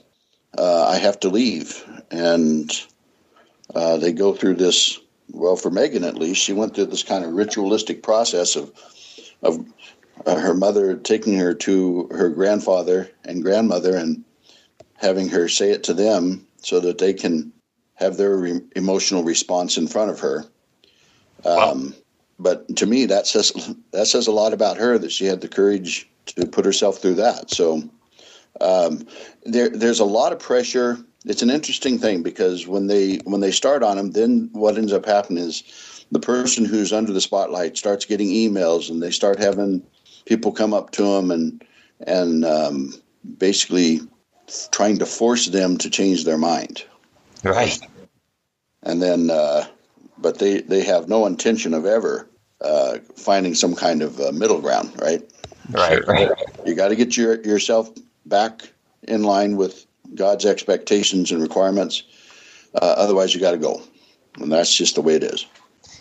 uh, 0.58 0.86
I 0.86 0.96
have 0.96 1.18
to 1.20 1.28
leave. 1.28 1.84
And 2.10 2.70
uh, 3.74 3.96
they 3.96 4.12
go 4.12 4.34
through 4.34 4.54
this, 4.54 4.98
well, 5.30 5.56
for 5.56 5.70
Megan 5.70 6.04
at 6.04 6.18
least, 6.18 6.42
she 6.42 6.52
went 6.52 6.74
through 6.74 6.86
this 6.86 7.02
kind 7.02 7.24
of 7.24 7.32
ritualistic 7.32 8.02
process 8.02 8.56
of, 8.56 8.72
of 9.42 9.64
uh, 10.26 10.38
her 10.38 10.54
mother 10.54 10.96
taking 10.96 11.38
her 11.38 11.54
to 11.54 12.08
her 12.12 12.28
grandfather 12.28 13.10
and 13.24 13.42
grandmother 13.42 13.96
and 13.96 14.24
having 14.96 15.28
her 15.28 15.48
say 15.48 15.70
it 15.70 15.82
to 15.84 15.94
them 15.94 16.46
so 16.58 16.80
that 16.80 16.98
they 16.98 17.12
can 17.12 17.52
have 17.94 18.16
their 18.16 18.36
re- 18.36 18.60
emotional 18.76 19.24
response 19.24 19.76
in 19.76 19.88
front 19.88 20.10
of 20.10 20.20
her. 20.20 20.44
Um, 21.44 21.94
But 22.38 22.76
to 22.76 22.86
me, 22.86 23.06
that 23.06 23.26
says 23.26 23.52
that 23.92 24.06
says 24.06 24.26
a 24.26 24.32
lot 24.32 24.52
about 24.52 24.76
her 24.76 24.98
that 24.98 25.12
she 25.12 25.26
had 25.26 25.40
the 25.40 25.48
courage 25.48 26.08
to 26.26 26.46
put 26.46 26.64
herself 26.64 26.98
through 26.98 27.14
that. 27.16 27.50
So 27.50 27.82
um, 28.60 29.06
there, 29.44 29.68
there's 29.70 30.00
a 30.00 30.04
lot 30.04 30.32
of 30.32 30.38
pressure. 30.38 30.98
It's 31.24 31.42
an 31.42 31.50
interesting 31.50 31.98
thing 31.98 32.22
because 32.22 32.66
when 32.66 32.86
they 32.86 33.16
when 33.24 33.40
they 33.40 33.50
start 33.52 33.82
on 33.82 33.96
them, 33.96 34.10
then 34.10 34.50
what 34.52 34.76
ends 34.76 34.92
up 34.92 35.06
happening 35.06 35.44
is 35.44 36.04
the 36.10 36.18
person 36.18 36.64
who's 36.64 36.92
under 36.92 37.12
the 37.12 37.20
spotlight 37.20 37.76
starts 37.76 38.04
getting 38.04 38.28
emails 38.28 38.90
and 38.90 39.02
they 39.02 39.10
start 39.10 39.38
having 39.38 39.82
people 40.26 40.52
come 40.52 40.74
up 40.74 40.90
to 40.90 41.02
them 41.02 41.30
and 41.30 41.64
and 42.06 42.44
um, 42.44 42.92
basically 43.38 44.00
trying 44.72 44.98
to 44.98 45.06
force 45.06 45.46
them 45.46 45.78
to 45.78 45.88
change 45.88 46.24
their 46.24 46.36
mind 46.36 46.84
right. 47.44 47.78
and 48.82 49.00
then 49.00 49.30
uh, 49.30 49.64
but 50.18 50.38
they 50.38 50.60
they 50.60 50.82
have 50.82 51.08
no 51.08 51.24
intention 51.26 51.72
of 51.72 51.86
ever 51.86 52.28
uh, 52.60 52.98
finding 53.16 53.54
some 53.54 53.74
kind 53.74 54.02
of 54.02 54.20
uh, 54.20 54.32
middle 54.32 54.60
ground 54.60 54.92
right 55.00 55.22
Right. 55.70 56.06
Right. 56.06 56.30
you 56.66 56.74
got 56.74 56.88
to 56.88 56.96
get 56.96 57.16
your 57.16 57.40
yourself 57.42 57.90
back 58.26 58.72
in 59.02 59.22
line 59.22 59.56
with 59.56 59.86
god's 60.14 60.44
expectations 60.44 61.32
and 61.32 61.42
requirements 61.42 62.02
uh, 62.74 62.94
otherwise 62.98 63.34
you 63.34 63.40
got 63.40 63.52
to 63.52 63.58
go 63.58 63.82
and 64.40 64.50
that's 64.50 64.74
just 64.74 64.94
the 64.94 65.02
way 65.02 65.14
it 65.14 65.22
is 65.22 65.46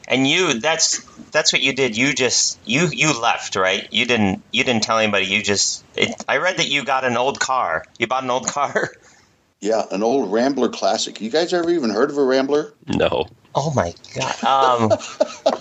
And 0.08 0.28
you 0.28 0.60
that's 0.60 1.02
that's 1.32 1.54
what 1.54 1.62
you 1.62 1.74
did. 1.74 1.96
You 1.96 2.14
just 2.14 2.60
you 2.66 2.90
you 2.92 3.20
left, 3.22 3.56
right? 3.56 3.88
You 3.92 4.06
didn't 4.06 4.44
you 4.52 4.64
didn't 4.64 4.84
tell 4.84 4.98
anybody. 4.98 5.26
You 5.28 5.42
just 5.44 5.86
it, 5.96 6.10
I 6.28 6.38
read 6.38 6.58
that 6.58 6.70
you 6.70 6.84
got 6.84 7.06
an 7.06 7.18
old 7.18 7.40
car. 7.40 7.84
You 8.00 8.08
bought 8.08 8.24
an 8.24 8.30
old 8.30 8.48
car. 8.48 8.90
yeah 9.62 9.84
an 9.92 10.02
old 10.04 10.32
rambler 10.34 10.70
classic 10.70 11.22
you 11.22 11.30
guys 11.30 11.54
ever 11.54 11.70
even 11.70 11.92
heard 11.92 12.10
of 12.10 12.18
a 12.18 12.24
rambler 12.24 12.74
no, 12.88 13.28
Oh 13.54 13.72
my 13.76 13.94
god. 14.16 14.44
Um 14.44 14.92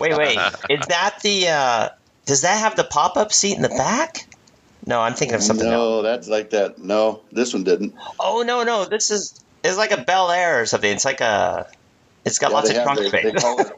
wait, 0.01 0.17
wait. 0.17 0.39
Is 0.71 0.87
that 0.87 1.19
the 1.23 1.49
uh 1.49 1.89
does 2.27 2.43
that 2.43 2.61
have 2.61 2.77
the 2.77 2.85
pop-up 2.85 3.33
seat 3.33 3.57
in 3.57 3.63
the 3.63 3.69
back? 3.69 4.27
No, 4.87 5.01
I'm 5.01 5.15
thinking 5.15 5.35
of 5.35 5.43
something 5.43 5.67
else. 5.67 5.73
no, 5.73 6.03
that's 6.03 6.29
like 6.29 6.51
that. 6.51 6.79
No, 6.79 7.21
this 7.33 7.53
one 7.53 7.65
didn't. 7.65 7.95
Oh 8.19 8.43
no, 8.43 8.63
no, 8.65 8.85
this 8.85 9.11
is 9.11 9.39
it's 9.63 9.77
like 9.77 9.91
a 9.93 10.03
Bel 10.03 10.31
Air 10.31 10.61
or 10.63 10.67
something. 10.67 10.91
It's 10.91 11.05
like 11.05 11.21
a 11.21 11.67
it's 12.25 12.39
got 12.39 12.51
Yeah, 12.51 12.57
lots 12.57 12.71
of 12.71 12.77
trunk 12.83 12.99
they- 13.01 13.09
space. 13.09 13.25
it- 13.45 13.73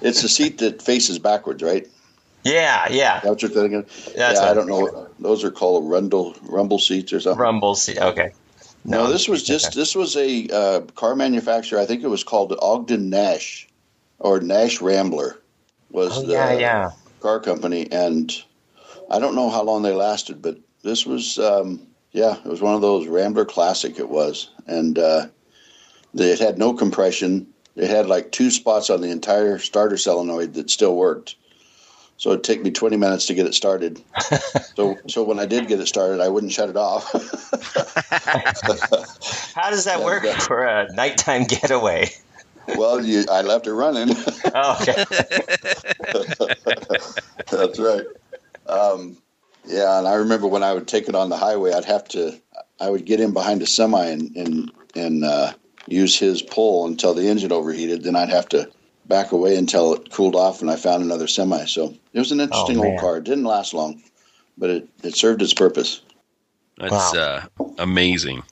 it's 0.00 0.24
a 0.24 0.28
seat 0.28 0.58
that 0.58 0.82
faces 0.82 1.18
backwards, 1.18 1.62
right? 1.62 1.86
yeah, 2.44 2.88
yeah. 2.90 3.20
That's 3.20 3.26
what 3.26 3.42
you're 3.42 3.50
thinking. 3.50 3.82
That's 4.16 4.40
yeah, 4.40 4.50
I 4.50 4.54
don't 4.54 4.66
know. 4.66 5.08
Those 5.20 5.44
are 5.44 5.50
called 5.50 5.88
rumble 5.88 6.34
rumble 6.42 6.78
seats 6.78 7.12
or 7.12 7.20
something. 7.20 7.40
Rumble 7.40 7.74
seat. 7.76 7.98
Okay. 7.98 8.32
No, 8.84 9.06
this 9.12 9.28
was 9.28 9.44
just 9.44 9.74
this 9.74 9.94
was 9.94 10.16
a 10.16 10.48
uh, 10.48 10.80
car 10.96 11.14
manufacturer. 11.14 11.78
I 11.78 11.86
think 11.86 12.02
it 12.02 12.08
was 12.08 12.24
called 12.24 12.52
Ogden 12.60 13.10
Nash 13.10 13.68
or 14.18 14.40
Nash 14.40 14.80
Rambler 14.80 15.38
was 15.90 16.18
Oh 16.18 16.22
the 16.22 16.32
yeah, 16.32 16.52
yeah. 16.58 16.90
car 17.20 17.38
company, 17.38 17.86
and 17.92 18.34
I 19.12 19.18
don't 19.18 19.34
know 19.34 19.50
how 19.50 19.62
long 19.62 19.82
they 19.82 19.92
lasted, 19.92 20.40
but 20.42 20.58
this 20.82 21.06
was 21.06 21.38
um, 21.38 21.86
yeah, 22.12 22.36
it 22.38 22.46
was 22.46 22.62
one 22.62 22.74
of 22.74 22.80
those 22.80 23.06
Rambler 23.06 23.44
Classic. 23.44 23.98
It 23.98 24.08
was, 24.08 24.50
and 24.66 24.98
uh, 24.98 25.26
it 26.14 26.38
had 26.38 26.58
no 26.58 26.72
compression. 26.74 27.46
It 27.76 27.90
had 27.90 28.06
like 28.06 28.32
two 28.32 28.50
spots 28.50 28.90
on 28.90 29.00
the 29.00 29.10
entire 29.10 29.58
starter 29.58 29.96
solenoid 29.96 30.54
that 30.54 30.70
still 30.70 30.96
worked. 30.96 31.36
So 32.18 32.30
it'd 32.30 32.44
take 32.44 32.62
me 32.62 32.70
20 32.70 32.96
minutes 32.98 33.26
to 33.26 33.34
get 33.34 33.46
it 33.46 33.54
started. 33.54 34.00
so, 34.76 35.00
so 35.08 35.24
when 35.24 35.40
I 35.40 35.46
did 35.46 35.66
get 35.66 35.80
it 35.80 35.88
started, 35.88 36.20
I 36.20 36.28
wouldn't 36.28 36.52
shut 36.52 36.68
it 36.68 36.76
off. 36.76 37.10
How 39.54 39.70
does 39.70 39.84
that 39.84 39.98
Yeah, 39.98 40.04
work 40.04 40.24
yeah. 40.24 40.38
for 40.38 40.64
a 40.64 40.92
nighttime 40.92 41.44
getaway? 41.44 42.10
well, 42.76 43.04
you, 43.04 43.24
I 43.30 43.42
left 43.42 43.66
it 43.66 43.72
running. 43.72 44.14
Oh, 44.54 44.78
okay. 44.82 45.04
That's 47.50 47.78
right. 47.80 48.04
Um, 48.66 49.16
yeah, 49.66 49.98
and 49.98 50.08
I 50.08 50.14
remember 50.14 50.46
when 50.46 50.62
I 50.62 50.74
would 50.74 50.88
take 50.88 51.08
it 51.08 51.14
on 51.14 51.28
the 51.28 51.36
highway, 51.36 51.72
I'd 51.72 51.84
have 51.84 52.08
to, 52.08 52.40
I 52.80 52.90
would 52.90 53.04
get 53.04 53.20
in 53.20 53.32
behind 53.32 53.62
a 53.62 53.66
semi 53.66 54.04
and 54.06 54.36
and 54.36 54.72
and 54.94 55.24
uh, 55.24 55.52
use 55.86 56.18
his 56.18 56.42
pull 56.42 56.86
until 56.86 57.14
the 57.14 57.28
engine 57.28 57.52
overheated. 57.52 58.02
Then 58.02 58.16
I'd 58.16 58.28
have 58.28 58.48
to 58.50 58.70
back 59.06 59.32
away 59.32 59.56
until 59.56 59.94
it 59.94 60.10
cooled 60.10 60.34
off, 60.34 60.60
and 60.60 60.70
I 60.70 60.76
found 60.76 61.02
another 61.02 61.26
semi. 61.26 61.64
So 61.66 61.94
it 62.12 62.18
was 62.18 62.32
an 62.32 62.40
interesting 62.40 62.78
man. 62.78 62.92
old 62.92 63.00
car. 63.00 63.18
It 63.18 63.24
didn't 63.24 63.44
last 63.44 63.74
long, 63.74 64.02
but 64.58 64.70
it 64.70 64.88
it 65.02 65.14
served 65.14 65.42
its 65.42 65.54
purpose. 65.54 66.02
That's 66.78 67.14
uh, 67.14 67.46
amazing. 67.78 68.42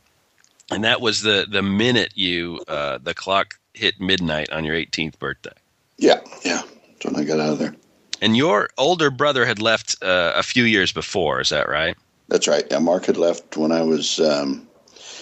And 0.71 0.85
that 0.85 1.01
was 1.01 1.23
the 1.23 1.47
the 1.51 1.63
minute 1.63 2.13
you 2.15 2.63
uh, 2.69 2.99
the 3.03 3.15
clock 3.15 3.55
hit 3.75 4.01
midnight 4.01 4.51
on 4.53 4.65
your 4.65 4.75
18th 4.75 5.19
birthday. 5.19 5.51
Yeah, 5.99 6.21
yeah. 6.45 6.63
That's 6.89 7.07
when 7.07 7.17
I 7.17 7.25
got 7.25 7.41
out 7.41 7.53
of 7.53 7.59
there. 7.59 7.75
And 8.21 8.37
your 8.37 8.69
older 8.77 9.11
brother 9.11 9.47
had 9.47 9.61
left 9.61 10.03
uh, 10.03 10.33
a 10.35 10.43
few 10.43 10.65
years 10.65 10.93
before. 10.93 11.41
Is 11.41 11.49
that 11.49 11.69
right? 11.69 11.97
That's 12.29 12.47
right. 12.47 12.67
Yeah, 12.71 12.79
Mark 12.79 13.07
had 13.07 13.17
left 13.17 13.57
when 13.57 13.73
I 13.73 13.83
was. 13.83 14.21
Um, 14.21 14.69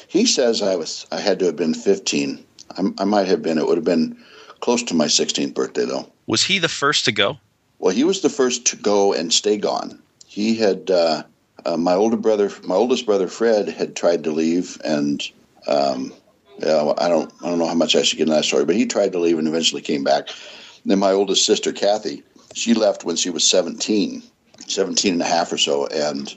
he 0.08 0.26
says 0.26 0.62
I 0.62 0.76
was. 0.76 1.06
I 1.12 1.20
had 1.20 1.38
to 1.38 1.46
have 1.46 1.56
been 1.56 1.74
fifteen. 1.74 2.44
I, 2.76 2.82
I 2.98 3.04
might 3.04 3.28
have 3.28 3.42
been. 3.42 3.58
It 3.58 3.66
would 3.66 3.78
have 3.78 3.84
been 3.84 4.16
close 4.60 4.82
to 4.84 4.94
my 4.94 5.06
sixteenth 5.06 5.54
birthday, 5.54 5.84
though. 5.84 6.10
Was 6.26 6.42
he 6.42 6.58
the 6.58 6.68
first 6.68 7.04
to 7.04 7.12
go? 7.12 7.38
Well, 7.78 7.94
he 7.94 8.04
was 8.04 8.20
the 8.20 8.28
first 8.28 8.66
to 8.66 8.76
go 8.76 9.12
and 9.12 9.32
stay 9.32 9.56
gone. 9.56 10.02
He 10.26 10.56
had 10.56 10.90
uh, 10.90 11.22
uh, 11.64 11.76
my 11.76 11.94
older 11.94 12.16
brother, 12.16 12.50
my 12.64 12.74
oldest 12.74 13.06
brother 13.06 13.28
Fred, 13.28 13.68
had 13.68 13.96
tried 13.96 14.24
to 14.24 14.32
leave, 14.32 14.80
and 14.84 15.22
um, 15.66 16.12
yeah, 16.58 16.82
well, 16.82 16.94
I 16.98 17.08
don't, 17.08 17.32
I 17.42 17.48
don't 17.48 17.58
know 17.58 17.66
how 17.66 17.74
much 17.74 17.94
I 17.94 18.02
should 18.02 18.18
get 18.18 18.28
in 18.28 18.34
that 18.34 18.44
story, 18.44 18.64
but 18.64 18.74
he 18.74 18.86
tried 18.86 19.12
to 19.12 19.18
leave 19.18 19.38
and 19.38 19.46
eventually 19.46 19.82
came 19.82 20.02
back. 20.02 20.28
then 20.84 20.98
my 20.98 21.12
oldest 21.12 21.46
sister 21.46 21.72
Kathy, 21.72 22.22
she 22.58 22.74
left 22.74 23.04
when 23.04 23.16
she 23.16 23.30
was 23.30 23.48
17, 23.48 24.22
17 24.66 25.12
and 25.12 25.22
a 25.22 25.24
half 25.24 25.52
or 25.52 25.58
so, 25.58 25.86
and 25.86 26.36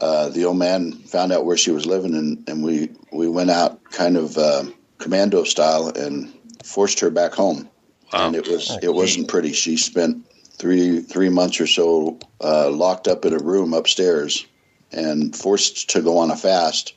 uh, 0.00 0.28
the 0.30 0.44
old 0.44 0.56
man 0.58 0.92
found 0.92 1.32
out 1.32 1.44
where 1.44 1.56
she 1.56 1.70
was 1.70 1.86
living, 1.86 2.14
and, 2.14 2.48
and 2.48 2.62
we 2.62 2.90
we 3.12 3.28
went 3.28 3.50
out 3.50 3.82
kind 3.90 4.16
of 4.16 4.38
uh, 4.38 4.64
commando 4.98 5.44
style 5.44 5.88
and 5.88 6.32
forced 6.64 7.00
her 7.00 7.10
back 7.10 7.32
home 7.32 7.68
Wow. 8.12 8.26
and 8.26 8.36
it 8.36 8.48
was 8.48 8.76
it 8.82 8.92
wasn't 8.92 9.28
pretty. 9.28 9.52
She 9.52 9.76
spent 9.76 10.26
three 10.58 11.00
three 11.00 11.28
months 11.28 11.60
or 11.60 11.66
so 11.66 12.18
uh, 12.40 12.70
locked 12.70 13.06
up 13.08 13.24
in 13.24 13.32
a 13.32 13.38
room 13.38 13.72
upstairs 13.72 14.46
and 14.92 15.34
forced 15.34 15.90
to 15.90 16.02
go 16.02 16.18
on 16.18 16.30
a 16.30 16.36
fast. 16.36 16.94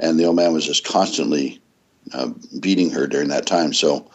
And 0.00 0.18
the 0.18 0.24
old 0.24 0.36
man 0.36 0.52
was 0.52 0.66
just 0.66 0.84
constantly 0.84 1.60
uh, 2.12 2.30
beating 2.58 2.90
her 2.90 3.06
during 3.06 3.28
that 3.28 3.46
time. 3.46 3.72
So 3.72 4.10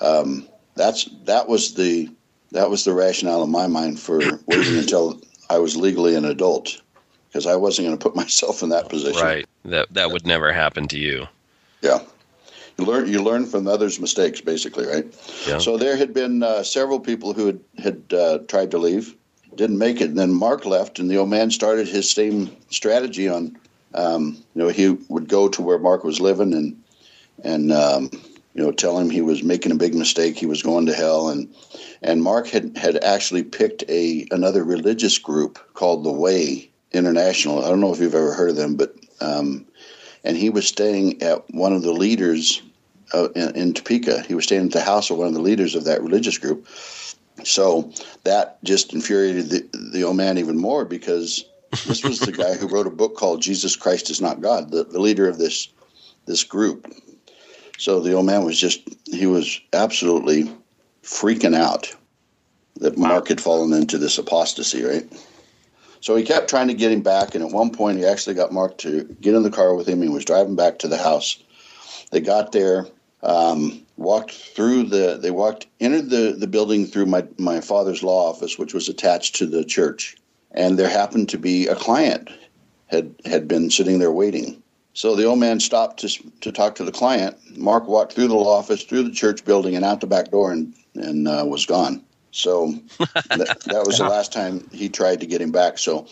um, 0.00 0.46
that's 0.74 1.08
that 1.24 1.48
was 1.48 1.74
the 1.74 2.10
that 2.52 2.70
was 2.70 2.84
the 2.84 2.92
rationale 2.92 3.42
in 3.42 3.50
my 3.50 3.66
mind 3.66 3.98
for 3.98 4.18
waiting 4.46 4.78
until 4.78 5.20
I 5.50 5.58
was 5.58 5.76
legally 5.76 6.14
an 6.14 6.24
adult 6.24 6.80
because 7.28 7.46
I 7.46 7.56
wasn't 7.56 7.88
going 7.88 7.98
to 7.98 8.02
put 8.02 8.16
myself 8.22 8.62
in 8.62 8.68
that 8.70 8.88
position. 8.88 9.20
Right. 9.20 9.46
That 9.64 9.92
that 9.94 10.10
would 10.10 10.26
never 10.26 10.52
happen 10.52 10.88
to 10.88 10.98
you. 10.98 11.26
Yeah. 11.80 12.00
You 12.78 12.84
learn 12.86 13.08
you 13.08 13.22
learn 13.22 13.46
from 13.46 13.66
others' 13.66 14.00
mistakes, 14.00 14.40
basically, 14.40 14.86
right? 14.86 15.06
Yeah. 15.46 15.58
So 15.58 15.76
there 15.76 15.96
had 15.96 16.14
been 16.14 16.42
uh, 16.42 16.62
several 16.62 17.00
people 17.00 17.32
who 17.32 17.46
had 17.46 17.60
had 17.78 18.02
uh, 18.12 18.38
tried 18.48 18.70
to 18.70 18.78
leave, 18.78 19.14
didn't 19.56 19.78
make 19.78 20.00
it, 20.00 20.10
and 20.10 20.18
then 20.18 20.32
Mark 20.32 20.64
left, 20.64 20.98
and 20.98 21.10
the 21.10 21.16
old 21.16 21.28
man 21.28 21.50
started 21.50 21.88
his 21.88 22.10
same 22.10 22.54
strategy 22.70 23.28
on. 23.28 23.56
Um, 23.94 24.38
you 24.54 24.62
know, 24.62 24.68
he 24.68 24.96
would 25.10 25.28
go 25.28 25.48
to 25.48 25.60
where 25.60 25.78
Mark 25.78 26.02
was 26.02 26.18
living 26.18 26.54
and 26.54 26.82
and 27.44 27.72
um, 27.72 28.10
you 28.54 28.62
know 28.62 28.72
tell 28.72 28.98
him 28.98 29.10
he 29.10 29.20
was 29.20 29.42
making 29.42 29.72
a 29.72 29.76
big 29.76 29.94
mistake, 29.94 30.36
he 30.36 30.46
was 30.46 30.62
going 30.62 30.86
to 30.86 30.94
hell, 30.94 31.28
and 31.28 31.54
and 32.02 32.22
Mark 32.22 32.48
had 32.48 32.76
had 32.76 33.02
actually 33.02 33.42
picked 33.42 33.84
a 33.88 34.26
another 34.30 34.64
religious 34.64 35.18
group 35.18 35.58
called 35.74 36.04
the 36.04 36.12
Way 36.12 36.70
International. 36.92 37.64
I 37.64 37.68
don't 37.68 37.80
know 37.80 37.92
if 37.92 38.00
you've 38.00 38.14
ever 38.14 38.34
heard 38.34 38.50
of 38.50 38.56
them, 38.56 38.76
but 38.76 38.94
um, 39.20 39.66
and 40.24 40.36
he 40.36 40.50
was 40.50 40.66
staying 40.66 41.22
at 41.22 41.48
one 41.52 41.72
of 41.72 41.82
the 41.82 41.92
leaders 41.92 42.62
uh, 43.14 43.28
in, 43.30 43.56
in 43.56 43.74
Topeka. 43.74 44.22
He 44.22 44.34
was 44.34 44.44
staying 44.44 44.66
at 44.66 44.72
the 44.72 44.80
house 44.80 45.10
of 45.10 45.18
one 45.18 45.28
of 45.28 45.34
the 45.34 45.40
leaders 45.40 45.74
of 45.74 45.84
that 45.84 46.02
religious 46.02 46.38
group. 46.38 46.68
So 47.44 47.92
that 48.24 48.62
just 48.62 48.92
infuriated 48.92 49.50
the, 49.50 49.90
the 49.92 50.04
old 50.04 50.16
man 50.16 50.38
even 50.38 50.58
more 50.58 50.84
because 50.84 51.44
this 51.86 52.04
was 52.04 52.20
the 52.20 52.32
guy 52.32 52.54
who 52.54 52.68
wrote 52.68 52.86
a 52.86 52.90
book 52.90 53.16
called 53.16 53.42
Jesus 53.42 53.74
Christ 53.74 54.10
is 54.10 54.20
Not 54.20 54.40
God, 54.40 54.70
the, 54.70 54.84
the 54.84 55.00
leader 55.00 55.28
of 55.28 55.38
this 55.38 55.68
this 56.26 56.44
group. 56.44 56.86
So 57.82 57.98
the 57.98 58.12
old 58.12 58.26
man 58.26 58.44
was 58.44 58.60
just 58.60 58.80
he 59.06 59.26
was 59.26 59.60
absolutely 59.72 60.48
freaking 61.02 61.56
out 61.56 61.92
that 62.76 62.96
Mark 62.96 63.26
had 63.26 63.40
fallen 63.40 63.72
into 63.72 63.98
this 63.98 64.18
apostasy, 64.18 64.84
right? 64.84 65.12
So 66.00 66.14
he 66.14 66.22
kept 66.22 66.48
trying 66.48 66.68
to 66.68 66.74
get 66.74 66.92
him 66.92 67.00
back, 67.00 67.34
and 67.34 67.44
at 67.44 67.50
one 67.50 67.70
point 67.70 67.98
he 67.98 68.04
actually 68.04 68.34
got 68.34 68.52
Mark 68.52 68.78
to 68.78 69.02
get 69.20 69.34
in 69.34 69.42
the 69.42 69.50
car 69.50 69.74
with 69.74 69.88
him. 69.88 70.00
He 70.00 70.08
was 70.08 70.24
driving 70.24 70.54
back 70.54 70.78
to 70.78 70.86
the 70.86 70.96
house. 70.96 71.42
They 72.12 72.20
got 72.20 72.52
there, 72.52 72.86
um, 73.24 73.84
walked 73.96 74.30
through 74.30 74.84
the. 74.84 75.18
They 75.20 75.32
walked 75.32 75.66
entered 75.80 76.08
the 76.08 76.36
the 76.38 76.46
building 76.46 76.86
through 76.86 77.06
my 77.06 77.26
my 77.36 77.60
father's 77.60 78.04
law 78.04 78.30
office, 78.30 78.60
which 78.60 78.74
was 78.74 78.88
attached 78.88 79.34
to 79.36 79.46
the 79.46 79.64
church, 79.64 80.16
and 80.52 80.78
there 80.78 80.88
happened 80.88 81.30
to 81.30 81.38
be 81.38 81.66
a 81.66 81.74
client 81.74 82.30
had 82.86 83.12
had 83.24 83.48
been 83.48 83.70
sitting 83.70 83.98
there 83.98 84.12
waiting. 84.12 84.61
So 84.94 85.16
the 85.16 85.24
old 85.24 85.38
man 85.38 85.60
stopped 85.60 86.00
to 86.00 86.08
to 86.40 86.52
talk 86.52 86.74
to 86.76 86.84
the 86.84 86.92
client. 86.92 87.36
Mark 87.56 87.86
walked 87.86 88.12
through 88.12 88.28
the 88.28 88.34
law 88.34 88.58
office, 88.58 88.82
through 88.82 89.04
the 89.04 89.10
church 89.10 89.44
building, 89.44 89.74
and 89.74 89.84
out 89.84 90.00
the 90.00 90.06
back 90.06 90.30
door, 90.30 90.52
and 90.52 90.72
and 90.94 91.26
uh, 91.28 91.44
was 91.46 91.66
gone. 91.66 92.02
So 92.32 92.72
that, 92.98 93.58
that 93.66 93.84
was 93.86 93.98
the 93.98 94.08
last 94.08 94.32
time 94.32 94.68
he 94.72 94.88
tried 94.88 95.20
to 95.20 95.26
get 95.26 95.40
him 95.40 95.52
back. 95.52 95.78
So, 95.78 96.06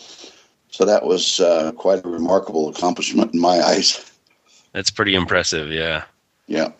so 0.69 0.85
that 0.85 1.05
was 1.05 1.39
uh, 1.39 1.71
quite 1.73 2.05
a 2.05 2.07
remarkable 2.07 2.69
accomplishment 2.69 3.33
in 3.33 3.39
my 3.39 3.59
eyes. 3.65 4.11
That's 4.73 4.91
pretty 4.91 5.15
impressive, 5.15 5.69
yeah. 5.71 6.03
Yeah, 6.47 6.71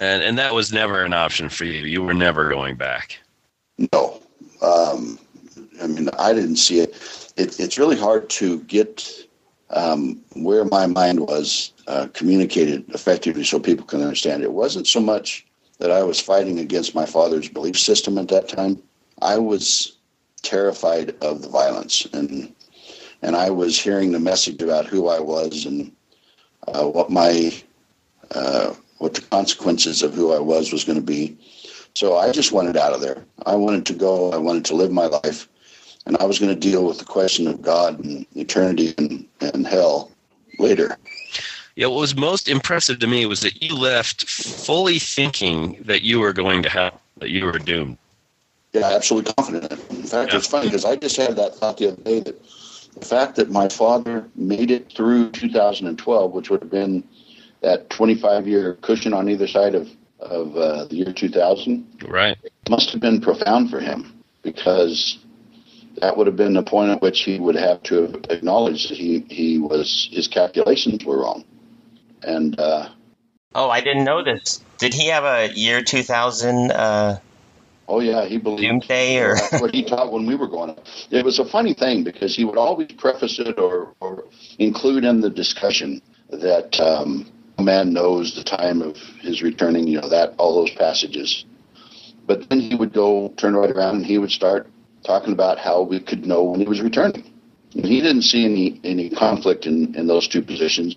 And 0.00 0.22
and 0.22 0.38
that 0.38 0.54
was 0.54 0.72
never 0.72 1.04
an 1.04 1.12
option 1.12 1.48
for 1.48 1.64
you. 1.64 1.80
You 1.86 2.02
were 2.02 2.14
never 2.14 2.48
going 2.48 2.76
back. 2.76 3.18
no, 3.92 4.20
um, 4.60 5.18
I 5.82 5.88
mean, 5.88 6.08
I 6.18 6.32
didn't 6.32 6.56
see 6.56 6.80
it. 6.80 6.90
it 7.36 7.58
it's 7.58 7.78
really 7.78 7.98
hard 7.98 8.30
to 8.30 8.60
get 8.60 9.21
um, 9.72 10.20
where 10.34 10.64
my 10.64 10.86
mind 10.86 11.20
was 11.20 11.72
uh, 11.86 12.06
communicated 12.12 12.84
effectively 12.90 13.44
so 13.44 13.58
people 13.58 13.86
can 13.86 14.02
understand. 14.02 14.42
It 14.42 14.52
wasn't 14.52 14.86
so 14.86 15.00
much 15.00 15.46
that 15.78 15.90
I 15.90 16.02
was 16.02 16.20
fighting 16.20 16.58
against 16.60 16.94
my 16.94 17.06
father's 17.06 17.48
belief 17.48 17.78
system 17.78 18.18
at 18.18 18.28
that 18.28 18.48
time. 18.48 18.82
I 19.20 19.38
was 19.38 19.96
terrified 20.42 21.14
of 21.22 21.42
the 21.42 21.48
violence 21.48 22.06
and 22.12 22.52
and 23.22 23.36
I 23.36 23.50
was 23.50 23.78
hearing 23.78 24.10
the 24.10 24.18
message 24.18 24.60
about 24.60 24.86
who 24.86 25.08
I 25.08 25.20
was 25.20 25.64
and 25.64 25.92
uh, 26.66 26.84
what 26.84 27.10
my 27.10 27.52
uh, 28.32 28.74
what 28.98 29.14
the 29.14 29.20
consequences 29.20 30.02
of 30.02 30.14
who 30.14 30.32
I 30.32 30.40
was 30.40 30.72
was 30.72 30.84
going 30.84 30.98
to 30.98 31.04
be. 31.04 31.36
So 31.94 32.16
I 32.16 32.32
just 32.32 32.52
wanted 32.52 32.76
out 32.76 32.92
of 32.92 33.00
there. 33.00 33.24
I 33.46 33.54
wanted 33.54 33.86
to 33.86 33.94
go. 33.94 34.32
I 34.32 34.38
wanted 34.38 34.64
to 34.66 34.74
live 34.74 34.90
my 34.90 35.06
life, 35.06 35.48
and 36.06 36.16
I 36.18 36.24
was 36.24 36.38
going 36.38 36.52
to 36.54 36.58
deal 36.60 36.84
with 36.84 36.98
the 36.98 37.04
question 37.04 37.46
of 37.46 37.62
God 37.62 38.02
and 38.04 38.26
eternity 38.34 38.94
and, 38.98 39.26
and 39.40 39.66
hell 39.66 40.10
later. 40.58 40.96
Yeah, 41.76 41.86
what 41.86 42.00
was 42.00 42.14
most 42.14 42.48
impressive 42.48 42.98
to 43.00 43.06
me 43.06 43.24
was 43.26 43.40
that 43.40 43.62
you 43.62 43.74
left 43.76 44.28
fully 44.28 44.98
thinking 44.98 45.78
that 45.86 46.02
you 46.02 46.20
were 46.20 46.32
going 46.32 46.62
to 46.64 46.68
hell, 46.68 47.00
that 47.18 47.30
you 47.30 47.44
were 47.46 47.58
doomed. 47.58 47.96
Yeah, 48.72 48.90
absolutely 48.92 49.32
confident. 49.34 49.72
In 49.90 50.02
fact, 50.02 50.32
Yeah. 50.32 50.38
it's 50.38 50.46
funny 50.46 50.66
because 50.68 50.84
I 50.84 50.96
just 50.96 51.16
had 51.16 51.36
that 51.36 51.54
thought 51.54 51.78
the 51.78 51.88
other 51.92 52.02
day 52.02 52.20
that 52.20 52.42
the 52.98 53.06
fact 53.06 53.36
that 53.36 53.50
my 53.50 53.68
father 53.68 54.28
made 54.34 54.70
it 54.70 54.92
through 54.92 55.30
2012, 55.30 56.32
which 56.32 56.50
would 56.50 56.60
have 56.60 56.70
been 56.70 57.02
that 57.62 57.88
25 57.90 58.46
year 58.46 58.74
cushion 58.82 59.14
on 59.14 59.28
either 59.28 59.46
side 59.46 59.74
of 59.74 59.88
of 60.20 60.56
uh, 60.56 60.84
the 60.84 60.94
year 60.94 61.12
2000, 61.12 61.84
Right. 62.06 62.38
must 62.68 62.90
have 62.92 63.00
been 63.00 63.20
profound 63.20 63.70
for 63.70 63.80
him 63.80 64.22
because 64.42 65.18
that 66.00 66.16
would 66.16 66.26
have 66.26 66.36
been 66.36 66.54
the 66.54 66.62
point 66.62 66.90
at 66.90 67.02
which 67.02 67.22
he 67.22 67.38
would 67.38 67.56
have 67.56 67.82
to 67.84 68.02
have 68.02 68.14
acknowledged 68.30 68.90
that 68.90 68.98
he, 68.98 69.24
he 69.28 69.58
was 69.58 70.08
his 70.10 70.28
calculations 70.28 71.04
were 71.04 71.20
wrong. 71.22 71.44
And 72.22 72.58
uh, 72.58 72.88
Oh, 73.54 73.68
I 73.68 73.80
didn't 73.80 74.04
know 74.04 74.24
this. 74.24 74.64
Did 74.78 74.94
he 74.94 75.08
have 75.08 75.24
a 75.24 75.52
year 75.52 75.82
2000? 75.82 76.72
Uh, 76.72 77.18
oh 77.88 78.00
yeah, 78.00 78.24
he 78.24 78.38
believed 78.38 78.62
Doomsday 78.62 79.18
or- 79.18 79.36
what 79.60 79.74
he 79.74 79.82
taught 79.84 80.12
when 80.12 80.26
we 80.26 80.34
were 80.34 80.48
growing 80.48 80.70
up. 80.70 80.86
It 81.10 81.24
was 81.24 81.38
a 81.38 81.44
funny 81.44 81.74
thing 81.74 82.02
because 82.04 82.34
he 82.34 82.44
would 82.44 82.56
always 82.58 82.90
preface 82.92 83.38
it 83.38 83.58
or, 83.58 83.94
or 84.00 84.24
include 84.58 85.04
in 85.04 85.20
the 85.20 85.30
discussion 85.30 86.00
that 86.30 86.80
um, 86.80 87.30
a 87.58 87.62
man 87.62 87.92
knows 87.92 88.34
the 88.34 88.42
time 88.44 88.80
of 88.80 88.96
his 89.20 89.42
returning. 89.42 89.86
You 89.86 90.00
know 90.00 90.08
that 90.08 90.34
all 90.38 90.54
those 90.54 90.70
passages. 90.74 91.44
But 92.24 92.48
then 92.48 92.60
he 92.60 92.74
would 92.74 92.92
go 92.92 93.28
turn 93.36 93.54
right 93.54 93.70
around 93.70 93.96
and 93.96 94.06
he 94.06 94.16
would 94.16 94.30
start 94.30 94.68
talking 95.04 95.32
about 95.32 95.58
how 95.58 95.82
we 95.82 96.00
could 96.00 96.26
know 96.26 96.42
when 96.44 96.60
he 96.60 96.66
was 96.66 96.80
returning. 96.80 97.24
And 97.74 97.84
he 97.84 98.00
didn't 98.00 98.22
see 98.22 98.44
any 98.44 98.80
any 98.84 99.10
conflict 99.10 99.66
in, 99.66 99.94
in 99.94 100.06
those 100.06 100.28
two 100.28 100.42
positions. 100.42 100.96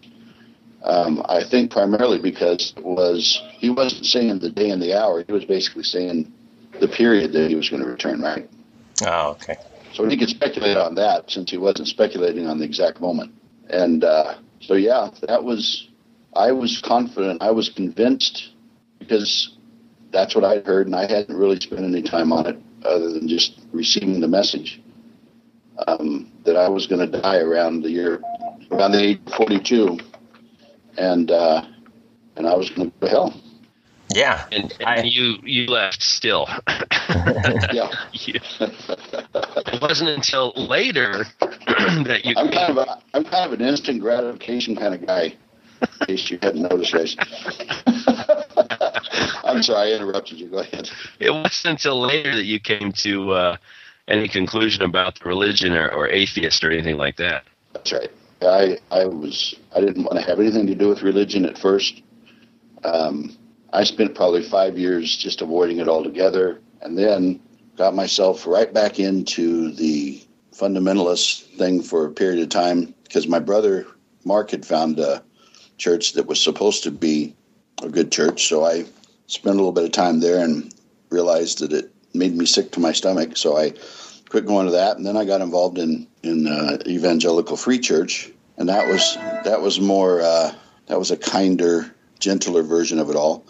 Um, 0.83 1.25
I 1.27 1.43
think 1.43 1.71
primarily 1.71 2.19
because 2.19 2.73
it 2.77 2.83
was 2.83 3.41
he 3.57 3.69
wasn't 3.69 4.05
saying 4.05 4.39
the 4.39 4.49
day 4.49 4.69
and 4.69 4.81
the 4.81 4.93
hour. 4.93 5.23
He 5.25 5.31
was 5.31 5.45
basically 5.45 5.83
saying 5.83 6.31
the 6.79 6.87
period 6.87 7.31
that 7.33 7.49
he 7.49 7.55
was 7.55 7.69
going 7.69 7.81
to 7.81 7.89
return. 7.89 8.21
Right. 8.21 8.49
oh, 9.05 9.31
okay. 9.31 9.55
So 9.93 10.07
he 10.07 10.17
could 10.17 10.29
speculate 10.29 10.75
on 10.75 10.95
that 10.95 11.31
since 11.31 11.49
he 11.49 11.57
wasn't 11.57 11.87
speculating 11.87 12.47
on 12.47 12.59
the 12.59 12.65
exact 12.65 12.99
moment. 12.99 13.33
And 13.69 14.03
uh, 14.03 14.35
so 14.59 14.73
yeah, 14.73 15.09
that 15.27 15.43
was 15.43 15.87
I 16.35 16.51
was 16.51 16.81
confident. 16.81 17.41
I 17.41 17.51
was 17.51 17.69
convinced 17.69 18.51
because 18.99 19.57
that's 20.11 20.35
what 20.35 20.43
I'd 20.43 20.65
heard, 20.65 20.87
and 20.87 20.95
I 20.95 21.09
hadn't 21.09 21.35
really 21.35 21.59
spent 21.59 21.81
any 21.81 22.01
time 22.01 22.33
on 22.33 22.47
it 22.47 22.57
other 22.85 23.11
than 23.11 23.27
just 23.27 23.59
receiving 23.73 24.19
the 24.21 24.27
message 24.27 24.81
um, 25.87 26.31
that 26.45 26.55
I 26.55 26.69
was 26.69 26.87
going 26.87 27.09
to 27.09 27.21
die 27.21 27.37
around 27.39 27.81
the 27.83 27.91
year 27.91 28.21
around 28.71 28.91
the 28.93 29.01
age 29.03 29.19
of 29.27 29.33
42, 29.33 29.99
and 30.97 31.29
uh, 31.31 31.65
and 32.35 32.47
I 32.47 32.55
was 32.55 32.69
going 32.69 32.91
to 32.91 32.97
go 32.99 33.05
to 33.07 33.11
hell. 33.11 33.41
Yeah. 34.13 34.45
And, 34.51 34.71
and 34.79 34.87
I- 34.87 35.01
you 35.03 35.35
you 35.43 35.67
left 35.67 36.01
still. 36.01 36.47
Yeah, 37.71 37.89
You- 38.13 38.39
it 38.59 39.81
wasn't 39.81 40.09
until 40.09 40.53
later 40.55 41.25
that 41.41 42.21
you. 42.23 42.33
I'm 42.37 42.49
kind 42.51 42.71
of 42.71 42.77
a, 42.77 43.01
I'm 43.13 43.23
kind 43.23 43.51
of 43.51 43.59
an 43.59 43.65
instant 43.65 43.99
gratification 44.01 44.75
kind 44.75 44.93
of 44.95 45.05
guy. 45.05 45.35
In 45.81 46.07
case 46.07 46.29
you 46.31 46.39
hadn't 46.41 46.61
noticed, 46.63 46.93
guys. 46.93 47.15
I'm 49.43 49.63
sorry, 49.63 49.91
I 49.91 49.95
interrupted 49.95 50.39
you. 50.39 50.47
Go 50.47 50.59
ahead. 50.59 50.89
it 51.19 51.31
wasn't 51.31 51.73
until 51.73 51.99
later 52.01 52.35
that 52.35 52.45
you 52.45 52.59
came 52.59 52.91
to 52.93 53.31
uh, 53.31 53.57
any 54.07 54.27
conclusion 54.27 54.83
about 54.83 55.19
the 55.19 55.27
religion 55.27 55.73
or, 55.73 55.89
or 55.89 56.07
atheist 56.07 56.63
or 56.63 56.71
anything 56.71 56.97
like 56.97 57.17
that. 57.17 57.43
That's 57.73 57.91
right. 57.91 58.11
I 58.41 58.77
I 58.91 59.05
was 59.05 59.55
I 59.75 59.79
didn't 59.79 60.03
want 60.03 60.19
to 60.19 60.25
have 60.25 60.39
anything 60.39 60.67
to 60.67 60.75
do 60.75 60.89
with 60.89 61.01
religion 61.01 61.45
at 61.45 61.57
first. 61.57 62.01
Um, 62.83 63.35
I 63.73 63.83
spent 63.83 64.15
probably 64.15 64.43
five 64.43 64.77
years 64.77 65.15
just 65.15 65.41
avoiding 65.41 65.79
it 65.79 65.87
altogether, 65.87 66.61
and 66.81 66.97
then 66.97 67.39
got 67.77 67.95
myself 67.95 68.45
right 68.47 68.73
back 68.73 68.99
into 68.99 69.71
the 69.71 70.21
fundamentalist 70.53 71.43
thing 71.57 71.81
for 71.81 72.05
a 72.05 72.11
period 72.11 72.41
of 72.41 72.49
time 72.49 72.93
because 73.03 73.27
my 73.27 73.39
brother 73.39 73.85
Mark 74.23 74.51
had 74.51 74.65
found 74.65 74.99
a 74.99 75.23
church 75.77 76.13
that 76.13 76.25
was 76.25 76.41
supposed 76.41 76.83
to 76.83 76.91
be 76.91 77.35
a 77.83 77.89
good 77.89 78.11
church, 78.11 78.47
so 78.47 78.65
I 78.65 78.85
spent 79.27 79.55
a 79.55 79.57
little 79.57 79.71
bit 79.71 79.83
of 79.83 79.91
time 79.91 80.19
there 80.19 80.43
and 80.43 80.73
realized 81.09 81.59
that 81.59 81.73
it 81.73 81.91
made 82.13 82.35
me 82.35 82.45
sick 82.45 82.71
to 82.71 82.79
my 82.79 82.91
stomach. 82.91 83.37
So 83.37 83.57
I 83.57 83.73
quit 84.29 84.45
going 84.45 84.65
to 84.65 84.71
that, 84.73 84.97
and 84.97 85.05
then 85.05 85.17
I 85.17 85.25
got 85.25 85.41
involved 85.41 85.77
in 85.77 86.07
in 86.23 86.47
uh, 86.47 86.77
evangelical 86.87 87.57
free 87.57 87.79
church, 87.79 88.31
and 88.57 88.69
that 88.69 88.87
was 88.87 89.15
that 89.43 89.61
was 89.61 89.79
more 89.79 90.21
uh, 90.21 90.53
that 90.87 90.99
was 90.99 91.11
a 91.11 91.17
kinder, 91.17 91.93
gentler 92.19 92.63
version 92.63 92.99
of 92.99 93.09
it 93.09 93.15
all. 93.15 93.45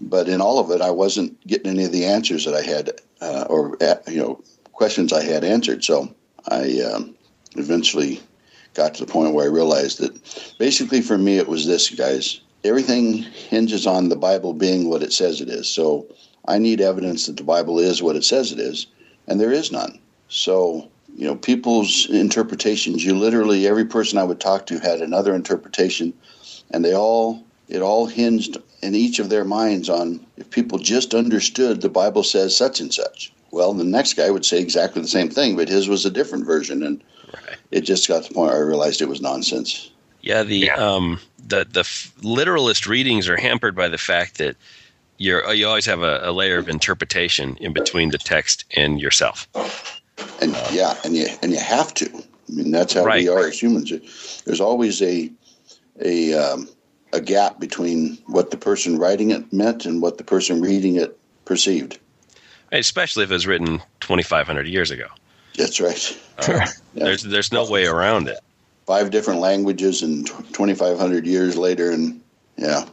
But 0.00 0.28
in 0.28 0.40
all 0.40 0.58
of 0.58 0.70
it, 0.70 0.82
I 0.82 0.90
wasn't 0.90 1.40
getting 1.46 1.70
any 1.70 1.84
of 1.84 1.92
the 1.92 2.04
answers 2.04 2.44
that 2.44 2.54
I 2.54 2.62
had, 2.62 2.90
uh, 3.20 3.46
or 3.48 3.82
uh, 3.82 3.96
you 4.08 4.18
know, 4.18 4.42
questions 4.72 5.12
I 5.12 5.22
had 5.22 5.42
answered. 5.42 5.84
So 5.84 6.14
I 6.48 6.80
um, 6.80 7.14
eventually 7.56 8.20
got 8.74 8.94
to 8.94 9.04
the 9.04 9.10
point 9.10 9.32
where 9.32 9.46
I 9.46 9.48
realized 9.48 10.00
that 10.00 10.54
basically 10.58 11.00
for 11.00 11.16
me 11.16 11.38
it 11.38 11.48
was 11.48 11.66
this, 11.66 11.88
guys. 11.90 12.40
Everything 12.66 13.22
hinges 13.48 13.86
on 13.86 14.08
the 14.08 14.16
Bible 14.16 14.52
being 14.52 14.88
what 14.88 15.02
it 15.02 15.12
says 15.12 15.40
it 15.40 15.48
is. 15.48 15.68
So 15.68 16.06
I 16.46 16.58
need 16.58 16.80
evidence 16.80 17.26
that 17.26 17.36
the 17.36 17.44
Bible 17.44 17.78
is 17.78 18.02
what 18.02 18.16
it 18.16 18.24
says 18.24 18.52
it 18.52 18.58
is, 18.58 18.86
and 19.28 19.40
there 19.40 19.52
is 19.52 19.70
none. 19.70 20.00
So, 20.28 20.88
you 21.14 21.26
know, 21.26 21.36
people's 21.36 22.08
interpretations, 22.10 23.04
you 23.04 23.16
literally, 23.16 23.66
every 23.66 23.84
person 23.84 24.18
I 24.18 24.24
would 24.24 24.40
talk 24.40 24.66
to 24.66 24.78
had 24.78 25.00
another 25.00 25.34
interpretation, 25.34 26.12
and 26.70 26.84
they 26.84 26.94
all, 26.94 27.44
it 27.68 27.82
all 27.82 28.06
hinged 28.06 28.56
in 28.82 28.94
each 28.94 29.18
of 29.18 29.28
their 29.28 29.44
minds 29.44 29.88
on 29.88 30.24
if 30.36 30.50
people 30.50 30.78
just 30.78 31.14
understood 31.14 31.80
the 31.80 31.88
Bible 31.88 32.22
says 32.22 32.56
such 32.56 32.80
and 32.80 32.92
such. 32.92 33.32
Well, 33.52 33.72
the 33.72 33.84
next 33.84 34.14
guy 34.14 34.30
would 34.30 34.44
say 34.44 34.60
exactly 34.60 35.00
the 35.00 35.08
same 35.08 35.30
thing, 35.30 35.56
but 35.56 35.68
his 35.68 35.88
was 35.88 36.04
a 36.04 36.10
different 36.10 36.44
version, 36.46 36.82
and 36.82 37.02
Right. 37.32 37.58
it 37.70 37.80
just 37.82 38.08
got 38.08 38.22
to 38.22 38.28
the 38.28 38.34
point 38.34 38.50
where 38.50 38.60
I 38.60 38.66
realized 38.66 39.00
it 39.00 39.08
was 39.08 39.20
nonsense. 39.20 39.90
Yeah, 40.26 40.42
the 40.42 40.56
Yeah. 40.58 40.74
um 40.74 41.20
the 41.38 41.64
the 41.70 41.80
f- 41.80 42.12
literalist 42.22 42.86
readings 42.86 43.28
are 43.28 43.36
hampered 43.36 43.76
by 43.76 43.88
the 43.88 43.98
fact 43.98 44.38
that 44.38 44.56
you're 45.18 45.52
you 45.54 45.66
always 45.68 45.86
have 45.86 46.02
a, 46.02 46.20
a 46.24 46.32
layer 46.32 46.58
of 46.58 46.68
interpretation 46.68 47.56
in 47.60 47.72
between 47.72 48.10
the 48.10 48.18
text 48.18 48.64
and 48.76 49.00
yourself. 49.00 49.46
and 50.42 50.52
yeah, 50.72 50.96
and 51.04 51.16
you 51.16 51.28
and 51.42 51.52
you 51.52 51.60
have 51.60 51.94
to. 51.94 52.06
I 52.48 52.52
mean, 52.52 52.70
that's 52.72 52.92
how 52.94 53.04
Right. 53.04 53.22
we 53.22 53.28
are 53.28 53.46
as 53.46 53.62
humans. 53.62 54.42
There's 54.44 54.60
always 54.60 55.00
a 55.00 55.30
a 56.04 56.34
um, 56.34 56.68
a 57.12 57.20
gap 57.20 57.60
between 57.60 58.18
what 58.26 58.50
the 58.50 58.56
person 58.56 58.98
writing 58.98 59.30
it 59.30 59.52
meant 59.52 59.86
and 59.86 60.02
what 60.02 60.18
the 60.18 60.24
person 60.24 60.60
reading 60.60 60.96
it 60.96 61.16
perceived. 61.44 61.98
Especially 62.72 63.22
if 63.22 63.30
it 63.30 63.34
was 63.34 63.46
written 63.46 63.80
2,500 64.00 64.66
years 64.66 64.90
ago. 64.90 65.06
That's 65.56 65.80
right. 65.80 66.18
Uh, 66.38 66.66
There's 66.94 67.22
there's 67.22 67.52
no 67.52 67.64
way 67.70 67.86
around 67.86 68.28
it. 68.28 68.38
Five 68.86 69.10
different 69.10 69.40
languages 69.40 70.02
and 70.02 70.26
2,500 70.26 71.26
years 71.26 71.56
later, 71.56 71.90
and 71.90 72.20
yeah, 72.56 72.86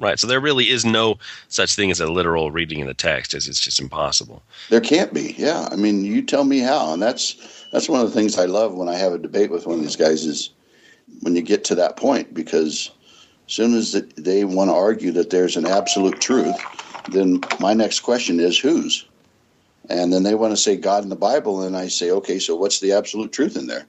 Right. 0.00 0.18
So 0.18 0.26
there 0.26 0.40
really 0.40 0.70
is 0.70 0.86
no 0.86 1.18
such 1.48 1.74
thing 1.74 1.90
as 1.90 2.00
a 2.00 2.10
literal 2.10 2.50
reading 2.50 2.80
of 2.80 2.88
the 2.88 2.94
text, 2.94 3.34
as 3.34 3.46
it's 3.46 3.60
just 3.60 3.78
impossible. 3.80 4.42
there 4.70 4.80
can't 4.80 5.12
be. 5.12 5.34
Yeah, 5.36 5.68
I 5.70 5.76
mean, 5.76 6.04
you 6.04 6.22
tell 6.22 6.44
me 6.44 6.60
how, 6.60 6.94
and 6.94 7.02
that's 7.02 7.66
that's 7.70 7.88
one 7.88 8.00
of 8.00 8.08
the 8.08 8.14
things 8.14 8.38
I 8.38 8.46
love 8.46 8.74
when 8.74 8.88
I 8.88 8.94
have 8.94 9.12
a 9.12 9.18
debate 9.18 9.50
with 9.50 9.66
one 9.66 9.76
of 9.76 9.82
these 9.82 9.96
guys 9.96 10.24
is 10.24 10.50
when 11.20 11.36
you 11.36 11.42
get 11.42 11.64
to 11.64 11.74
that 11.74 11.98
point 11.98 12.32
because 12.32 12.90
as 13.46 13.52
soon 13.52 13.74
as 13.74 13.92
they 14.16 14.44
want 14.44 14.70
to 14.70 14.74
argue 14.74 15.12
that 15.12 15.28
there's 15.28 15.56
an 15.56 15.66
absolute 15.66 16.18
truth, 16.18 16.56
then 17.10 17.40
my 17.60 17.74
next 17.74 18.00
question 18.00 18.40
is 18.40 18.58
whose? 18.58 19.04
And 19.90 20.12
then 20.12 20.22
they 20.22 20.34
want 20.34 20.52
to 20.52 20.56
say 20.56 20.76
God 20.76 21.02
in 21.02 21.10
the 21.10 21.16
Bible, 21.16 21.62
and 21.62 21.76
I 21.76 21.88
say, 21.88 22.10
okay, 22.10 22.38
so 22.38 22.54
what's 22.56 22.80
the 22.80 22.92
absolute 22.92 23.32
truth 23.32 23.56
in 23.56 23.66
there? 23.66 23.86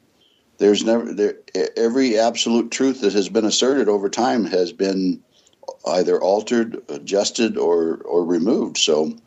There's 0.61 0.83
never 0.83 1.11
there 1.11 1.37
every 1.75 2.19
absolute 2.19 2.69
truth 2.69 3.01
that 3.01 3.13
has 3.13 3.29
been 3.29 3.45
asserted 3.45 3.89
over 3.89 4.09
time 4.09 4.45
has 4.45 4.71
been 4.71 5.23
either 5.87 6.21
altered, 6.21 6.79
adjusted, 6.87 7.57
or 7.57 7.95
or 8.05 8.23
removed. 8.23 8.77
So 8.77 9.17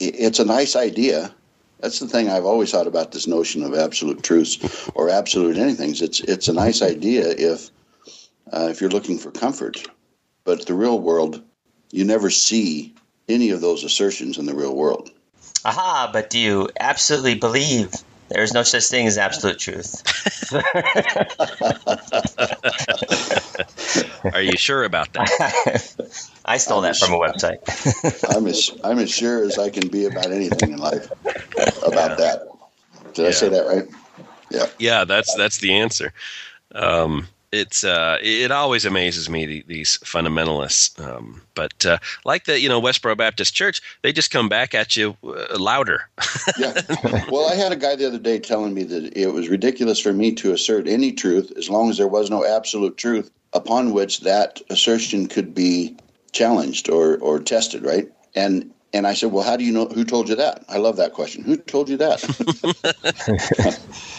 it's 0.00 0.38
a 0.38 0.46
nice 0.46 0.76
idea. 0.76 1.34
That's 1.80 1.98
the 1.98 2.08
thing 2.08 2.30
I've 2.30 2.46
always 2.46 2.70
thought 2.70 2.86
about 2.86 3.12
this 3.12 3.26
notion 3.26 3.62
of 3.64 3.74
absolute 3.74 4.22
truths 4.22 4.88
or 4.94 5.10
absolute 5.10 5.58
anything. 5.58 5.90
It's 5.90 6.20
it's 6.20 6.48
a 6.48 6.54
nice 6.54 6.80
idea 6.80 7.34
if 7.36 7.68
uh, 8.50 8.68
if 8.70 8.80
you're 8.80 8.88
looking 8.88 9.18
for 9.18 9.30
comfort, 9.30 9.86
but 10.44 10.64
the 10.64 10.72
real 10.72 10.98
world, 10.98 11.42
you 11.92 12.06
never 12.06 12.30
see 12.30 12.94
any 13.28 13.50
of 13.50 13.60
those 13.60 13.84
assertions 13.84 14.38
in 14.38 14.46
the 14.46 14.54
real 14.54 14.74
world. 14.74 15.10
Aha, 15.66 16.08
but 16.14 16.30
do 16.30 16.38
you 16.38 16.70
absolutely 16.80 17.34
believe 17.34 17.92
there's 18.28 18.52
no 18.52 18.62
such 18.62 18.86
thing 18.86 19.06
as 19.06 19.18
absolute 19.18 19.58
truth? 19.58 20.02
Are 24.34 24.42
you 24.42 24.56
sure 24.56 24.84
about 24.84 25.12
that? 25.14 26.30
I 26.44 26.58
stole 26.58 26.82
that 26.82 26.96
from 26.96 27.14
a 27.14 27.18
website. 27.18 27.58
I'm 28.36 28.46
as 28.46 28.70
I'm 28.84 28.98
as 28.98 29.10
sure 29.10 29.42
as 29.42 29.58
I 29.58 29.70
can 29.70 29.88
be 29.88 30.06
about 30.06 30.30
anything 30.30 30.72
in 30.72 30.78
life 30.78 31.10
about 31.84 32.18
that. 32.18 32.46
Did 33.14 33.26
I 33.26 33.30
say 33.30 33.48
that 33.48 33.66
right? 33.66 33.86
Yeah. 34.50 34.66
Yeah, 34.78 35.04
that's 35.04 35.34
that's 35.34 35.58
the 35.58 35.74
answer. 35.74 36.12
Um, 36.74 37.26
it's 37.52 37.84
uh, 37.84 38.18
it 38.20 38.50
always 38.50 38.84
amazes 38.84 39.30
me 39.30 39.46
the, 39.46 39.64
these 39.66 39.98
fundamentalists. 39.98 40.98
Um, 41.04 41.42
but 41.54 41.86
uh, 41.86 41.98
like 42.24 42.44
the 42.44 42.60
you 42.60 42.68
know 42.68 42.80
Westboro 42.80 43.16
Baptist 43.16 43.54
Church, 43.54 43.80
they 44.02 44.12
just 44.12 44.30
come 44.30 44.48
back 44.48 44.74
at 44.74 44.96
you 44.96 45.16
uh, 45.24 45.58
louder. 45.58 46.08
yeah. 46.58 46.80
Well, 47.30 47.50
I 47.50 47.54
had 47.54 47.72
a 47.72 47.76
guy 47.76 47.96
the 47.96 48.06
other 48.06 48.18
day 48.18 48.38
telling 48.38 48.74
me 48.74 48.84
that 48.84 49.16
it 49.16 49.32
was 49.32 49.48
ridiculous 49.48 49.98
for 49.98 50.12
me 50.12 50.32
to 50.36 50.52
assert 50.52 50.86
any 50.86 51.12
truth 51.12 51.52
as 51.56 51.68
long 51.68 51.90
as 51.90 51.98
there 51.98 52.08
was 52.08 52.30
no 52.30 52.44
absolute 52.44 52.96
truth 52.96 53.30
upon 53.52 53.92
which 53.92 54.20
that 54.20 54.60
assertion 54.70 55.26
could 55.26 55.54
be 55.54 55.96
challenged 56.32 56.88
or 56.88 57.18
or 57.18 57.38
tested, 57.38 57.82
right? 57.82 58.08
And 58.34 58.72
and 58.92 59.06
I 59.06 59.14
said, 59.14 59.32
well, 59.32 59.44
how 59.44 59.56
do 59.56 59.64
you 59.64 59.72
know 59.72 59.86
who 59.86 60.04
told 60.04 60.28
you 60.28 60.36
that? 60.36 60.64
I 60.68 60.78
love 60.78 60.96
that 60.96 61.12
question. 61.12 61.44
Who 61.44 61.56
told 61.56 61.88
you 61.88 61.96
that? 61.98 62.22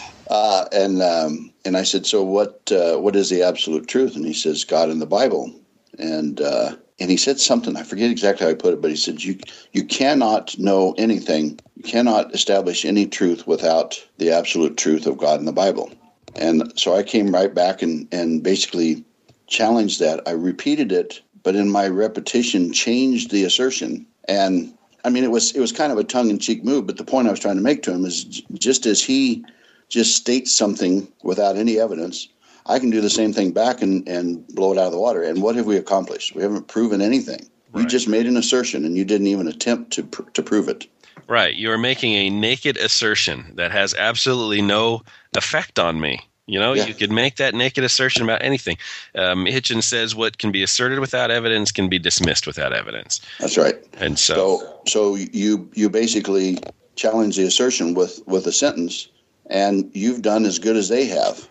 uh, 0.30 0.66
and 0.72 1.02
um, 1.02 1.52
and 1.64 1.76
I 1.76 1.82
said, 1.82 2.06
so 2.06 2.22
what? 2.22 2.70
Uh, 2.70 2.96
what 2.98 3.16
is 3.16 3.28
the 3.30 3.42
absolute 3.42 3.88
truth? 3.88 4.14
And 4.14 4.24
he 4.24 4.32
says, 4.32 4.64
God 4.64 4.88
in 4.88 5.00
the 5.00 5.06
Bible. 5.06 5.52
And 5.98 6.40
uh, 6.40 6.76
and 7.00 7.10
he 7.10 7.16
said 7.16 7.40
something. 7.40 7.76
I 7.76 7.82
forget 7.82 8.10
exactly 8.10 8.44
how 8.44 8.50
he 8.50 8.54
put 8.54 8.74
it, 8.74 8.80
but 8.80 8.90
he 8.90 8.96
said, 8.96 9.24
you 9.24 9.38
you 9.72 9.84
cannot 9.84 10.56
know 10.56 10.94
anything. 10.96 11.58
You 11.74 11.82
cannot 11.82 12.32
establish 12.32 12.84
any 12.84 13.06
truth 13.06 13.46
without 13.48 14.06
the 14.18 14.30
absolute 14.30 14.76
truth 14.76 15.06
of 15.06 15.18
God 15.18 15.40
in 15.40 15.46
the 15.46 15.52
Bible. 15.52 15.90
And 16.36 16.72
so 16.78 16.94
I 16.94 17.02
came 17.02 17.34
right 17.34 17.52
back 17.52 17.82
and 17.82 18.06
and 18.12 18.40
basically 18.40 19.04
challenged 19.48 19.98
that. 19.98 20.22
I 20.28 20.30
repeated 20.30 20.92
it, 20.92 21.20
but 21.42 21.56
in 21.56 21.68
my 21.70 21.88
repetition, 21.88 22.72
changed 22.72 23.32
the 23.32 23.42
assertion. 23.42 24.06
And 24.28 24.72
I 25.04 25.10
mean, 25.10 25.24
it 25.24 25.32
was 25.32 25.50
it 25.56 25.60
was 25.60 25.72
kind 25.72 25.90
of 25.90 25.98
a 25.98 26.04
tongue 26.04 26.30
in 26.30 26.38
cheek 26.38 26.62
move. 26.64 26.86
But 26.86 26.98
the 26.98 27.04
point 27.04 27.26
I 27.26 27.32
was 27.32 27.40
trying 27.40 27.56
to 27.56 27.62
make 27.62 27.82
to 27.82 27.92
him 27.92 28.04
is 28.04 28.22
just 28.54 28.86
as 28.86 29.02
he 29.02 29.44
just 29.90 30.16
states 30.16 30.52
something 30.52 31.06
without 31.22 31.56
any 31.56 31.78
evidence, 31.78 32.28
I 32.66 32.78
can 32.78 32.90
do 32.90 33.00
the 33.00 33.10
same 33.10 33.32
thing 33.32 33.50
back 33.50 33.82
and, 33.82 34.08
and 34.08 34.46
blow 34.48 34.72
it 34.72 34.78
out 34.78 34.86
of 34.86 34.92
the 34.92 34.98
water. 34.98 35.22
And 35.22 35.42
what 35.42 35.56
have 35.56 35.66
we 35.66 35.76
accomplished? 35.76 36.34
We 36.34 36.42
haven't 36.42 36.68
proven 36.68 37.02
anything. 37.02 37.50
Right. 37.72 37.82
You 37.82 37.88
just 37.88 38.08
made 38.08 38.26
an 38.26 38.36
assertion 38.36 38.84
and 38.84 38.96
you 38.96 39.04
didn't 39.04 39.26
even 39.26 39.48
attempt 39.48 39.92
to, 39.92 40.04
pr- 40.04 40.30
to 40.30 40.42
prove 40.42 40.68
it. 40.68 40.86
Right. 41.26 41.54
You're 41.54 41.78
making 41.78 42.14
a 42.14 42.30
naked 42.30 42.76
assertion 42.76 43.52
that 43.56 43.72
has 43.72 43.94
absolutely 43.94 44.62
no 44.62 45.02
effect 45.36 45.78
on 45.78 46.00
me. 46.00 46.20
You 46.46 46.58
know, 46.58 46.72
yeah. 46.72 46.86
you 46.86 46.94
could 46.94 47.12
make 47.12 47.36
that 47.36 47.54
naked 47.54 47.84
assertion 47.84 48.24
about 48.24 48.42
anything. 48.42 48.76
Um, 49.14 49.44
Hitchens 49.44 49.84
says 49.84 50.16
what 50.16 50.38
can 50.38 50.50
be 50.50 50.64
asserted 50.64 50.98
without 50.98 51.30
evidence 51.30 51.70
can 51.70 51.88
be 51.88 51.98
dismissed 51.98 52.44
without 52.44 52.72
evidence. 52.72 53.20
That's 53.38 53.56
right. 53.56 53.76
And 54.00 54.18
so, 54.18 54.34
so, 54.34 54.80
so 54.88 55.14
you 55.14 55.70
you 55.74 55.88
basically 55.88 56.58
challenge 56.96 57.36
the 57.36 57.44
assertion 57.44 57.94
with 57.94 58.20
with 58.26 58.48
a 58.48 58.52
sentence 58.52 59.08
and 59.50 59.90
you've 59.92 60.22
done 60.22 60.46
as 60.46 60.58
good 60.58 60.76
as 60.76 60.88
they 60.88 61.06
have. 61.06 61.46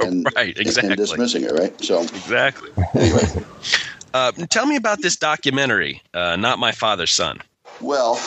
And, 0.00 0.26
right, 0.36 0.56
exactly. 0.58 0.90
And 0.90 0.96
dismissing 0.96 1.44
it, 1.44 1.52
right? 1.52 1.80
So 1.82 2.02
exactly. 2.02 2.70
Anyway, 2.94 3.22
uh, 4.12 4.32
tell 4.50 4.66
me 4.66 4.76
about 4.76 5.00
this 5.00 5.16
documentary, 5.16 6.02
uh, 6.12 6.36
"Not 6.36 6.58
My 6.58 6.72
Father's 6.72 7.12
Son." 7.12 7.40
Well, 7.80 8.20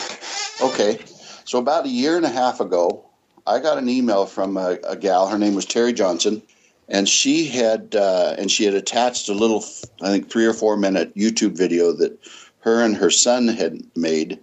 okay. 0.60 0.98
So 1.44 1.58
about 1.58 1.86
a 1.86 1.88
year 1.88 2.16
and 2.16 2.26
a 2.26 2.30
half 2.30 2.60
ago, 2.60 3.04
I 3.46 3.60
got 3.60 3.78
an 3.78 3.88
email 3.88 4.26
from 4.26 4.56
a, 4.56 4.78
a 4.86 4.96
gal. 4.96 5.28
Her 5.28 5.38
name 5.38 5.54
was 5.54 5.64
Terry 5.64 5.92
Johnson, 5.92 6.42
and 6.88 7.08
she 7.08 7.46
had 7.46 7.94
uh, 7.94 8.34
and 8.38 8.50
she 8.50 8.64
had 8.64 8.74
attached 8.74 9.28
a 9.28 9.34
little, 9.34 9.64
I 10.02 10.08
think, 10.08 10.30
three 10.30 10.46
or 10.46 10.54
four 10.54 10.76
minute 10.76 11.14
YouTube 11.14 11.56
video 11.56 11.92
that 11.92 12.18
her 12.60 12.82
and 12.82 12.96
her 12.96 13.10
son 13.10 13.48
had 13.48 13.80
made, 13.96 14.38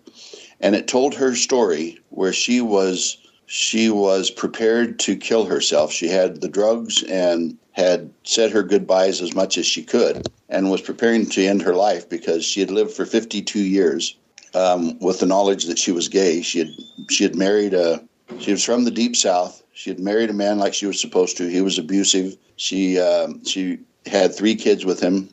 and 0.60 0.76
it 0.76 0.88
told 0.88 1.16
her 1.16 1.36
story 1.36 2.00
where 2.10 2.34
she 2.34 2.62
was 2.62 3.18
she 3.46 3.90
was 3.90 4.32
prepared 4.32 5.00
to 5.00 5.16
kill 5.16 5.46
herself. 5.46 5.92
She 5.92 6.08
had 6.08 6.42
the 6.42 6.48
drugs 6.48 7.04
and 7.04 7.58
had 7.74 8.12
said 8.24 8.52
her 8.52 8.64
goodbyes 8.64 9.22
as 9.22 9.36
much 9.36 9.58
as 9.58 9.66
she 9.66 9.84
could 9.84 10.30
and 10.50 10.72
was 10.72 10.82
preparing 10.82 11.26
to 11.28 11.46
end 11.46 11.62
her 11.62 11.76
life 11.76 12.08
because 12.10 12.46
she 12.46 12.60
had 12.60 12.72
lived 12.72 12.92
for 12.92 13.06
52 13.06 13.60
years 13.60 14.16
um, 14.54 14.98
with 15.00 15.20
the 15.20 15.26
knowledge 15.26 15.66
that 15.66 15.78
she 15.78 15.92
was 15.92 16.08
gay. 16.08 16.42
She 16.42 16.60
had 16.60 16.70
she 17.10 17.24
had 17.24 17.36
married 17.36 17.74
a 17.74 18.04
she 18.40 18.52
was 18.52 18.64
from 18.64 18.86
the 18.86 18.92
deep 18.92 19.16
south. 19.16 19.62
She 19.74 19.90
had 19.90 20.00
married 20.00 20.30
a 20.30 20.34
man 20.34 20.58
like 20.58 20.74
she 20.74 20.86
was 20.86 21.00
supposed 21.00 21.38
to. 21.38 21.48
He 21.48 21.62
was 21.62 21.78
abusive. 21.78 22.38
She 22.56 23.00
um, 23.00 23.44
she 23.44 23.80
had 24.06 24.34
three 24.34 24.56
kids 24.56 24.86
with 24.86 25.00
him. 25.00 25.30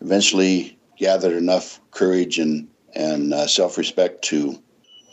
Eventually, 0.00 0.78
gathered 0.96 1.36
enough 1.36 1.80
courage 1.90 2.38
and 2.38 2.68
and 2.94 3.34
uh, 3.34 3.46
self 3.46 3.76
respect 3.76 4.22
to 4.22 4.58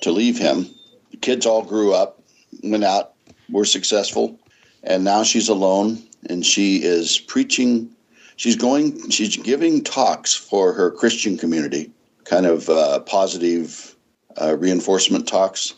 to 0.01 0.11
leave 0.11 0.37
him. 0.37 0.67
The 1.11 1.17
kids 1.17 1.45
all 1.45 1.63
grew 1.63 1.93
up 1.93 2.16
went 2.63 2.83
out, 2.83 3.13
were 3.49 3.65
successful, 3.65 4.39
and 4.83 5.03
now 5.03 5.23
she's 5.23 5.49
alone 5.49 6.01
and 6.29 6.45
she 6.45 6.83
is 6.83 7.19
preaching. 7.19 7.89
She's 8.35 8.55
going, 8.55 9.09
she's 9.09 9.37
giving 9.37 9.83
talks 9.83 10.33
for 10.33 10.73
her 10.73 10.91
Christian 10.91 11.37
community, 11.37 11.91
kind 12.25 12.45
of 12.45 12.69
uh, 12.69 12.99
positive 13.01 13.95
uh, 14.39 14.57
reinforcement 14.57 15.27
talks. 15.27 15.73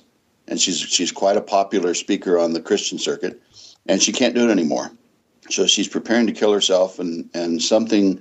And 0.47 0.59
she's 0.59 0.79
she's 0.79 1.11
quite 1.11 1.37
a 1.37 1.41
popular 1.41 1.93
speaker 1.93 2.39
on 2.39 2.53
the 2.53 2.61
Christian 2.61 2.97
circuit, 2.97 3.39
and 3.85 4.01
she 4.01 4.11
can't 4.11 4.33
do 4.33 4.49
it 4.49 4.51
anymore. 4.51 4.89
So 5.51 5.67
she's 5.67 5.87
preparing 5.87 6.25
to 6.25 6.33
kill 6.33 6.51
herself, 6.51 6.97
and 6.97 7.29
and 7.35 7.61
something 7.61 8.19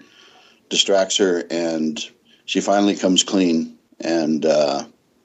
distracts 0.69 1.17
her, 1.17 1.45
and 1.51 1.99
she 2.45 2.61
finally 2.61 2.95
comes 2.95 3.25
clean. 3.25 3.79
And 4.01 4.45
uh, 4.45 4.85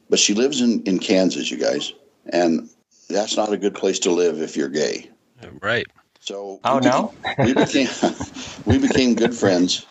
but 0.09 0.17
she 0.17 0.33
lives 0.33 0.61
in 0.61 0.81
in 0.83 0.97
Kansas, 0.97 1.51
you 1.51 1.57
guys, 1.57 1.91
and 2.27 2.69
that's 3.13 3.37
not 3.37 3.53
a 3.53 3.57
good 3.57 3.75
place 3.75 3.99
to 3.99 4.11
live 4.11 4.41
if 4.41 4.57
you're 4.57 4.69
gay. 4.69 5.09
Right. 5.61 5.87
So 6.19 6.59
oh 6.63 6.75
we 6.75 6.81
no, 6.81 7.13
we 7.39 7.53
became 7.53 7.87
we 8.65 8.77
became 8.77 9.15
good 9.15 9.35
friends. 9.35 9.85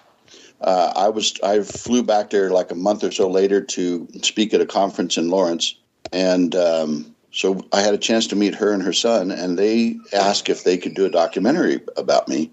Uh, 0.61 0.93
I 0.95 1.09
was 1.09 1.39
I 1.43 1.61
flew 1.63 2.03
back 2.03 2.31
there 2.31 2.51
like 2.51 2.71
a 2.71 2.75
month 2.75 3.05
or 3.05 3.11
so 3.11 3.29
later 3.29 3.61
to 3.61 4.09
speak 4.23 4.55
at 4.55 4.61
a 4.61 4.67
conference 4.67 5.17
in 5.17 5.29
Lawrence, 5.29 5.75
and 6.13 6.55
um, 6.55 7.15
so 7.33 7.67
I 7.73 7.81
had 7.81 7.95
a 7.95 7.99
chance 7.99 8.27
to 8.29 8.37
meet 8.37 8.55
her 8.55 8.73
and 8.73 8.83
her 8.83 8.93
son, 8.93 9.31
and 9.31 9.59
they 9.59 9.99
asked 10.13 10.49
if 10.49 10.65
they 10.65 10.79
could 10.79 10.95
do 10.95 11.05
a 11.05 11.11
documentary 11.11 11.81
about 11.97 12.29
me, 12.29 12.51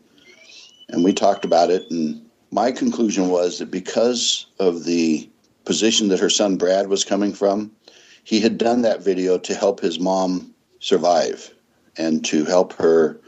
and 0.89 1.03
we 1.03 1.13
talked 1.13 1.45
about 1.45 1.70
it. 1.70 1.89
And 1.91 2.22
my 2.51 2.72
conclusion 2.72 3.30
was 3.30 3.59
that 3.59 3.72
because 3.72 4.47
of 4.59 4.86
the 4.86 5.30
position 5.65 6.07
that 6.09 6.20
her 6.20 6.30
son 6.30 6.57
Brad 6.57 6.88
was 6.88 7.05
coming 7.05 7.34
from, 7.34 7.72
he 8.24 8.39
had 8.39 8.57
done 8.57 8.82
that 8.82 9.03
video 9.03 9.38
to 9.38 9.53
help 9.53 9.80
his 9.80 9.99
mom 9.99 10.49
survive 10.80 11.53
and 11.97 12.23
to 12.25 12.45
help 12.45 12.73
her 12.73 13.19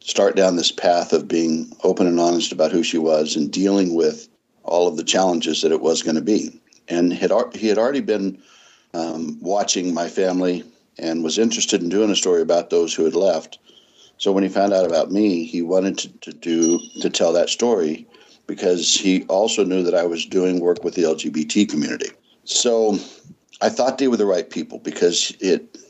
start 0.00 0.34
down 0.34 0.56
this 0.56 0.72
path 0.72 1.12
of 1.12 1.28
being 1.28 1.70
open 1.84 2.06
and 2.06 2.18
honest 2.18 2.52
about 2.52 2.72
who 2.72 2.82
she 2.82 2.98
was 2.98 3.36
and 3.36 3.52
dealing 3.52 3.94
with 3.94 4.28
all 4.64 4.88
of 4.88 4.96
the 4.96 5.04
challenges 5.04 5.62
that 5.62 5.72
it 5.72 5.80
was 5.80 6.02
going 6.02 6.16
to 6.16 6.22
be. 6.22 6.60
And 6.88 7.12
had, 7.12 7.30
he 7.54 7.68
had 7.68 7.78
already 7.78 8.00
been 8.00 8.42
um, 8.94 9.38
watching 9.40 9.94
my 9.94 10.08
family 10.08 10.64
and 10.98 11.22
was 11.22 11.38
interested 11.38 11.82
in 11.82 11.88
doing 11.88 12.10
a 12.10 12.16
story 12.16 12.42
about 12.42 12.70
those 12.70 12.94
who 12.94 13.04
had 13.04 13.14
left. 13.14 13.58
So 14.18 14.32
when 14.32 14.42
he 14.42 14.48
found 14.48 14.72
out 14.72 14.86
about 14.86 15.10
me, 15.10 15.44
he 15.44 15.62
wanted 15.62 15.98
to, 15.98 16.08
to 16.20 16.32
do 16.32 16.78
to 17.00 17.08
tell 17.08 17.32
that 17.32 17.48
story 17.48 18.06
because 18.46 18.94
he 18.94 19.24
also 19.24 19.64
knew 19.64 19.82
that 19.84 19.94
I 19.94 20.04
was 20.04 20.26
doing 20.26 20.60
work 20.60 20.82
with 20.82 20.94
the 20.94 21.04
LGBT 21.04 21.68
community. 21.68 22.10
So 22.44 22.98
I 23.62 23.68
thought 23.68 23.98
they 23.98 24.08
were 24.08 24.16
the 24.16 24.26
right 24.26 24.48
people 24.48 24.78
because 24.80 25.30
it, 25.40 25.78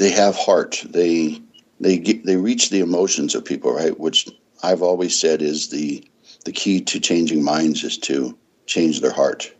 they 0.00 0.10
have 0.10 0.34
heart. 0.34 0.82
They 0.88 1.42
they 1.78 1.98
get, 1.98 2.24
they 2.24 2.36
reach 2.36 2.70
the 2.70 2.80
emotions 2.80 3.34
of 3.34 3.44
people, 3.44 3.72
right? 3.72 3.98
Which 4.00 4.28
I've 4.62 4.82
always 4.82 5.18
said 5.18 5.42
is 5.42 5.68
the 5.68 6.02
the 6.46 6.52
key 6.52 6.80
to 6.80 6.98
changing 6.98 7.44
minds 7.44 7.84
is 7.84 7.98
to 7.98 8.36
change 8.64 9.00
their 9.00 9.12
heart. 9.12 9.52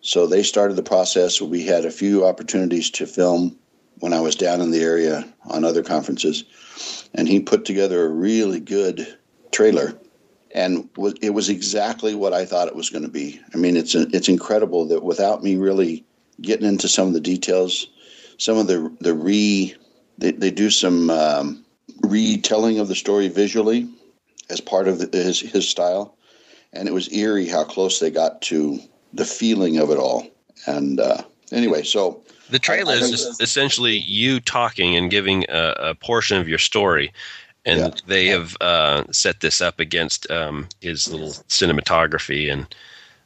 So 0.00 0.26
they 0.26 0.44
started 0.44 0.74
the 0.74 0.84
process. 0.84 1.42
We 1.42 1.66
had 1.66 1.84
a 1.84 1.90
few 1.90 2.24
opportunities 2.24 2.88
to 2.92 3.06
film 3.06 3.58
when 3.98 4.12
I 4.12 4.20
was 4.20 4.36
down 4.36 4.60
in 4.60 4.70
the 4.70 4.80
area 4.80 5.26
on 5.46 5.64
other 5.64 5.82
conferences, 5.82 6.44
and 7.12 7.26
he 7.26 7.40
put 7.40 7.64
together 7.64 8.04
a 8.04 8.08
really 8.08 8.60
good 8.60 9.18
trailer, 9.50 9.98
and 10.54 10.88
it 11.20 11.34
was 11.34 11.48
exactly 11.48 12.14
what 12.14 12.32
I 12.32 12.44
thought 12.44 12.68
it 12.68 12.76
was 12.76 12.90
going 12.90 13.04
to 13.04 13.10
be. 13.10 13.40
I 13.52 13.56
mean, 13.56 13.76
it's 13.76 13.96
it's 13.96 14.28
incredible 14.28 14.84
that 14.86 15.02
without 15.02 15.42
me 15.42 15.56
really 15.56 16.04
getting 16.40 16.68
into 16.68 16.86
some 16.86 17.08
of 17.08 17.12
the 17.12 17.20
details, 17.20 17.88
some 18.40 18.56
of 18.56 18.66
the 18.66 18.90
the 19.00 19.14
re 19.14 19.74
they, 20.18 20.32
they 20.32 20.50
do 20.50 20.70
some 20.70 21.10
um, 21.10 21.64
retelling 22.02 22.78
of 22.78 22.88
the 22.88 22.94
story 22.96 23.28
visually 23.28 23.88
as 24.48 24.60
part 24.60 24.88
of 24.88 24.98
the, 24.98 25.16
his 25.16 25.40
his 25.40 25.68
style, 25.68 26.16
and 26.72 26.88
it 26.88 26.92
was 26.92 27.12
eerie 27.12 27.46
how 27.46 27.62
close 27.62 28.00
they 28.00 28.10
got 28.10 28.42
to 28.42 28.80
the 29.12 29.24
feeling 29.24 29.76
of 29.76 29.90
it 29.90 29.98
all. 29.98 30.26
And 30.66 30.98
uh, 30.98 31.22
anyway, 31.52 31.82
so 31.82 32.22
the 32.48 32.58
trailer 32.58 32.94
is 32.94 33.38
essentially 33.40 33.98
you 33.98 34.40
talking 34.40 34.96
and 34.96 35.10
giving 35.10 35.44
a, 35.48 35.74
a 35.78 35.94
portion 35.94 36.38
of 36.38 36.48
your 36.48 36.58
story. 36.58 37.12
And 37.66 37.78
yeah. 37.78 37.90
they 38.06 38.26
have 38.28 38.56
uh, 38.62 39.04
set 39.10 39.40
this 39.40 39.60
up 39.60 39.80
against 39.80 40.30
um, 40.30 40.66
his 40.80 41.12
little 41.12 41.28
cinematography 41.28 42.50
and 42.50 42.74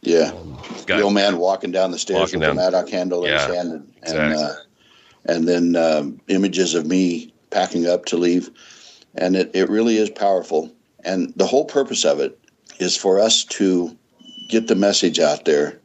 yeah, 0.00 0.32
um, 0.34 0.58
the 0.86 1.00
old 1.00 1.14
man 1.14 1.38
walking 1.38 1.70
down 1.70 1.92
the 1.92 1.98
stairs 1.98 2.32
with 2.32 2.40
down. 2.42 2.56
the 2.56 2.62
mattock 2.62 2.88
handle 2.88 3.24
yeah, 3.24 3.30
in 3.30 3.38
his 3.38 3.56
hand, 3.56 3.72
and 3.72 3.94
exactly. 4.02 4.32
and, 4.32 4.34
uh, 4.34 4.54
and 5.26 5.48
then 5.48 5.76
um, 5.76 6.20
images 6.28 6.74
of 6.74 6.86
me 6.86 7.32
packing 7.50 7.86
up 7.86 8.04
to 8.06 8.16
leave, 8.16 8.50
and 9.14 9.36
it, 9.36 9.50
it 9.54 9.68
really 9.70 9.96
is 9.96 10.10
powerful. 10.10 10.74
And 11.04 11.32
the 11.36 11.46
whole 11.46 11.64
purpose 11.64 12.04
of 12.04 12.20
it 12.20 12.38
is 12.78 12.96
for 12.96 13.20
us 13.20 13.44
to 13.44 13.96
get 14.48 14.66
the 14.66 14.74
message 14.74 15.18
out 15.18 15.44
there 15.44 15.80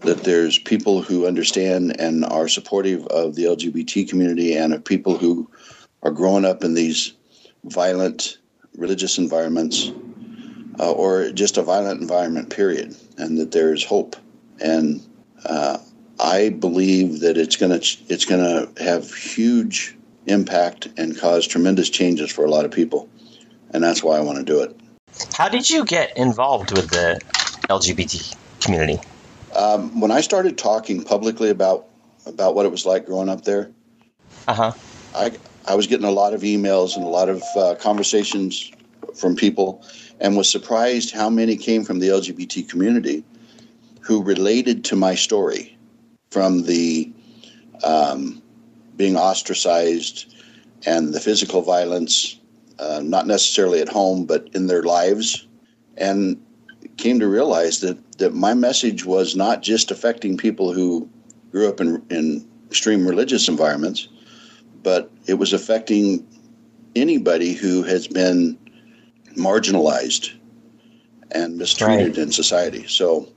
that 0.00 0.24
there's 0.24 0.58
people 0.58 1.02
who 1.02 1.26
understand 1.26 1.98
and 2.00 2.24
are 2.24 2.48
supportive 2.48 3.06
of 3.08 3.34
the 3.34 3.44
LGBT 3.44 4.08
community 4.08 4.56
and 4.56 4.72
of 4.72 4.84
people 4.84 5.18
who 5.18 5.50
are 6.02 6.12
growing 6.12 6.44
up 6.44 6.62
in 6.62 6.74
these 6.74 7.14
violent 7.64 8.38
religious 8.76 9.18
environments 9.18 9.90
uh, 10.78 10.92
or 10.92 11.30
just 11.30 11.56
a 11.56 11.62
violent 11.62 12.00
environment, 12.00 12.50
period, 12.50 12.94
and 13.16 13.38
that 13.38 13.50
there's 13.50 13.84
hope. 13.84 14.14
And 14.60 15.04
uh, 15.44 15.78
I 16.20 16.50
believe 16.50 17.20
that 17.20 17.36
it's 17.36 17.56
going 17.56 17.78
to 17.78 17.98
it's 18.08 18.24
going 18.24 18.40
to 18.40 18.82
have 18.82 19.12
huge 19.14 19.96
impact 20.26 20.88
and 20.96 21.18
cause 21.18 21.46
tremendous 21.46 21.88
changes 21.90 22.30
for 22.30 22.44
a 22.44 22.50
lot 22.50 22.64
of 22.64 22.70
people, 22.70 23.08
and 23.70 23.82
that's 23.82 24.02
why 24.02 24.16
I 24.16 24.20
want 24.20 24.38
to 24.38 24.44
do 24.44 24.62
it. 24.62 24.78
How 25.34 25.48
did 25.48 25.68
you 25.68 25.84
get 25.84 26.16
involved 26.16 26.72
with 26.72 26.90
the 26.90 27.20
LGBT 27.68 28.36
community? 28.60 29.00
Um, 29.54 30.00
when 30.00 30.10
I 30.10 30.20
started 30.20 30.58
talking 30.58 31.02
publicly 31.02 31.50
about 31.50 31.86
about 32.26 32.54
what 32.54 32.66
it 32.66 32.70
was 32.70 32.84
like 32.84 33.06
growing 33.06 33.28
up 33.28 33.44
there, 33.44 33.70
uh-huh. 34.46 34.72
I 35.14 35.32
I 35.66 35.74
was 35.74 35.86
getting 35.86 36.06
a 36.06 36.10
lot 36.10 36.34
of 36.34 36.42
emails 36.42 36.96
and 36.96 37.04
a 37.04 37.08
lot 37.08 37.28
of 37.28 37.42
uh, 37.56 37.74
conversations 37.76 38.70
from 39.14 39.36
people, 39.36 39.84
and 40.20 40.36
was 40.36 40.50
surprised 40.50 41.12
how 41.12 41.30
many 41.30 41.56
came 41.56 41.84
from 41.84 41.98
the 41.98 42.08
LGBT 42.08 42.68
community 42.68 43.24
who 44.00 44.22
related 44.22 44.84
to 44.86 44.96
my 44.96 45.14
story, 45.14 45.76
from 46.30 46.62
the 46.62 47.12
um, 47.84 48.42
being 48.96 49.16
ostracized 49.16 50.34
and 50.86 51.12
the 51.14 51.20
physical 51.20 51.62
violence, 51.62 52.38
uh, 52.78 53.00
not 53.02 53.26
necessarily 53.26 53.80
at 53.80 53.88
home, 53.88 54.24
but 54.24 54.48
in 54.54 54.66
their 54.66 54.82
lives, 54.82 55.46
and 55.96 56.40
came 56.96 57.18
to 57.20 57.28
realize 57.28 57.80
that, 57.80 57.96
that 58.18 58.34
my 58.34 58.54
message 58.54 59.04
was 59.04 59.36
not 59.36 59.62
just 59.62 59.90
affecting 59.90 60.36
people 60.36 60.72
who 60.72 61.08
grew 61.50 61.68
up 61.68 61.80
in, 61.80 62.04
in 62.10 62.48
extreme 62.68 63.06
religious 63.06 63.48
environments, 63.48 64.08
but 64.82 65.10
it 65.26 65.34
was 65.34 65.52
affecting 65.52 66.26
anybody 66.96 67.54
who 67.54 67.82
has 67.82 68.06
been 68.08 68.58
marginalized 69.36 70.32
and 71.30 71.56
mistreated 71.56 72.08
Right. 72.16 72.18
in 72.18 72.32
society. 72.32 72.86
So 72.86 73.28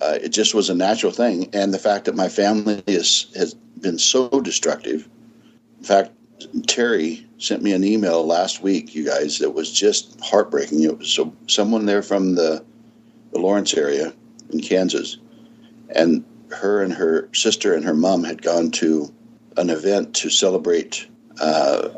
uh, 0.00 0.18
it 0.22 0.30
just 0.30 0.54
was 0.54 0.70
a 0.70 0.74
natural 0.74 1.12
thing. 1.12 1.48
And 1.52 1.74
the 1.74 1.78
fact 1.78 2.06
that 2.06 2.16
my 2.16 2.28
family 2.28 2.82
is, 2.86 3.26
has 3.36 3.54
been 3.54 3.98
so 3.98 4.28
destructive. 4.40 5.08
In 5.78 5.84
fact, 5.84 6.12
Terry 6.66 7.26
sent 7.38 7.62
me 7.62 7.72
an 7.72 7.84
email 7.84 8.24
last 8.24 8.62
week, 8.62 8.94
you 8.94 9.04
guys, 9.04 9.38
that 9.38 9.50
was 9.50 9.70
just 9.70 10.18
heartbreaking. 10.20 10.82
It 10.82 10.98
was 10.98 11.10
so 11.10 11.34
someone 11.46 11.86
there 11.86 12.02
from 12.02 12.34
the, 12.34 12.64
the 13.32 13.38
Lawrence 13.38 13.74
area 13.74 14.14
in 14.50 14.60
Kansas, 14.60 15.18
and 15.94 16.24
her 16.50 16.82
and 16.82 16.92
her 16.92 17.28
sister 17.34 17.74
and 17.74 17.84
her 17.84 17.94
mom 17.94 18.24
had 18.24 18.42
gone 18.42 18.70
to 18.72 19.12
an 19.56 19.70
event 19.70 20.14
to 20.14 20.30
celebrate 20.30 21.06
uh, 21.40 21.90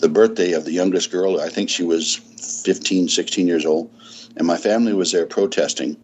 the 0.00 0.08
birthday 0.08 0.52
of 0.52 0.64
the 0.64 0.72
youngest 0.72 1.10
girl. 1.10 1.40
I 1.40 1.48
think 1.48 1.68
she 1.68 1.84
was 1.84 2.16
15, 2.64 3.08
16 3.08 3.46
years 3.46 3.66
old. 3.66 3.90
And 4.36 4.46
my 4.46 4.56
family 4.56 4.94
was 4.94 5.12
there 5.12 5.26
protesting 5.26 5.96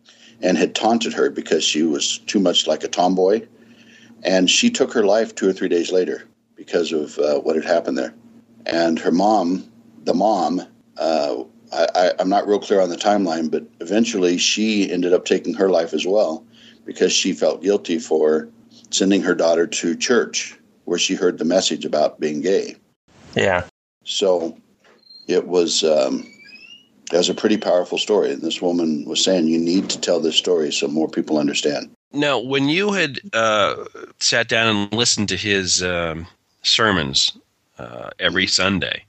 and 0.43 0.57
had 0.57 0.75
taunted 0.75 1.13
her 1.13 1.31
because 1.31 1.65
she 1.65 1.83
was 1.83 2.19
too 2.19 2.39
much 2.39 2.67
like 2.67 2.85
a 2.85 2.89
tomboy. 2.89 3.47
And 4.23 4.51
she 4.51 4.71
took 4.71 4.93
her 4.93 5.05
life 5.05 5.35
two 5.35 5.49
or 5.49 5.53
three 5.53 5.69
days 5.69 5.93
later 5.93 6.25
because 6.57 6.93
of 6.93 7.19
uh, 7.19 7.41
what 7.41 7.57
had 7.57 7.65
happened 7.65 7.99
there. 7.99 8.15
And 8.67 8.99
her 8.99 9.13
mom, 9.13 9.71
the 10.05 10.15
mom, 10.15 10.63
uh, 10.97 11.45
I, 11.73 11.87
I, 11.95 12.13
I'm 12.19 12.29
not 12.29 12.47
real 12.47 12.59
clear 12.59 12.81
on 12.81 12.89
the 12.89 12.97
timeline, 12.97 13.51
but 13.51 13.65
eventually 13.81 14.39
she 14.39 14.91
ended 14.91 15.13
up 15.13 15.25
taking 15.25 15.55
her 15.55 15.69
life 15.69 15.93
as 15.93 16.07
well 16.07 16.45
because 16.85 17.13
she 17.13 17.33
felt 17.33 17.63
guilty 17.63 17.99
for 17.99 18.49
sending 18.91 19.23
her 19.23 19.35
daughter 19.35 19.67
to 19.67 19.97
church 19.97 20.59
where 20.85 20.99
she 20.99 21.15
heard 21.15 21.39
the 21.39 21.45
message 21.45 21.85
about 21.85 22.19
being 22.19 22.41
gay. 22.41 22.77
Yeah. 23.35 23.65
So 24.05 24.57
it 25.27 25.47
was 25.47 25.85
um, 25.85 26.27
was 27.17 27.29
a 27.29 27.35
pretty 27.35 27.57
powerful 27.57 27.99
story. 27.99 28.33
And 28.33 28.43
this 28.43 28.61
woman 28.61 29.05
was 29.07 29.23
saying, 29.23 29.49
"You 29.49 29.59
need 29.59 29.89
to 29.91 30.01
tell 30.01 30.21
this 30.21 30.37
story 30.37 30.73
so 30.73 30.89
more 30.89 31.09
people 31.09 31.39
understand." 31.39 31.91
Now, 32.13 32.39
when 32.39 32.69
you 32.69 32.93
had 32.93 33.21
uh, 33.33 33.85
sat 34.21 34.49
down 34.49 34.75
and 34.75 34.93
listened 34.93 35.29
to 35.29 35.37
his 35.37 35.83
um, 35.83 36.27
sermons 36.63 37.37
uh, 37.79 38.11
every 38.19 38.47
Sunday, 38.47 39.05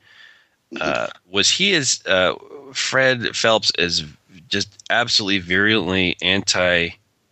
uh, 0.79 1.07
was 1.29 1.49
he 1.49 1.73
as 1.73 2.01
uh, 2.05 2.35
Fred 2.73 3.35
Phelps 3.35 3.71
as 3.79 4.03
just 4.49 4.83
absolutely 4.89 5.39
virulently 5.39 6.17
anti 6.21 6.89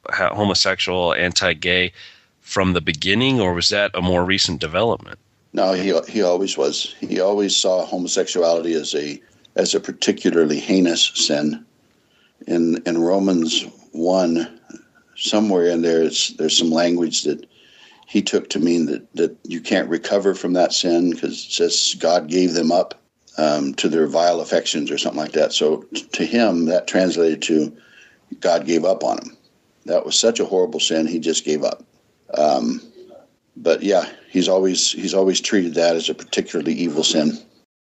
homosexual, 0.09 1.13
anti 1.13 1.53
gay 1.53 1.91
from 2.41 2.73
the 2.73 2.81
beginning, 2.81 3.41
or 3.41 3.53
was 3.53 3.69
that 3.69 3.91
a 3.93 4.01
more 4.01 4.23
recent 4.23 4.61
development? 4.61 5.19
No, 5.53 5.73
he 5.73 5.99
he 6.07 6.21
always 6.21 6.57
was. 6.57 6.95
He 6.99 7.19
always 7.19 7.55
saw 7.55 7.85
homosexuality 7.85 8.73
as 8.73 8.95
a 8.95 9.21
as 9.57 9.75
a 9.75 9.79
particularly 9.79 10.59
heinous 10.59 11.11
sin. 11.15 11.65
In 12.47 12.81
in 12.85 12.97
Romans 12.99 13.65
one, 13.91 14.59
somewhere 15.15 15.65
in 15.65 15.81
there, 15.81 16.03
there's 16.37 16.57
some 16.57 16.71
language 16.71 17.23
that 17.23 17.45
he 18.07 18.21
took 18.21 18.49
to 18.51 18.59
mean 18.59 18.85
that 18.85 19.13
that 19.15 19.37
you 19.43 19.59
can't 19.59 19.89
recover 19.89 20.33
from 20.33 20.53
that 20.53 20.71
sin 20.71 21.11
because 21.11 21.45
it 21.45 21.51
says 21.51 21.95
God 21.99 22.27
gave 22.27 22.53
them 22.53 22.71
up 22.71 23.01
um, 23.37 23.73
to 23.75 23.89
their 23.89 24.07
vile 24.07 24.39
affections 24.39 24.91
or 24.91 24.97
something 24.97 25.21
like 25.21 25.33
that. 25.33 25.51
So 25.53 25.83
to 26.13 26.25
him, 26.25 26.65
that 26.65 26.87
translated 26.87 27.41
to 27.43 27.75
God 28.39 28.65
gave 28.65 28.85
up 28.85 29.03
on 29.03 29.17
him. 29.19 29.37
That 29.85 30.05
was 30.05 30.17
such 30.17 30.39
a 30.39 30.45
horrible 30.45 30.79
sin. 30.79 31.07
He 31.07 31.19
just 31.19 31.45
gave 31.45 31.63
up. 31.63 31.83
Um, 32.33 32.81
but 33.55 33.81
yeah, 33.81 34.09
he's 34.29 34.47
always 34.47 34.91
he's 34.91 35.13
always 35.13 35.41
treated 35.41 35.73
that 35.75 35.95
as 35.95 36.09
a 36.09 36.13
particularly 36.13 36.73
evil 36.73 37.03
sin. 37.03 37.37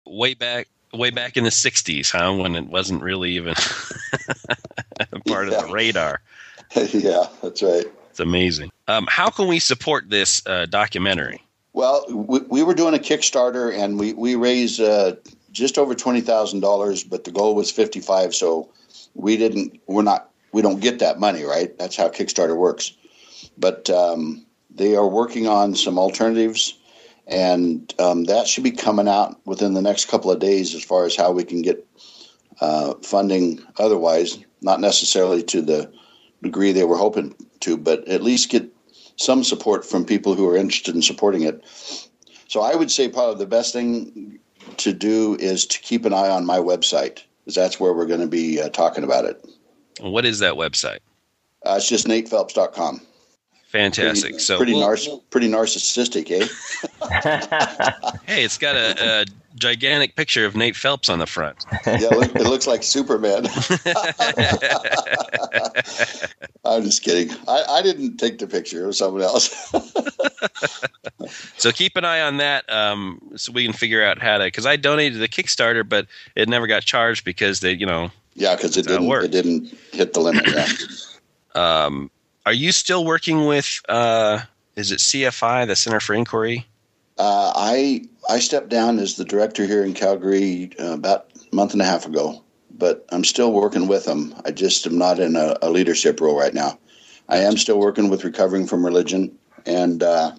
Way 0.08 0.34
back, 0.34 0.68
way 0.94 1.10
back 1.10 1.38
in 1.38 1.44
the 1.44 1.50
'60s, 1.50 2.12
huh? 2.12 2.34
When 2.34 2.56
it 2.56 2.68
wasn't 2.68 3.02
really 3.02 3.32
even 3.32 3.54
part 5.28 5.48
of 5.48 5.54
the 5.54 5.70
radar. 5.72 6.22
yeah, 6.76 7.26
that's 7.42 7.62
right. 7.62 7.86
It's 8.12 8.20
amazing. 8.20 8.72
Um, 8.88 9.08
how 9.10 9.30
can 9.30 9.48
we 9.48 9.60
support 9.60 10.10
this 10.10 10.46
uh, 10.46 10.66
documentary? 10.66 11.42
Well, 11.74 12.06
we, 12.10 12.40
we 12.40 12.64
were 12.64 12.74
doing 12.74 12.96
a 12.96 13.00
Kickstarter 13.00 13.74
and 13.74 14.00
we 14.00 14.14
we 14.14 14.36
raised 14.36 14.82
uh, 14.82 15.16
just 15.52 15.78
over 15.78 15.96
twenty 15.96 16.22
thousand 16.22 16.62
dollars, 16.62 17.04
but 17.04 17.24
the 17.24 17.32
goal 17.32 17.56
was 17.56 17.72
fifty 17.72 18.00
five. 18.00 18.36
So 18.36 18.70
we 19.14 19.38
didn't. 19.38 19.80
We're 19.88 20.04
not. 20.04 20.32
We 20.52 20.62
don't 20.62 20.80
get 20.80 21.00
that 21.00 21.20
money, 21.20 21.44
right? 21.44 21.78
That's 21.78 21.96
how 21.96 22.10
Kickstarter 22.10 22.58
works. 22.58 22.94
But 23.58 23.90
um, 23.90 24.46
they 24.70 24.96
are 24.96 25.08
working 25.08 25.48
on 25.48 25.76
some 25.76 26.00
alternatives, 26.00 26.79
and 27.30 27.94
um, 28.00 28.26
that 28.26 28.48
should 28.48 28.64
be 28.64 28.72
coming 28.72 29.08
out 29.08 29.40
within 29.46 29.74
the 29.74 29.82
next 29.82 30.10
couple 30.10 30.32
of 30.32 30.40
days 30.40 30.74
as 30.74 30.84
far 30.84 31.06
as 31.06 31.16
how 31.16 31.32
we 31.32 31.44
can 31.44 31.62
get 31.62 31.86
uh, 32.60 32.96
funding. 33.04 33.62
Otherwise, 33.78 34.40
not 34.62 34.82
necessarily 34.82 35.44
to 35.44 35.62
the 35.62 35.92
degree 36.42 36.72
they 36.72 36.84
were 36.84 36.98
hoping 36.98 37.36
to, 37.62 37.78
but 37.78 38.08
at 38.08 38.24
least 38.24 38.50
get 38.50 38.68
some 39.16 39.44
support 39.44 39.86
from 39.86 40.06
people 40.06 40.34
who 40.34 40.50
are 40.50 40.58
interested 40.58 40.96
in 40.96 41.02
supporting 41.02 41.44
it. 41.44 41.64
So 42.48 42.62
I 42.62 42.76
would 42.76 42.90
say 42.90 43.08
probably 43.08 43.38
the 43.38 43.50
best 43.50 43.74
thing 43.74 44.40
to 44.78 44.94
do 44.94 45.36
is 45.40 45.66
to 45.68 45.80
keep 45.80 46.06
an 46.06 46.14
eye 46.14 46.30
on 46.30 46.46
my 46.46 46.58
website, 46.58 47.24
because 47.44 47.56
that's 47.56 47.80
where 47.80 47.94
we're 47.94 48.06
going 48.08 48.22
to 48.22 48.28
be 48.28 48.60
uh, 48.60 48.70
talking 48.70 49.04
about 49.04 49.26
it. 49.26 49.46
What 50.00 50.26
is 50.26 50.40
that 50.40 50.56
website? 50.56 51.00
Uh, 51.66 51.76
it's 51.78 51.90
just 51.90 52.08
natephelps.com. 52.08 53.02
Fantastic. 53.70 54.32
Pretty, 54.32 54.40
so, 54.40 54.58
pretty, 54.58 54.74
we'll- 54.74 54.88
narciss- 54.88 55.22
pretty 55.30 55.48
narcissistic, 55.48 56.32
eh? 56.32 56.48
hey, 58.26 58.44
it's 58.44 58.58
got 58.58 58.76
a, 58.76 59.22
a 59.22 59.26
gigantic 59.56 60.16
picture 60.16 60.44
of 60.46 60.56
Nate 60.56 60.76
Phelps 60.76 61.08
on 61.08 61.20
the 61.20 61.28
front. 61.28 61.64
yeah, 61.86 61.98
it, 62.02 62.12
look, 62.18 62.36
it 62.36 62.48
looks 62.48 62.66
like 62.66 62.82
Superman. 62.82 63.46
I'm 66.66 66.84
just 66.84 67.04
kidding. 67.04 67.36
I, 67.48 67.64
I 67.70 67.82
didn't 67.84 68.18
take 68.18 68.40
the 68.40 68.48
picture. 68.48 68.84
It 68.84 68.88
was 68.88 68.98
someone 68.98 69.22
else. 69.22 69.72
So 71.58 71.72
keep 71.72 71.96
an 71.98 72.06
eye 72.06 72.22
on 72.22 72.38
that, 72.38 72.68
um, 72.72 73.20
so 73.36 73.52
we 73.52 73.64
can 73.66 73.74
figure 73.74 74.04
out 74.04 74.20
how 74.20 74.38
to. 74.38 74.46
Because 74.46 74.66
I 74.66 74.78
donated 74.78 75.14
to 75.14 75.20
the 75.20 75.28
Kickstarter, 75.28 75.88
but 75.88 76.08
it 76.36 76.48
never 76.50 76.66
got 76.66 76.84
charged 76.84 77.24
because 77.26 77.60
they, 77.60 77.74
you 77.74 77.86
know. 77.86 78.10
yeah, 78.36 78.56
because 78.56 78.78
it 78.78 78.86
That's 78.86 78.88
how 78.88 78.94
it 78.94 78.98
didn't. 79.00 79.10
works. 79.10 79.26
It 79.26 79.32
didn't 79.32 79.78
hit 79.92 80.14
the 80.14 80.22
limit. 80.22 80.48
Yeah. 80.48 80.66
Um, 81.86 82.10
are 82.50 82.54
you 82.54 82.72
still 82.72 83.06
working 83.06 83.46
with? 83.46 83.80
Uh, 83.88 84.40
is 84.76 84.92
it 84.92 84.98
CFI, 84.98 85.68
the 85.68 85.76
Center 85.76 86.00
for 86.00 86.16
Inquiry? 86.16 86.66
Uh, 87.16 87.54
I 87.56 88.06
I 88.28 88.40
stepped 88.40 88.70
down 88.70 88.98
as 88.98 89.18
the 89.18 89.24
director 89.24 89.68
here 89.68 89.84
in 89.84 89.94
Calgary 89.94 90.72
uh, 90.80 90.94
about 90.94 91.28
a 91.52 91.56
month 91.56 91.74
and 91.74 91.82
a 91.84 91.86
half 91.86 92.08
ago, 92.08 92.44
but 92.76 93.06
I'm 93.12 93.24
still 93.24 93.54
working 93.54 93.88
with 93.88 94.06
them. 94.06 94.34
I 94.46 94.50
just 94.50 94.88
am 94.88 94.98
not 94.98 95.20
in 95.20 95.36
a, 95.36 95.58
a 95.62 95.70
leadership 95.70 96.20
role 96.20 96.36
right 96.36 96.52
now. 96.52 96.80
I 97.28 97.38
am 97.38 97.56
still 97.56 97.78
working 97.78 98.10
with 98.10 98.24
recovering 98.24 98.66
from 98.66 98.84
religion, 98.84 99.38
and 99.68 100.02
uh, 100.02 100.32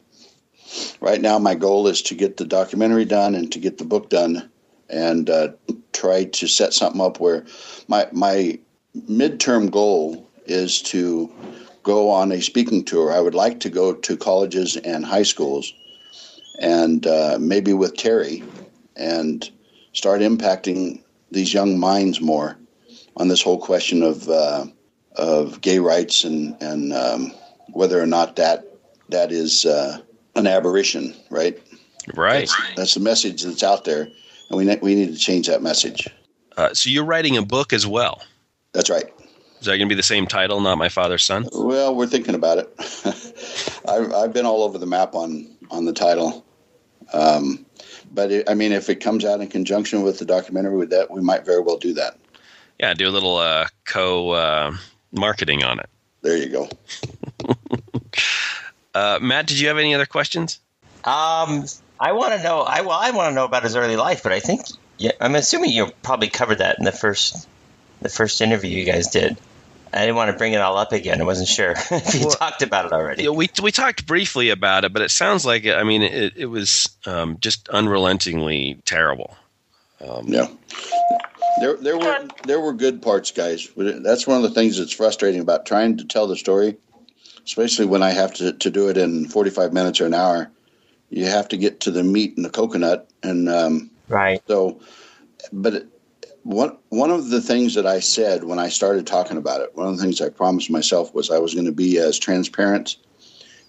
right 1.00 1.20
now 1.20 1.38
my 1.38 1.54
goal 1.54 1.86
is 1.86 2.02
to 2.02 2.16
get 2.16 2.38
the 2.38 2.44
documentary 2.44 3.04
done 3.04 3.36
and 3.36 3.52
to 3.52 3.60
get 3.60 3.78
the 3.78 3.84
book 3.84 4.10
done, 4.10 4.50
and 4.88 5.30
uh, 5.30 5.50
try 5.92 6.24
to 6.24 6.48
set 6.48 6.74
something 6.74 7.00
up 7.00 7.20
where 7.20 7.46
my 7.86 8.08
my 8.10 8.58
midterm 8.96 9.70
goal 9.70 10.28
is 10.46 10.82
to 10.82 11.32
go 11.82 12.10
on 12.10 12.32
a 12.32 12.40
speaking 12.40 12.84
tour. 12.84 13.12
I 13.12 13.20
would 13.20 13.34
like 13.34 13.60
to 13.60 13.70
go 13.70 13.94
to 13.94 14.16
colleges 14.16 14.76
and 14.76 15.04
high 15.04 15.22
schools, 15.22 15.72
and 16.58 17.06
uh, 17.06 17.38
maybe 17.40 17.72
with 17.72 17.96
Terry, 17.96 18.42
and 18.96 19.48
start 19.92 20.20
impacting 20.20 21.02
these 21.30 21.54
young 21.54 21.78
minds 21.78 22.20
more 22.20 22.56
on 23.16 23.28
this 23.28 23.42
whole 23.42 23.58
question 23.58 24.02
of 24.02 24.28
uh, 24.28 24.66
of 25.16 25.60
gay 25.60 25.78
rights 25.78 26.24
and 26.24 26.56
and 26.60 26.92
um, 26.92 27.32
whether 27.72 28.00
or 28.00 28.06
not 28.06 28.36
that 28.36 28.66
that 29.08 29.32
is 29.32 29.66
uh, 29.66 29.98
an 30.36 30.46
aberration, 30.46 31.14
right? 31.30 31.60
Right. 32.14 32.40
That's, 32.40 32.74
that's, 32.76 32.94
the 32.94 33.00
message 33.00 33.42
that's 33.42 33.62
out 33.62 33.84
there, 33.84 34.08
and 34.48 34.58
we 34.58 34.64
ne- 34.64 34.78
we 34.80 34.94
need 34.94 35.12
to 35.12 35.18
change 35.18 35.46
that 35.48 35.62
message. 35.62 36.08
Uh, 36.56 36.74
so 36.74 36.90
you're 36.90 37.04
writing 37.04 37.36
a 37.36 37.42
book 37.42 37.72
as 37.72 37.86
well. 37.86 38.22
That's 38.72 38.90
right. 38.90 39.12
Is 39.60 39.66
that 39.66 39.76
going 39.76 39.88
to 39.88 39.92
be 39.92 39.94
the 39.94 40.02
same 40.02 40.26
title, 40.26 40.60
not 40.60 40.78
my 40.78 40.88
father's 40.88 41.22
son? 41.22 41.46
Well, 41.52 41.94
we're 41.94 42.06
thinking 42.06 42.34
about 42.34 42.58
it. 42.58 43.82
I've, 43.88 44.12
I've 44.12 44.32
been 44.32 44.46
all 44.46 44.62
over 44.62 44.78
the 44.78 44.86
map 44.86 45.14
on 45.14 45.48
on 45.70 45.84
the 45.84 45.92
title, 45.92 46.44
um, 47.12 47.66
but 48.12 48.32
it, 48.32 48.50
I 48.50 48.54
mean, 48.54 48.72
if 48.72 48.88
it 48.88 48.96
comes 48.96 49.24
out 49.24 49.40
in 49.40 49.48
conjunction 49.48 50.02
with 50.02 50.18
the 50.18 50.24
documentary, 50.24 50.76
with 50.76 50.90
that, 50.90 51.10
we 51.10 51.20
might 51.20 51.44
very 51.44 51.60
well 51.60 51.76
do 51.76 51.94
that. 51.94 52.16
Yeah, 52.78 52.94
do 52.94 53.06
a 53.06 53.10
little 53.10 53.36
uh, 53.36 53.66
co 53.84 54.30
uh, 54.30 54.76
marketing 55.12 55.62
on 55.62 55.78
it. 55.80 55.88
There 56.22 56.36
you 56.36 56.48
go. 56.48 56.68
uh, 58.94 59.18
Matt, 59.20 59.46
did 59.46 59.60
you 59.60 59.68
have 59.68 59.78
any 59.78 59.94
other 59.94 60.06
questions? 60.06 60.58
Um, 61.04 61.66
I 61.98 62.12
want 62.12 62.34
to 62.34 62.42
know. 62.42 62.62
I 62.62 62.80
well, 62.80 62.98
I 62.98 63.10
want 63.10 63.30
to 63.30 63.34
know 63.34 63.44
about 63.44 63.62
his 63.62 63.76
early 63.76 63.96
life, 63.96 64.22
but 64.22 64.32
I 64.32 64.40
think 64.40 64.62
yeah, 64.96 65.12
I'm 65.20 65.34
assuming 65.34 65.70
you 65.70 65.90
probably 66.02 66.28
covered 66.28 66.58
that 66.58 66.78
in 66.78 66.84
the 66.84 66.92
first 66.92 67.46
the 68.00 68.08
first 68.08 68.40
interview 68.40 68.70
you 68.70 68.84
guys 68.84 69.08
did. 69.08 69.36
I 69.92 70.00
didn't 70.00 70.16
want 70.16 70.30
to 70.30 70.36
bring 70.36 70.52
it 70.52 70.60
all 70.60 70.76
up 70.76 70.92
again. 70.92 71.20
I 71.20 71.24
wasn't 71.24 71.48
sure 71.48 71.74
if 71.90 72.14
you 72.14 72.26
well, 72.26 72.30
talked 72.30 72.62
about 72.62 72.86
it 72.86 72.92
already. 72.92 73.24
Yeah, 73.24 73.30
we 73.30 73.48
we 73.62 73.72
talked 73.72 74.06
briefly 74.06 74.50
about 74.50 74.84
it, 74.84 74.92
but 74.92 75.02
it 75.02 75.10
sounds 75.10 75.44
like 75.44 75.66
I 75.66 75.82
mean 75.82 76.02
it, 76.02 76.34
it 76.36 76.46
was 76.46 76.88
um, 77.06 77.38
just 77.40 77.68
unrelentingly 77.68 78.80
terrible. 78.84 79.36
Um, 80.00 80.26
yeah, 80.28 80.46
there 81.60 81.76
there 81.76 81.98
were 81.98 82.28
there 82.44 82.60
were 82.60 82.72
good 82.72 83.02
parts, 83.02 83.32
guys. 83.32 83.68
That's 83.76 84.26
one 84.26 84.36
of 84.36 84.42
the 84.42 84.50
things 84.50 84.78
that's 84.78 84.92
frustrating 84.92 85.40
about 85.40 85.66
trying 85.66 85.96
to 85.98 86.04
tell 86.04 86.26
the 86.26 86.36
story, 86.36 86.76
especially 87.44 87.86
when 87.86 88.02
I 88.02 88.10
have 88.10 88.34
to 88.34 88.52
to 88.52 88.70
do 88.70 88.88
it 88.88 88.96
in 88.96 89.26
forty 89.26 89.50
five 89.50 89.72
minutes 89.72 90.00
or 90.00 90.06
an 90.06 90.14
hour. 90.14 90.50
You 91.08 91.26
have 91.26 91.48
to 91.48 91.56
get 91.56 91.80
to 91.80 91.90
the 91.90 92.04
meat 92.04 92.36
and 92.36 92.44
the 92.44 92.50
coconut, 92.50 93.10
and 93.22 93.48
um, 93.48 93.90
right. 94.08 94.40
So, 94.46 94.80
but. 95.52 95.74
It, 95.74 95.86
one 96.42 96.76
one 96.88 97.10
of 97.10 97.30
the 97.30 97.40
things 97.40 97.74
that 97.74 97.86
I 97.86 98.00
said 98.00 98.44
when 98.44 98.58
I 98.58 98.68
started 98.68 99.06
talking 99.06 99.36
about 99.36 99.60
it, 99.60 99.74
one 99.74 99.88
of 99.88 99.96
the 99.96 100.02
things 100.02 100.20
I 100.20 100.30
promised 100.30 100.70
myself 100.70 101.14
was 101.14 101.30
I 101.30 101.38
was 101.38 101.54
going 101.54 101.66
to 101.66 101.72
be 101.72 101.98
as 101.98 102.18
transparent 102.18 102.96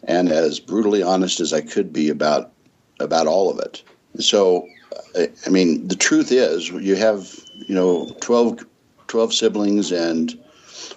and 0.03 0.29
as 0.29 0.59
brutally 0.59 1.03
honest 1.03 1.39
as 1.39 1.53
I 1.53 1.61
could 1.61 1.91
be 1.93 2.09
about 2.09 2.51
about 2.99 3.27
all 3.27 3.49
of 3.49 3.59
it. 3.59 3.83
So, 4.19 4.67
I 5.15 5.49
mean, 5.49 5.87
the 5.87 5.95
truth 5.95 6.31
is, 6.31 6.69
you 6.69 6.95
have 6.95 7.33
you 7.67 7.75
know 7.75 8.15
12, 8.21 8.65
12 9.07 9.33
siblings, 9.33 9.91
and 9.91 10.37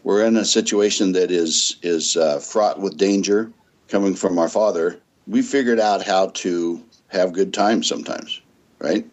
we're 0.03 0.25
in 0.25 0.37
a 0.37 0.45
situation 0.45 1.12
that 1.12 1.31
is 1.31 1.77
is 1.83 2.16
uh, 2.16 2.39
fraught 2.39 2.81
with 2.81 2.97
danger 2.97 3.51
coming 3.89 4.14
from 4.14 4.39
our 4.39 4.49
father. 4.49 5.01
We 5.27 5.43
figured 5.43 5.81
out 5.81 6.05
how 6.05 6.29
to 6.29 6.83
have 7.09 7.33
good 7.33 7.55
times 7.55 7.89
sometimes, 7.89 8.41
right? 8.79 9.07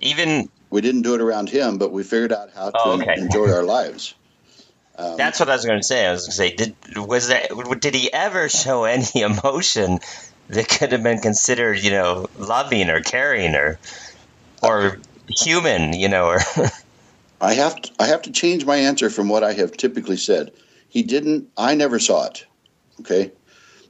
Even 0.00 0.48
we 0.72 0.80
didn't 0.80 1.02
do 1.02 1.14
it 1.14 1.20
around 1.20 1.50
him, 1.50 1.76
but 1.76 1.92
we 1.92 2.02
figured 2.02 2.32
out 2.32 2.50
how 2.54 2.70
to 2.70 2.78
oh, 2.82 2.92
okay. 2.92 3.14
enjoy 3.18 3.52
our 3.52 3.62
lives. 3.62 4.14
Um, 4.96 5.16
That's 5.18 5.38
what 5.38 5.50
I 5.50 5.52
was 5.54 5.66
going 5.66 5.78
to 5.78 5.84
say. 5.84 6.06
I 6.06 6.12
was 6.12 6.22
going 6.22 6.30
to 6.30 6.36
say, 6.36 6.56
did 6.56 6.96
was 6.96 7.28
there 7.28 7.46
did 7.78 7.94
he 7.94 8.10
ever 8.12 8.48
show 8.48 8.84
any 8.84 9.06
emotion 9.22 10.00
that 10.48 10.68
could 10.68 10.92
have 10.92 11.02
been 11.02 11.20
considered, 11.20 11.78
you 11.78 11.90
know, 11.90 12.26
loving 12.38 12.88
or 12.88 13.00
caring 13.00 13.54
or 13.54 13.78
or 14.62 14.98
human, 15.28 15.92
you 15.92 16.08
know? 16.08 16.26
Or 16.26 16.40
I 17.40 17.52
have 17.52 17.80
to, 17.82 17.92
I 18.00 18.06
have 18.06 18.22
to 18.22 18.32
change 18.32 18.64
my 18.64 18.76
answer 18.76 19.10
from 19.10 19.28
what 19.28 19.44
I 19.44 19.52
have 19.52 19.76
typically 19.76 20.16
said. 20.16 20.52
He 20.88 21.02
didn't. 21.02 21.50
I 21.56 21.74
never 21.74 21.98
saw 21.98 22.26
it. 22.26 22.46
Okay, 23.00 23.30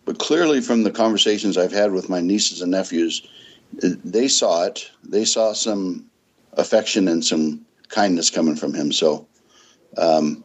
but 0.05 0.19
clearly 0.19 0.61
from 0.61 0.83
the 0.83 0.91
conversations 0.91 1.57
I've 1.57 1.73
had 1.73 1.93
with 1.93 2.09
my 2.09 2.21
nieces 2.21 2.61
and 2.61 2.73
nephews, 2.73 3.23
they 3.73 4.27
saw 4.27 4.65
it. 4.65 4.91
They 5.05 5.25
saw 5.25 5.53
some 5.53 6.07
affection 6.55 7.09
and 7.09 7.25
some 7.25 7.65
kindness 7.89 8.31
coming 8.31 8.57
from 8.57 8.75
him. 8.75 8.93
So, 8.93 9.27
um, 9.97 10.45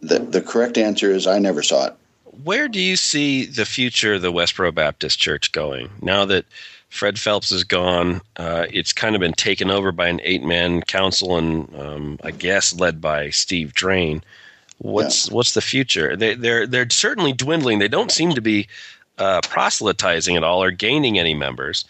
the 0.00 0.18
the 0.18 0.40
correct 0.40 0.78
answer 0.78 1.10
is 1.10 1.26
I 1.26 1.38
never 1.38 1.62
saw 1.62 1.86
it. 1.86 1.94
Where 2.42 2.68
do 2.68 2.80
you 2.80 2.96
see 2.96 3.46
the 3.46 3.64
future 3.64 4.14
of 4.14 4.22
the 4.22 4.32
Westboro 4.32 4.74
Baptist 4.74 5.18
Church 5.18 5.52
going 5.52 5.90
now 6.02 6.24
that 6.24 6.46
Fred 6.88 7.18
Phelps 7.18 7.52
is 7.52 7.64
gone? 7.64 8.20
Uh, 8.36 8.66
it's 8.70 8.92
kind 8.92 9.14
of 9.14 9.20
been 9.20 9.34
taken 9.34 9.70
over 9.70 9.92
by 9.92 10.08
an 10.08 10.20
eight 10.24 10.42
man 10.42 10.82
council, 10.82 11.36
and 11.36 11.74
um, 11.78 12.18
I 12.22 12.30
guess 12.30 12.74
led 12.74 13.00
by 13.00 13.30
Steve 13.30 13.74
Drain. 13.74 14.22
What's 14.78 15.28
yeah. 15.28 15.34
what's 15.34 15.54
the 15.54 15.60
future? 15.60 16.16
They, 16.16 16.34
they're 16.34 16.66
they're 16.66 16.90
certainly 16.90 17.32
dwindling. 17.32 17.78
They 17.78 17.88
don't 17.88 18.10
seem 18.10 18.32
to 18.34 18.40
be 18.40 18.68
uh, 19.18 19.40
proselytizing 19.42 20.36
at 20.36 20.44
all 20.44 20.62
or 20.62 20.70
gaining 20.70 21.18
any 21.18 21.34
members. 21.34 21.84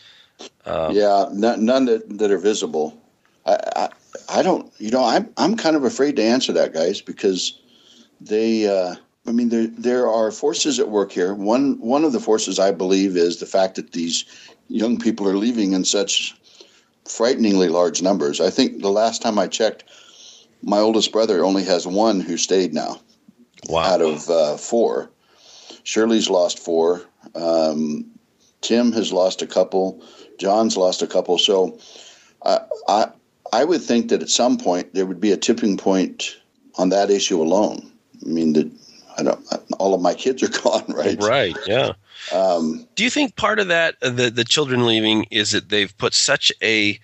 Um, 0.66 0.94
yeah, 0.94 1.26
none 1.32 1.86
that, 1.86 2.18
that 2.18 2.30
are 2.30 2.38
visible. 2.38 3.00
I, 3.46 3.88
I, 4.28 4.42
don't, 4.42 4.72
you 4.78 4.90
know, 4.90 5.04
I'm, 5.04 5.28
I'm 5.36 5.56
kind 5.56 5.76
of 5.76 5.84
afraid 5.84 6.16
to 6.16 6.22
answer 6.22 6.52
that, 6.52 6.72
guys, 6.72 7.00
because 7.00 7.58
they, 8.20 8.66
uh, 8.66 8.96
I 9.26 9.32
mean, 9.32 9.48
there, 9.48 9.66
there 9.66 10.08
are 10.08 10.30
forces 10.30 10.78
at 10.78 10.88
work 10.88 11.12
here. 11.12 11.34
One, 11.34 11.78
one 11.80 12.04
of 12.04 12.12
the 12.12 12.20
forces 12.20 12.58
I 12.58 12.70
believe 12.70 13.16
is 13.16 13.38
the 13.38 13.46
fact 13.46 13.74
that 13.76 13.92
these 13.92 14.24
young 14.68 14.98
people 14.98 15.28
are 15.28 15.36
leaving 15.36 15.72
in 15.72 15.84
such 15.84 16.34
frighteningly 17.06 17.68
large 17.68 18.02
numbers. 18.02 18.40
I 18.40 18.50
think 18.50 18.80
the 18.80 18.90
last 18.90 19.22
time 19.22 19.38
I 19.38 19.46
checked, 19.46 19.84
my 20.62 20.78
oldest 20.78 21.12
brother 21.12 21.44
only 21.44 21.64
has 21.64 21.86
one 21.86 22.20
who 22.20 22.36
stayed 22.36 22.72
now 22.72 23.00
wow. 23.68 23.82
out 23.82 24.00
of 24.00 24.30
uh, 24.30 24.56
four. 24.56 25.10
Shirley's 25.82 26.30
lost 26.30 26.58
four. 26.58 27.02
Um, 27.34 28.06
Tim 28.62 28.92
has 28.92 29.12
lost 29.12 29.42
a 29.42 29.46
couple. 29.46 30.02
John's 30.38 30.76
lost 30.76 31.02
a 31.02 31.06
couple. 31.06 31.36
So 31.36 31.78
uh, 32.42 32.60
I, 32.88 33.08
I 33.54 33.62
would 33.62 33.82
think 33.82 34.08
that 34.08 34.20
at 34.20 34.28
some 34.28 34.58
point 34.58 34.94
there 34.94 35.06
would 35.06 35.20
be 35.20 35.30
a 35.30 35.36
tipping 35.36 35.76
point 35.76 36.36
on 36.74 36.88
that 36.88 37.08
issue 37.08 37.40
alone. 37.40 37.88
I 38.20 38.28
mean, 38.28 38.52
the, 38.52 38.68
I 39.16 39.22
don't. 39.22 39.46
All 39.78 39.94
of 39.94 40.00
my 40.00 40.12
kids 40.14 40.42
are 40.42 40.48
gone, 40.62 40.84
right? 40.88 41.16
Right. 41.22 41.56
Yeah. 41.64 41.92
Um, 42.32 42.88
Do 42.96 43.04
you 43.04 43.10
think 43.10 43.36
part 43.36 43.60
of 43.60 43.68
that, 43.68 43.94
uh, 44.02 44.10
the 44.10 44.28
the 44.28 44.44
children 44.44 44.86
leaving, 44.86 45.26
is 45.30 45.52
that 45.52 45.68
they've 45.68 45.96
put 45.98 46.14
such 46.14 46.52
a 46.62 46.98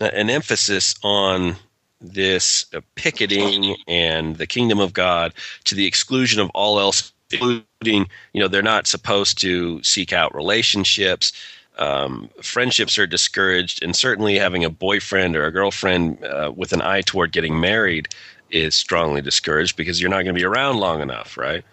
an 0.00 0.30
emphasis 0.30 0.94
on 1.02 1.56
this 2.00 2.64
uh, 2.74 2.80
picketing 2.94 3.76
and 3.86 4.36
the 4.36 4.46
kingdom 4.46 4.80
of 4.80 4.94
God 4.94 5.34
to 5.64 5.74
the 5.74 5.86
exclusion 5.86 6.40
of 6.40 6.48
all 6.54 6.80
else, 6.80 7.12
including 7.30 8.08
you 8.32 8.40
know 8.40 8.48
they're 8.48 8.62
not 8.62 8.86
supposed 8.86 9.38
to 9.42 9.82
seek 9.82 10.14
out 10.14 10.34
relationships 10.34 11.32
um, 11.78 12.28
friendships 12.42 12.98
are 12.98 13.06
discouraged, 13.06 13.82
and 13.82 13.96
certainly 13.96 14.38
having 14.38 14.64
a 14.64 14.70
boyfriend 14.70 15.36
or 15.36 15.46
a 15.46 15.52
girlfriend 15.52 16.22
uh, 16.24 16.52
with 16.54 16.72
an 16.72 16.82
eye 16.82 17.00
toward 17.00 17.32
getting 17.32 17.60
married 17.60 18.08
is 18.50 18.74
strongly 18.74 19.22
discouraged 19.22 19.76
because 19.76 20.00
you're 20.00 20.10
not 20.10 20.22
going 20.22 20.34
to 20.34 20.40
be 20.40 20.44
around 20.44 20.78
long 20.78 21.00
enough, 21.00 21.36
right? 21.36 21.64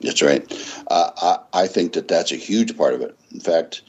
That's 0.00 0.22
right. 0.22 0.44
Uh, 0.90 1.38
I, 1.52 1.62
I 1.62 1.66
think 1.66 1.92
that 1.92 2.08
that's 2.08 2.32
a 2.32 2.36
huge 2.36 2.76
part 2.76 2.94
of 2.94 3.00
it. 3.00 3.16
In 3.32 3.40
fact, 3.40 3.82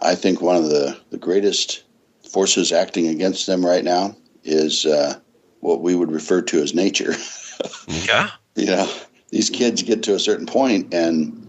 I 0.00 0.14
think 0.14 0.40
one 0.40 0.56
of 0.56 0.64
the, 0.64 0.98
the 1.10 1.18
greatest 1.18 1.82
forces 2.30 2.72
acting 2.72 3.08
against 3.08 3.46
them 3.46 3.66
right 3.66 3.84
now 3.84 4.16
is 4.44 4.86
uh, 4.86 5.18
what 5.58 5.82
we 5.82 5.94
would 5.94 6.12
refer 6.12 6.40
to 6.42 6.62
as 6.62 6.72
nature. 6.72 7.14
yeah. 7.88 8.30
You 8.54 8.66
know, 8.66 8.92
these 9.30 9.50
kids 9.50 9.82
get 9.82 10.02
to 10.04 10.14
a 10.14 10.20
certain 10.20 10.46
point 10.46 10.94
and 10.94 11.48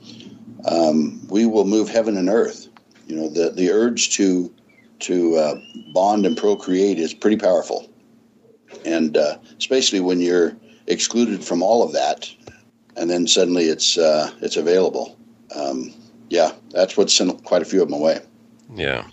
um, 0.66 1.26
we 1.28 1.46
will 1.46 1.66
move 1.66 1.90
heaven 1.90 2.18
and 2.18 2.30
earth 2.30 2.61
you 3.12 3.18
know, 3.18 3.28
the 3.28 3.50
the 3.50 3.70
urge 3.70 4.12
to 4.12 4.50
to 5.00 5.36
uh, 5.36 5.56
bond 5.94 6.26
and 6.26 6.38
procreate 6.38 6.98
is 6.98 7.14
pretty 7.14 7.36
powerful, 7.36 7.90
and 8.86 9.18
uh, 9.18 9.38
especially 9.58 10.00
when 10.00 10.22
you're 10.22 10.56
excluded 10.88 11.44
from 11.44 11.62
all 11.62 11.84
of 11.84 11.92
that, 11.92 12.34
and 12.96 13.10
then 13.10 13.28
suddenly 13.28 13.66
it's 13.66 13.98
uh, 13.98 14.32
it's 14.42 14.56
available. 14.56 15.18
Um, 15.54 15.94
yeah, 16.30 16.54
that's 16.70 16.96
what 16.96 17.12
sent 17.12 17.44
quite 17.44 17.62
a 17.62 17.66
few 17.66 17.82
of 17.82 17.90
them 17.90 18.00
away. 18.00 18.22
Yeah, 18.74 19.08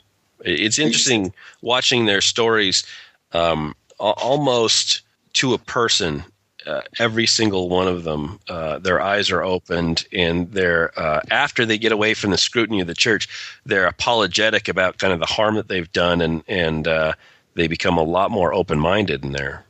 it's 0.45 0.79
interesting 0.79 1.35
watching 1.61 2.07
their 2.07 2.21
stories, 2.21 2.85
um, 3.33 3.75
almost 3.99 5.03
to 5.33 5.55
a 5.55 5.59
person 5.59 6.23
uh, 6.69 6.83
every 6.99 7.27
single 7.27 7.69
one 7.71 7.89
of 7.89 8.05
them, 8.05 8.39
uh, 8.49 8.79
their 8.79 9.01
eyes 9.01 9.31
are 9.31 9.43
opened, 9.43 10.07
and 10.13 10.53
they're 10.53 10.97
uh, 11.01 11.21
after 11.31 11.65
they 11.65 11.79
get 11.79 11.93
away 11.93 12.13
from 12.13 12.31
the 12.31 12.37
scrutiny 12.39 12.81
of 12.81 12.87
the 12.87 12.95
church, 12.95 13.27
they're 13.65 13.87
apologetic 13.87 14.69
about 14.69 14.99
kind 14.99 15.13
of 15.13 15.19
the 15.19 15.27
harm 15.27 15.55
that 15.55 15.69
they've 15.69 15.91
done, 15.93 16.21
and 16.21 16.45
and 16.47 16.87
uh, 16.87 17.15
they 17.55 17.69
become 17.69 17.97
a 17.97 18.03
lot 18.03 18.31
more 18.31 18.53
open 18.53 18.79
minded 18.79 19.25
in 19.25 19.33
their 19.33 19.65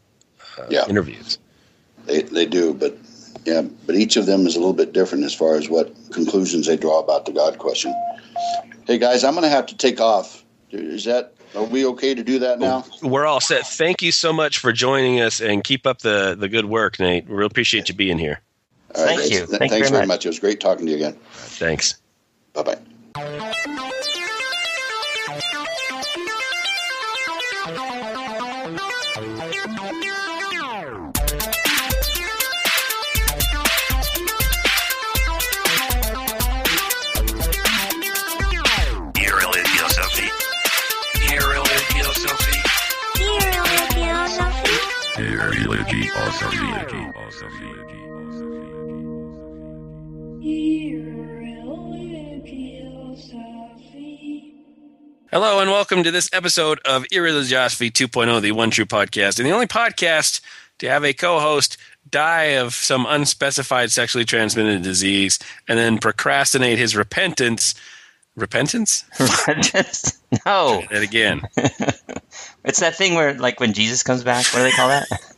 uh, 0.58 0.66
Yeah. 0.68 0.86
interviews. 0.88 1.38
They 2.06 2.22
they 2.22 2.46
do, 2.46 2.74
but 2.74 2.98
yeah, 3.44 3.62
but 3.86 3.94
each 3.94 4.16
of 4.16 4.26
them 4.26 4.46
is 4.46 4.56
a 4.56 4.58
little 4.58 4.74
bit 4.74 4.92
different 4.92 5.24
as 5.24 5.34
far 5.34 5.54
as 5.54 5.68
what 5.68 5.94
conclusions 6.10 6.66
they 6.66 6.76
draw 6.76 6.98
about 6.98 7.26
the 7.26 7.32
God 7.32 7.58
question. 7.58 7.94
Hey 8.86 8.98
guys, 8.98 9.22
I'm 9.22 9.34
going 9.34 9.44
to 9.44 9.50
have 9.50 9.66
to 9.66 9.76
take 9.76 10.00
off. 10.00 10.42
Is 10.70 11.04
that 11.04 11.34
are 11.54 11.64
we 11.64 11.86
okay 11.86 12.14
to 12.14 12.22
do 12.22 12.38
that 12.40 12.58
now? 12.58 12.84
We're 13.02 13.26
all 13.26 13.40
set. 13.40 13.66
Thank 13.66 14.02
you 14.02 14.12
so 14.12 14.32
much 14.32 14.58
for 14.58 14.72
joining 14.72 15.20
us, 15.20 15.40
and 15.40 15.62
keep 15.64 15.86
up 15.86 16.00
the 16.00 16.36
the 16.38 16.48
good 16.48 16.64
work, 16.66 16.98
Nate. 17.00 17.26
We 17.26 17.34
really 17.34 17.46
appreciate 17.46 17.88
you 17.88 17.94
being 17.94 18.18
here. 18.18 18.40
All 18.94 19.04
right, 19.04 19.08
Thank 19.16 19.20
guys. 19.20 19.30
you. 19.30 19.46
Th- 19.46 19.48
Thank 19.48 19.62
you 19.62 19.68
thanks 19.68 19.88
very 19.88 19.98
very 20.00 20.06
much. 20.06 20.18
much. 20.18 20.26
It 20.26 20.28
was 20.30 20.38
great 20.38 20.60
talking 20.60 20.86
to 20.86 20.92
you 20.92 20.96
again. 20.98 21.16
Thanks. 21.32 22.00
Bye 22.52 22.62
bye. 22.62 22.78
Irreligiosity. 29.18 30.27
Hello 55.30 55.60
and 55.60 55.70
welcome 55.70 56.02
to 56.02 56.10
this 56.10 56.30
episode 56.32 56.80
of 56.86 57.04
Irreligiosity 57.12 57.90
2.0, 57.92 58.40
the 58.40 58.52
One 58.52 58.70
True 58.70 58.86
Podcast, 58.86 59.38
and 59.38 59.46
the 59.46 59.52
only 59.52 59.66
podcast 59.66 60.40
to 60.78 60.88
have 60.88 61.04
a 61.04 61.12
co-host 61.12 61.76
die 62.08 62.56
of 62.56 62.72
some 62.74 63.04
unspecified 63.06 63.90
sexually 63.90 64.24
transmitted 64.24 64.82
disease 64.82 65.38
and 65.68 65.78
then 65.78 65.98
procrastinate 65.98 66.78
his 66.78 66.96
repentance. 66.96 67.74
Repentance? 68.36 69.04
Just- 69.60 70.18
no, 70.46 70.82
And 70.90 71.04
again. 71.04 71.42
it's 72.64 72.80
that 72.80 72.96
thing 72.96 73.14
where, 73.14 73.34
like, 73.34 73.60
when 73.60 73.74
Jesus 73.74 74.02
comes 74.02 74.24
back, 74.24 74.46
what 74.46 74.60
do 74.60 74.62
they 74.64 74.70
call 74.70 74.88
that? 74.88 75.06